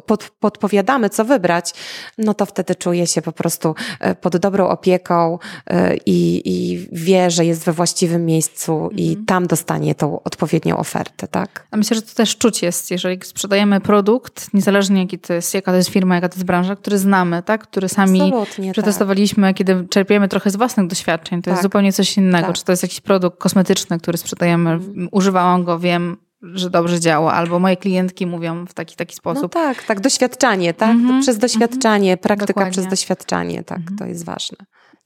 pod, 0.07 0.31
podpowiadamy, 0.41 1.11
co 1.11 1.25
wybrać, 1.25 1.75
no 2.19 2.35
to 2.35 2.47
wtedy 2.47 2.75
czuje 2.75 3.07
się 3.07 3.23
po 3.23 3.33
prostu 3.33 3.75
e, 4.01 4.15
pod 4.15 4.37
dobrą 4.37 4.69
opieką 4.69 5.39
e, 5.67 5.97
i, 5.97 6.43
i 6.45 6.87
wie, 6.93 7.31
że 7.31 7.45
jest 7.45 7.65
we 7.65 7.73
właściwym 7.73 8.27
miejscu 8.27 8.73
mhm. 8.73 8.99
i 8.99 9.17
tam 9.17 9.47
dostanie 9.47 9.95
tą 9.95 10.23
odpowiednią 10.23 10.77
ofertę, 10.77 11.29
tak? 11.29 11.67
A 11.71 11.77
myślę, 11.77 11.95
że 11.95 12.03
to 12.03 12.15
też 12.15 12.37
czuć 12.37 12.63
jest, 12.63 12.91
jeżeli 12.91 13.19
sprzedajemy 13.25 13.81
produkt, 13.81 14.55
niezależnie 14.55 15.01
jaki 15.01 15.19
to 15.19 15.35
jest, 15.35 15.55
jaka 15.55 15.71
to 15.71 15.77
jest 15.77 15.91
firma, 15.91 16.15
jaka 16.15 16.29
to 16.29 16.35
jest 16.35 16.47
branża, 16.47 16.77
który 16.77 16.99
znamy, 16.99 17.43
tak? 17.43 17.63
Który 17.63 17.89
sami 17.89 18.23
Absolutnie, 18.23 18.65
tak. 18.65 18.73
przetestowaliśmy, 18.73 19.49
tak. 19.49 19.57
kiedy 19.57 19.87
czerpiemy 19.91 20.29
trochę 20.29 20.51
z 20.51 20.57
własnych 20.57 20.87
doświadczeń. 20.87 21.43
To 21.43 21.45
tak. 21.45 21.53
jest 21.53 21.63
zupełnie 21.63 21.93
coś 21.93 22.17
innego. 22.17 22.47
Tak. 22.47 22.57
Czy 22.57 22.65
to 22.65 22.73
jest 22.73 22.83
jakiś 22.83 23.01
produkt 23.01 23.39
kosmetyczny, 23.39 23.99
który 23.99 24.19
sprzedajemy, 24.19 24.71
mhm. 24.71 25.09
używałam 25.11 25.65
go, 25.65 25.79
wiem, 25.79 26.17
że 26.43 26.71
dobrze 26.71 27.01
działa, 27.01 27.33
albo 27.33 27.59
moje 27.59 27.77
klientki 27.77 28.27
mówią 28.27 28.67
w 28.67 28.75
taki 28.75 28.97
taki 28.97 29.17
sposób. 29.17 29.43
No 29.43 29.49
tak, 29.49 29.83
tak, 29.83 30.01
doświadczanie, 30.01 30.75
tak? 30.75 30.91
Mm 30.91 31.21
-hmm, 31.21 31.23
przez 31.23 31.39
doświadczanie, 31.39 32.11
mm 32.11 32.19
-hmm, 32.19 32.23
praktyka 32.23 32.47
dokładnie. 32.47 32.73
przez 32.73 32.87
doświadczanie, 32.87 33.65
tak, 33.65 33.79
mm 33.79 33.89
-hmm. 33.89 33.99
to 33.99 34.05
jest 34.05 34.25
ważne. 34.25 34.57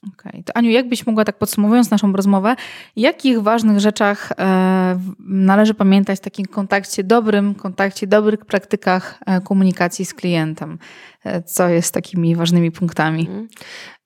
Okej, 0.03 0.31
okay. 0.31 0.43
to 0.43 0.57
Aniu, 0.57 0.71
jakbyś 0.71 1.07
mogła 1.07 1.25
tak 1.25 1.39
podsumowując 1.39 1.91
naszą 1.91 2.13
rozmowę, 2.13 2.57
jakich 2.97 3.43
ważnych 3.43 3.81
rzeczach 3.81 4.33
e, 4.39 4.99
należy 5.29 5.75
pamiętać 5.75 6.19
w 6.19 6.23
takim 6.23 6.47
kontakcie, 6.47 7.05
dobrym 7.05 7.55
kontakcie, 7.55 8.07
dobrych 8.07 8.45
praktykach 8.45 9.19
e, 9.27 9.41
komunikacji 9.41 10.05
z 10.05 10.15
klientem? 10.15 10.79
E, 11.25 11.43
co 11.43 11.69
jest 11.69 11.95
takimi 11.95 12.37
ważnymi 12.37 12.71
punktami? 12.71 13.21
Mhm. 13.21 13.49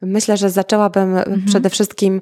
Myślę, 0.03 0.37
że 0.37 0.51
zaczęłabym 0.51 1.17
mhm. 1.17 1.45
przede 1.47 1.71
wszystkim 1.71 2.21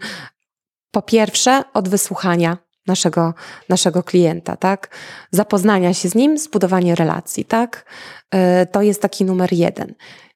po 0.90 1.02
pierwsze 1.02 1.62
od 1.74 1.88
wysłuchania 1.88 2.56
naszego, 2.88 3.34
naszego 3.68 4.02
klienta, 4.02 4.56
tak? 4.56 4.96
Zapoznania 5.30 5.94
się 5.94 6.08
z 6.08 6.14
nim, 6.14 6.38
zbudowanie 6.38 6.94
relacji, 6.94 7.44
tak? 7.44 7.84
E, 8.30 8.66
to 8.66 8.82
jest 8.82 9.02
taki 9.02 9.24
numer 9.24 9.52
jeden. 9.52 9.94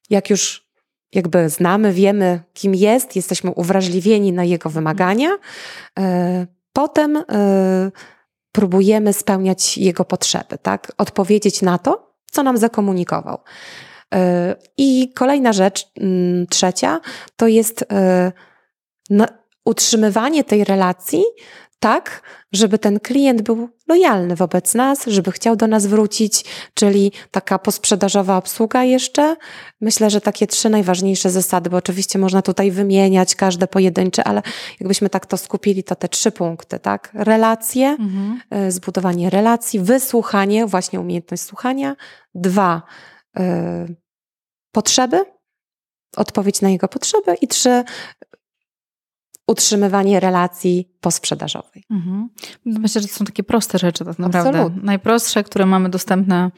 Jak 0.09 0.29
już 0.29 0.63
jakby 1.13 1.49
znamy, 1.49 1.93
wiemy, 1.93 2.43
kim 2.53 2.75
jest, 2.75 3.15
jesteśmy 3.15 3.51
uwrażliwieni 3.51 4.33
na 4.33 4.43
jego 4.43 4.69
wymagania, 4.69 5.29
e, 5.99 6.47
potem 6.73 7.17
e, 7.17 7.23
próbujemy 8.51 9.13
spełniać 9.13 9.77
jego 9.77 10.05
potrzeby, 10.05 10.57
tak? 10.61 10.91
Odpowiedzieć 10.97 11.61
na 11.61 11.77
to, 11.77 12.13
co 12.31 12.43
nam 12.43 12.57
zakomunikował. 12.57 13.39
I 14.77 15.13
kolejna 15.15 15.53
rzecz, 15.53 15.91
mm, 15.97 16.47
trzecia, 16.47 16.99
to 17.37 17.47
jest 17.47 17.85
utrzymywanie 19.65 20.43
tej 20.43 20.63
relacji 20.63 21.23
tak, 21.83 22.21
żeby 22.51 22.79
ten 22.79 22.99
klient 22.99 23.41
był 23.41 23.69
lojalny 23.87 24.35
wobec 24.35 24.73
nas, 24.73 25.05
żeby 25.07 25.31
chciał 25.31 25.55
do 25.55 25.67
nas 25.67 25.85
wrócić, 25.85 26.45
czyli 26.73 27.11
taka 27.31 27.59
posprzedażowa 27.59 28.37
obsługa 28.37 28.83
jeszcze. 28.83 29.35
Myślę, 29.81 30.09
że 30.09 30.21
takie 30.21 30.47
trzy 30.47 30.69
najważniejsze 30.69 31.29
zasady, 31.29 31.69
bo 31.69 31.77
oczywiście 31.77 32.19
można 32.19 32.41
tutaj 32.41 32.71
wymieniać 32.71 33.35
każde 33.35 33.67
pojedyncze, 33.67 34.23
ale 34.23 34.41
jakbyśmy 34.79 35.09
tak 35.09 35.25
to 35.25 35.37
skupili, 35.37 35.83
to 35.83 35.95
te 35.95 36.09
trzy 36.09 36.31
punkty, 36.31 36.79
tak? 36.79 37.09
Relacje, 37.13 37.87
mhm. 37.87 38.41
Y, 38.67 38.71
zbudowanie 38.71 39.29
relacji, 39.29 39.79
wysłuchanie, 39.79 40.65
właśnie 40.67 40.99
umiejętność 40.99 41.43
słuchania. 41.43 41.95
Dwa, 42.35 42.81
y, 43.39 43.41
potrzeby, 44.71 45.25
odpowiedź 46.17 46.61
na 46.61 46.69
jego 46.69 46.87
potrzeby 46.87 47.35
i 47.41 47.47
trzy, 47.47 47.83
utrzymywanie 49.47 50.19
relacji 50.19 50.89
posprzedażowej. 51.01 51.83
Mhm. 51.91 52.29
Myślę, 52.65 53.01
że 53.01 53.07
to 53.07 53.13
są 53.13 53.25
takie 53.25 53.43
proste 53.43 53.77
rzeczy 53.77 54.05
tak 54.05 54.19
naprawdę. 54.19 54.49
Absolutnie. 54.49 54.81
Najprostsze, 54.83 55.43
które 55.43 55.65
mamy 55.65 55.89
dostępne 55.89 56.51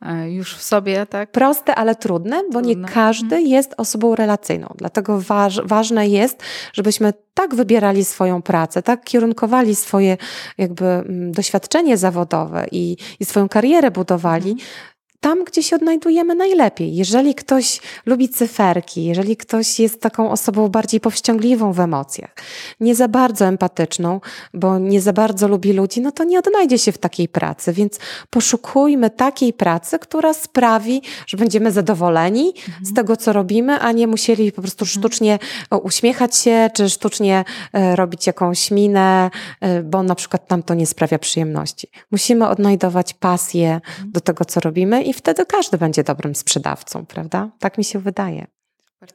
e, 0.00 0.30
już 0.30 0.56
w 0.56 0.62
sobie, 0.62 1.06
tak? 1.06 1.32
Proste, 1.32 1.74
ale 1.74 1.96
trudne, 1.96 2.42
bo 2.52 2.62
trudne. 2.62 2.74
nie 2.74 2.88
każdy 2.88 3.36
mhm. 3.36 3.46
jest 3.46 3.74
osobą 3.76 4.14
relacyjną. 4.14 4.74
Dlatego 4.78 5.20
waż, 5.20 5.60
ważne 5.64 6.08
jest, 6.08 6.42
żebyśmy 6.72 7.12
tak 7.34 7.54
wybierali 7.54 8.04
swoją 8.04 8.42
pracę, 8.42 8.82
tak 8.82 9.04
kierunkowali 9.04 9.76
swoje 9.76 10.16
jakby 10.58 10.84
mm, 10.84 11.32
doświadczenie 11.32 11.96
zawodowe 11.96 12.66
i, 12.72 12.96
i 13.20 13.24
swoją 13.24 13.48
karierę 13.48 13.90
budowali, 13.90 14.50
mhm 14.50 14.91
tam, 15.22 15.44
gdzie 15.44 15.62
się 15.62 15.76
odnajdujemy 15.76 16.34
najlepiej. 16.34 16.94
Jeżeli 16.94 17.34
ktoś 17.34 17.80
lubi 18.06 18.28
cyferki, 18.28 19.04
jeżeli 19.04 19.36
ktoś 19.36 19.80
jest 19.80 20.00
taką 20.00 20.30
osobą 20.30 20.68
bardziej 20.68 21.00
powściągliwą 21.00 21.72
w 21.72 21.80
emocjach, 21.80 22.34
nie 22.80 22.94
za 22.94 23.08
bardzo 23.08 23.46
empatyczną, 23.46 24.20
bo 24.54 24.78
nie 24.78 25.00
za 25.00 25.12
bardzo 25.12 25.48
lubi 25.48 25.72
ludzi, 25.72 26.00
no 26.00 26.12
to 26.12 26.24
nie 26.24 26.38
odnajdzie 26.38 26.78
się 26.78 26.92
w 26.92 26.98
takiej 26.98 27.28
pracy. 27.28 27.72
Więc 27.72 27.98
poszukujmy 28.30 29.10
takiej 29.10 29.52
pracy, 29.52 29.98
która 29.98 30.34
sprawi, 30.34 31.02
że 31.26 31.36
będziemy 31.36 31.72
zadowoleni 31.72 32.48
mhm. 32.48 32.86
z 32.86 32.94
tego, 32.94 33.16
co 33.16 33.32
robimy, 33.32 33.78
a 33.78 33.92
nie 33.92 34.06
musieli 34.06 34.52
po 34.52 34.62
prostu 34.62 34.84
mhm. 34.84 35.00
sztucznie 35.00 35.38
uśmiechać 35.82 36.36
się, 36.36 36.70
czy 36.74 36.90
sztucznie 36.90 37.44
e, 37.72 37.96
robić 37.96 38.26
jakąś 38.26 38.70
minę, 38.70 39.30
e, 39.60 39.82
bo 39.82 40.02
na 40.02 40.14
przykład 40.14 40.50
nam 40.50 40.62
to 40.62 40.74
nie 40.74 40.86
sprawia 40.86 41.18
przyjemności. 41.18 41.88
Musimy 42.10 42.48
odnajdować 42.48 43.14
pasję 43.14 43.74
mhm. 43.74 44.12
do 44.12 44.20
tego, 44.20 44.44
co 44.44 44.60
robimy 44.60 45.11
wtedy 45.12 45.46
każdy 45.46 45.78
będzie 45.78 46.04
dobrym 46.04 46.34
sprzedawcą, 46.34 47.06
prawda? 47.06 47.48
Tak 47.58 47.78
mi 47.78 47.84
się 47.84 47.98
wydaje. 47.98 48.46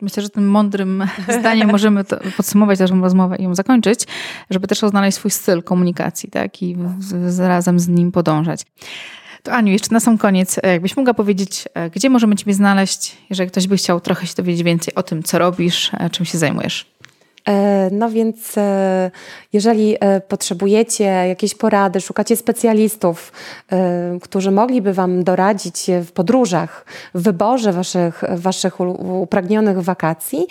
Myślę, 0.01 0.23
że 0.23 0.29
tym 0.29 0.49
mądrym 0.49 1.05
zdaniem 1.39 1.71
możemy 1.71 2.03
podsumować 2.37 2.79
naszą 2.79 3.01
rozmowę 3.01 3.35
i 3.35 3.43
ją 3.43 3.55
zakończyć, 3.55 4.07
żeby 4.49 4.67
też 4.67 4.79
znaleźć 4.79 5.17
swój 5.17 5.31
styl 5.31 5.63
komunikacji, 5.63 6.29
tak? 6.29 6.63
I 6.63 6.77
razem 7.39 7.79
z 7.79 7.87
nim 7.87 8.11
podążać. 8.11 8.61
To 9.43 9.53
Aniu, 9.53 9.71
jeszcze 9.73 9.93
na 9.93 9.99
sam 9.99 10.17
koniec, 10.17 10.59
e, 10.63 10.71
jakbyś 10.71 10.97
mogła 10.97 11.13
powiedzieć, 11.13 11.65
e, 11.73 11.89
gdzie 11.89 12.09
możemy 12.09 12.35
Ciebie 12.35 12.53
znaleźć, 12.53 13.17
jeżeli 13.29 13.49
ktoś 13.49 13.67
by 13.67 13.77
chciał 13.77 14.01
trochę 14.01 14.27
się 14.27 14.33
dowiedzieć 14.37 14.63
więcej 14.63 14.95
o 14.95 15.03
tym, 15.03 15.23
co 15.23 15.39
robisz, 15.39 15.91
e, 15.93 16.09
czym 16.09 16.25
się 16.25 16.37
zajmujesz? 16.37 16.85
E, 17.47 17.89
no 17.91 18.09
więc 18.09 18.57
e, 18.57 19.11
jeżeli 19.53 19.95
e, 19.99 20.21
potrzebujecie 20.21 21.03
jakiejś 21.03 21.55
porady, 21.55 22.01
szukacie 22.01 22.35
specjalistów, 22.35 23.31
którzy 24.21 24.51
mogliby 24.51 24.93
Wam 24.93 25.23
doradzić 25.23 25.85
w 26.05 26.11
podróżach, 26.11 26.85
w 27.15 27.21
wyborze 27.21 27.73
Waszych, 27.73 28.23
waszych 28.35 28.79
upragnionych 29.21 29.81
wakacji, 29.81 30.47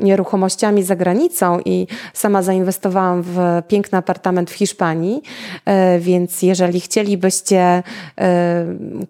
nieruchomościami 0.00 0.82
za 0.82 0.96
granicą 0.96 1.60
i 1.64 1.86
sama 2.14 2.42
zainwestowałam 2.42 3.22
w 3.22 3.38
piękny 3.68 3.98
apartament 3.98 4.50
w 4.50 4.54
Hiszpanii, 4.54 5.22
e, 5.64 5.98
więc 5.98 6.42
jeżeli 6.42 6.80
chcielibyście 6.80 7.82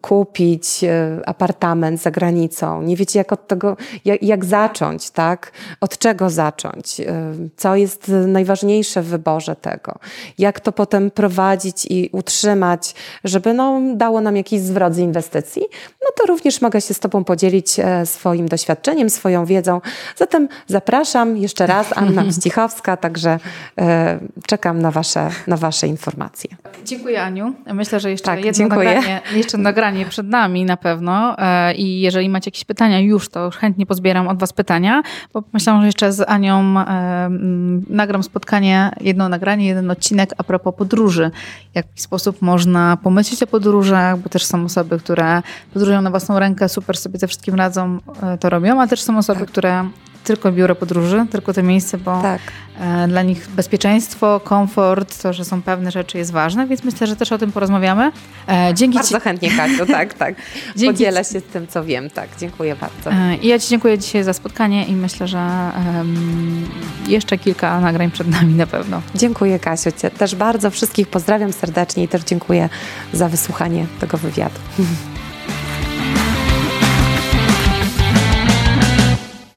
kupić 0.01 0.81
apartament 1.27 2.03
za 2.03 2.11
granicą, 2.11 2.83
nie 2.83 2.97
wiecie 2.97 3.19
jak 3.19 3.33
od 3.33 3.49
tego, 3.49 3.77
jak, 4.05 4.23
jak 4.23 4.45
zacząć, 4.45 5.11
tak? 5.11 5.53
Od 5.81 5.99
czego 5.99 6.31
zacząć? 6.31 7.01
Co 7.57 7.77
jest 7.77 8.13
najważniejsze 8.27 9.03
w 9.03 9.07
wyborze 9.07 9.57
tego? 9.57 9.90
Jak 10.39 10.61
to 10.61 10.73
potem 10.73 11.11
prowadzić 11.11 11.87
i 11.91 12.11
utrzymać, 12.13 12.95
żeby 13.25 13.55
no, 13.55 13.81
dało 13.95 14.21
nam 14.21 14.37
jakiś 14.37 14.61
zwrot 14.61 14.95
z 14.95 14.99
inwestycji, 14.99 15.63
no 16.03 16.09
to 16.17 16.27
również 16.27 16.61
mogę 16.61 16.81
się 16.81 16.95
z 16.95 17.01
Tobą 17.01 17.25
podzielić 17.25 17.81
e, 17.81 18.07
swoim 18.07 18.49
doświadczeniem, 18.49 19.11
swoją 19.11 19.45
wiedzą. 19.45 19.81
Zatem 20.17 20.49
zapraszam 20.67 21.37
jeszcze 21.37 21.67
raz, 21.67 21.97
Anna 21.97 22.25
Mścichowska, 22.31 22.97
także 22.97 23.39
e, 23.79 24.19
czekam 24.47 24.83
na 24.83 24.91
wasze, 24.91 25.31
na 25.47 25.57
wasze 25.57 25.87
informacje. 25.87 26.51
Dziękuję 26.85 27.23
Aniu. 27.23 27.55
Myślę, 27.75 28.01
że 28.01 28.11
jeszcze 28.11 28.27
tak, 28.27 28.45
jedno 28.45 28.69
nagranie, 28.69 29.21
jeszcze 29.35 29.59
nagranie 29.59 30.07
przed 30.07 30.27
nami 30.27 30.65
na 30.65 30.77
pewno 30.77 31.39
e, 31.39 31.75
i 31.75 32.01
jeżeli 32.01 32.29
macie 32.29 32.49
jakieś 32.49 32.65
pytania 32.65 33.01
już, 33.01 33.29
to 33.29 33.51
chętnie 33.51 33.87
pozbieram 33.87 34.29
od 34.29 34.39
Was 34.39 34.53
pytania, 34.53 35.03
bo 35.33 35.43
myślałam, 35.53 35.83
że 35.83 35.87
jeszcze 35.87 36.13
z 36.13 36.21
Anią 36.29 36.75
nagram 37.89 38.23
spotkanie, 38.23 38.91
jedno 39.01 39.29
nagranie, 39.29 39.67
jeden 39.67 39.80
odcinek 39.91 40.31
a 40.39 40.45
propos 40.45 40.75
podróży. 40.75 41.31
W 41.73 41.77
jaki 41.77 42.01
sposób 42.01 42.43
można 42.43 42.99
pomyśleć 43.03 43.43
o 43.43 43.47
podróżach, 43.47 44.19
bo 44.19 44.29
też 44.29 44.45
są 44.45 44.65
osoby, 44.65 44.99
które 44.99 45.43
podróżują 45.73 46.03
na 46.03 46.11
własną 46.11 46.39
rękę, 46.39 46.69
super 46.69 46.97
sobie 46.97 47.19
ze 47.19 47.27
wszystkim 47.27 47.55
radzą, 47.55 47.99
e, 48.23 48.39
to 48.39 48.51
robią, 48.51 48.81
a 48.81 48.87
też 48.87 49.03
są 49.03 49.19
osoby, 49.19 49.41
tak. 49.41 49.49
które 49.49 49.91
tylko 50.25 50.53
biuro 50.53 50.75
podróży, 50.75 51.27
tylko 51.31 51.53
to 51.53 51.63
miejsce, 51.63 51.99
bo 51.99 52.23
tak. 52.23 52.41
E, 52.81 53.09
dla 53.09 53.23
nich 53.23 53.49
bezpieczeństwo, 53.49 54.41
komfort, 54.45 55.23
to, 55.23 55.33
że 55.33 55.45
są 55.45 55.63
pewne 55.63 55.91
rzeczy 55.91 56.19
jest 56.19 56.33
ważne, 56.33 56.67
więc 56.67 56.85
myślę, 56.85 57.07
że 57.07 57.17
też 57.17 57.33
o 57.33 57.39
tym 57.39 57.53
porozmawiamy. 57.53 58.13
E, 58.49 58.75
dzięki 58.75 58.99
bardzo 58.99 59.19
ci... 59.19 59.25
chętnie, 59.25 59.51
Kasiu, 59.51 59.87
tak, 59.99 60.15
tak. 60.15 60.35
Dzięki 60.77 60.95
Podzielę 60.95 61.25
się 61.25 61.41
z 61.41 61.45
tym, 61.45 61.67
co 61.67 61.85
wiem, 61.85 62.11
tak. 62.11 62.29
Dziękuję 62.39 62.77
bardzo. 62.77 63.11
I 63.43 63.47
ja 63.47 63.59
Ci 63.59 63.69
dziękuję 63.69 63.99
dzisiaj 63.99 64.25
za 64.25 64.33
spotkanie 64.33 64.85
i 64.85 64.93
myślę, 64.93 65.29
że 65.29 65.39
um, 65.97 66.69
jeszcze 67.09 67.39
kilka 67.39 67.81
nagrań 67.81 68.11
przed 68.11 68.29
nami 68.29 68.55
na 68.55 68.67
pewno. 68.67 69.03
Dziękuję, 69.15 69.59
Kasiu. 69.59 69.93
Cię 69.93 70.11
też 70.11 70.35
bardzo 70.35 70.71
wszystkich 70.71 71.09
pozdrawiam 71.09 71.53
serdecznie 71.53 72.05
i 72.05 72.09
też 72.09 72.23
dziękuję 72.23 72.69
za 73.13 73.29
wysłuchanie 73.29 73.87
tego 74.01 74.19
wywiadu. 74.19 74.59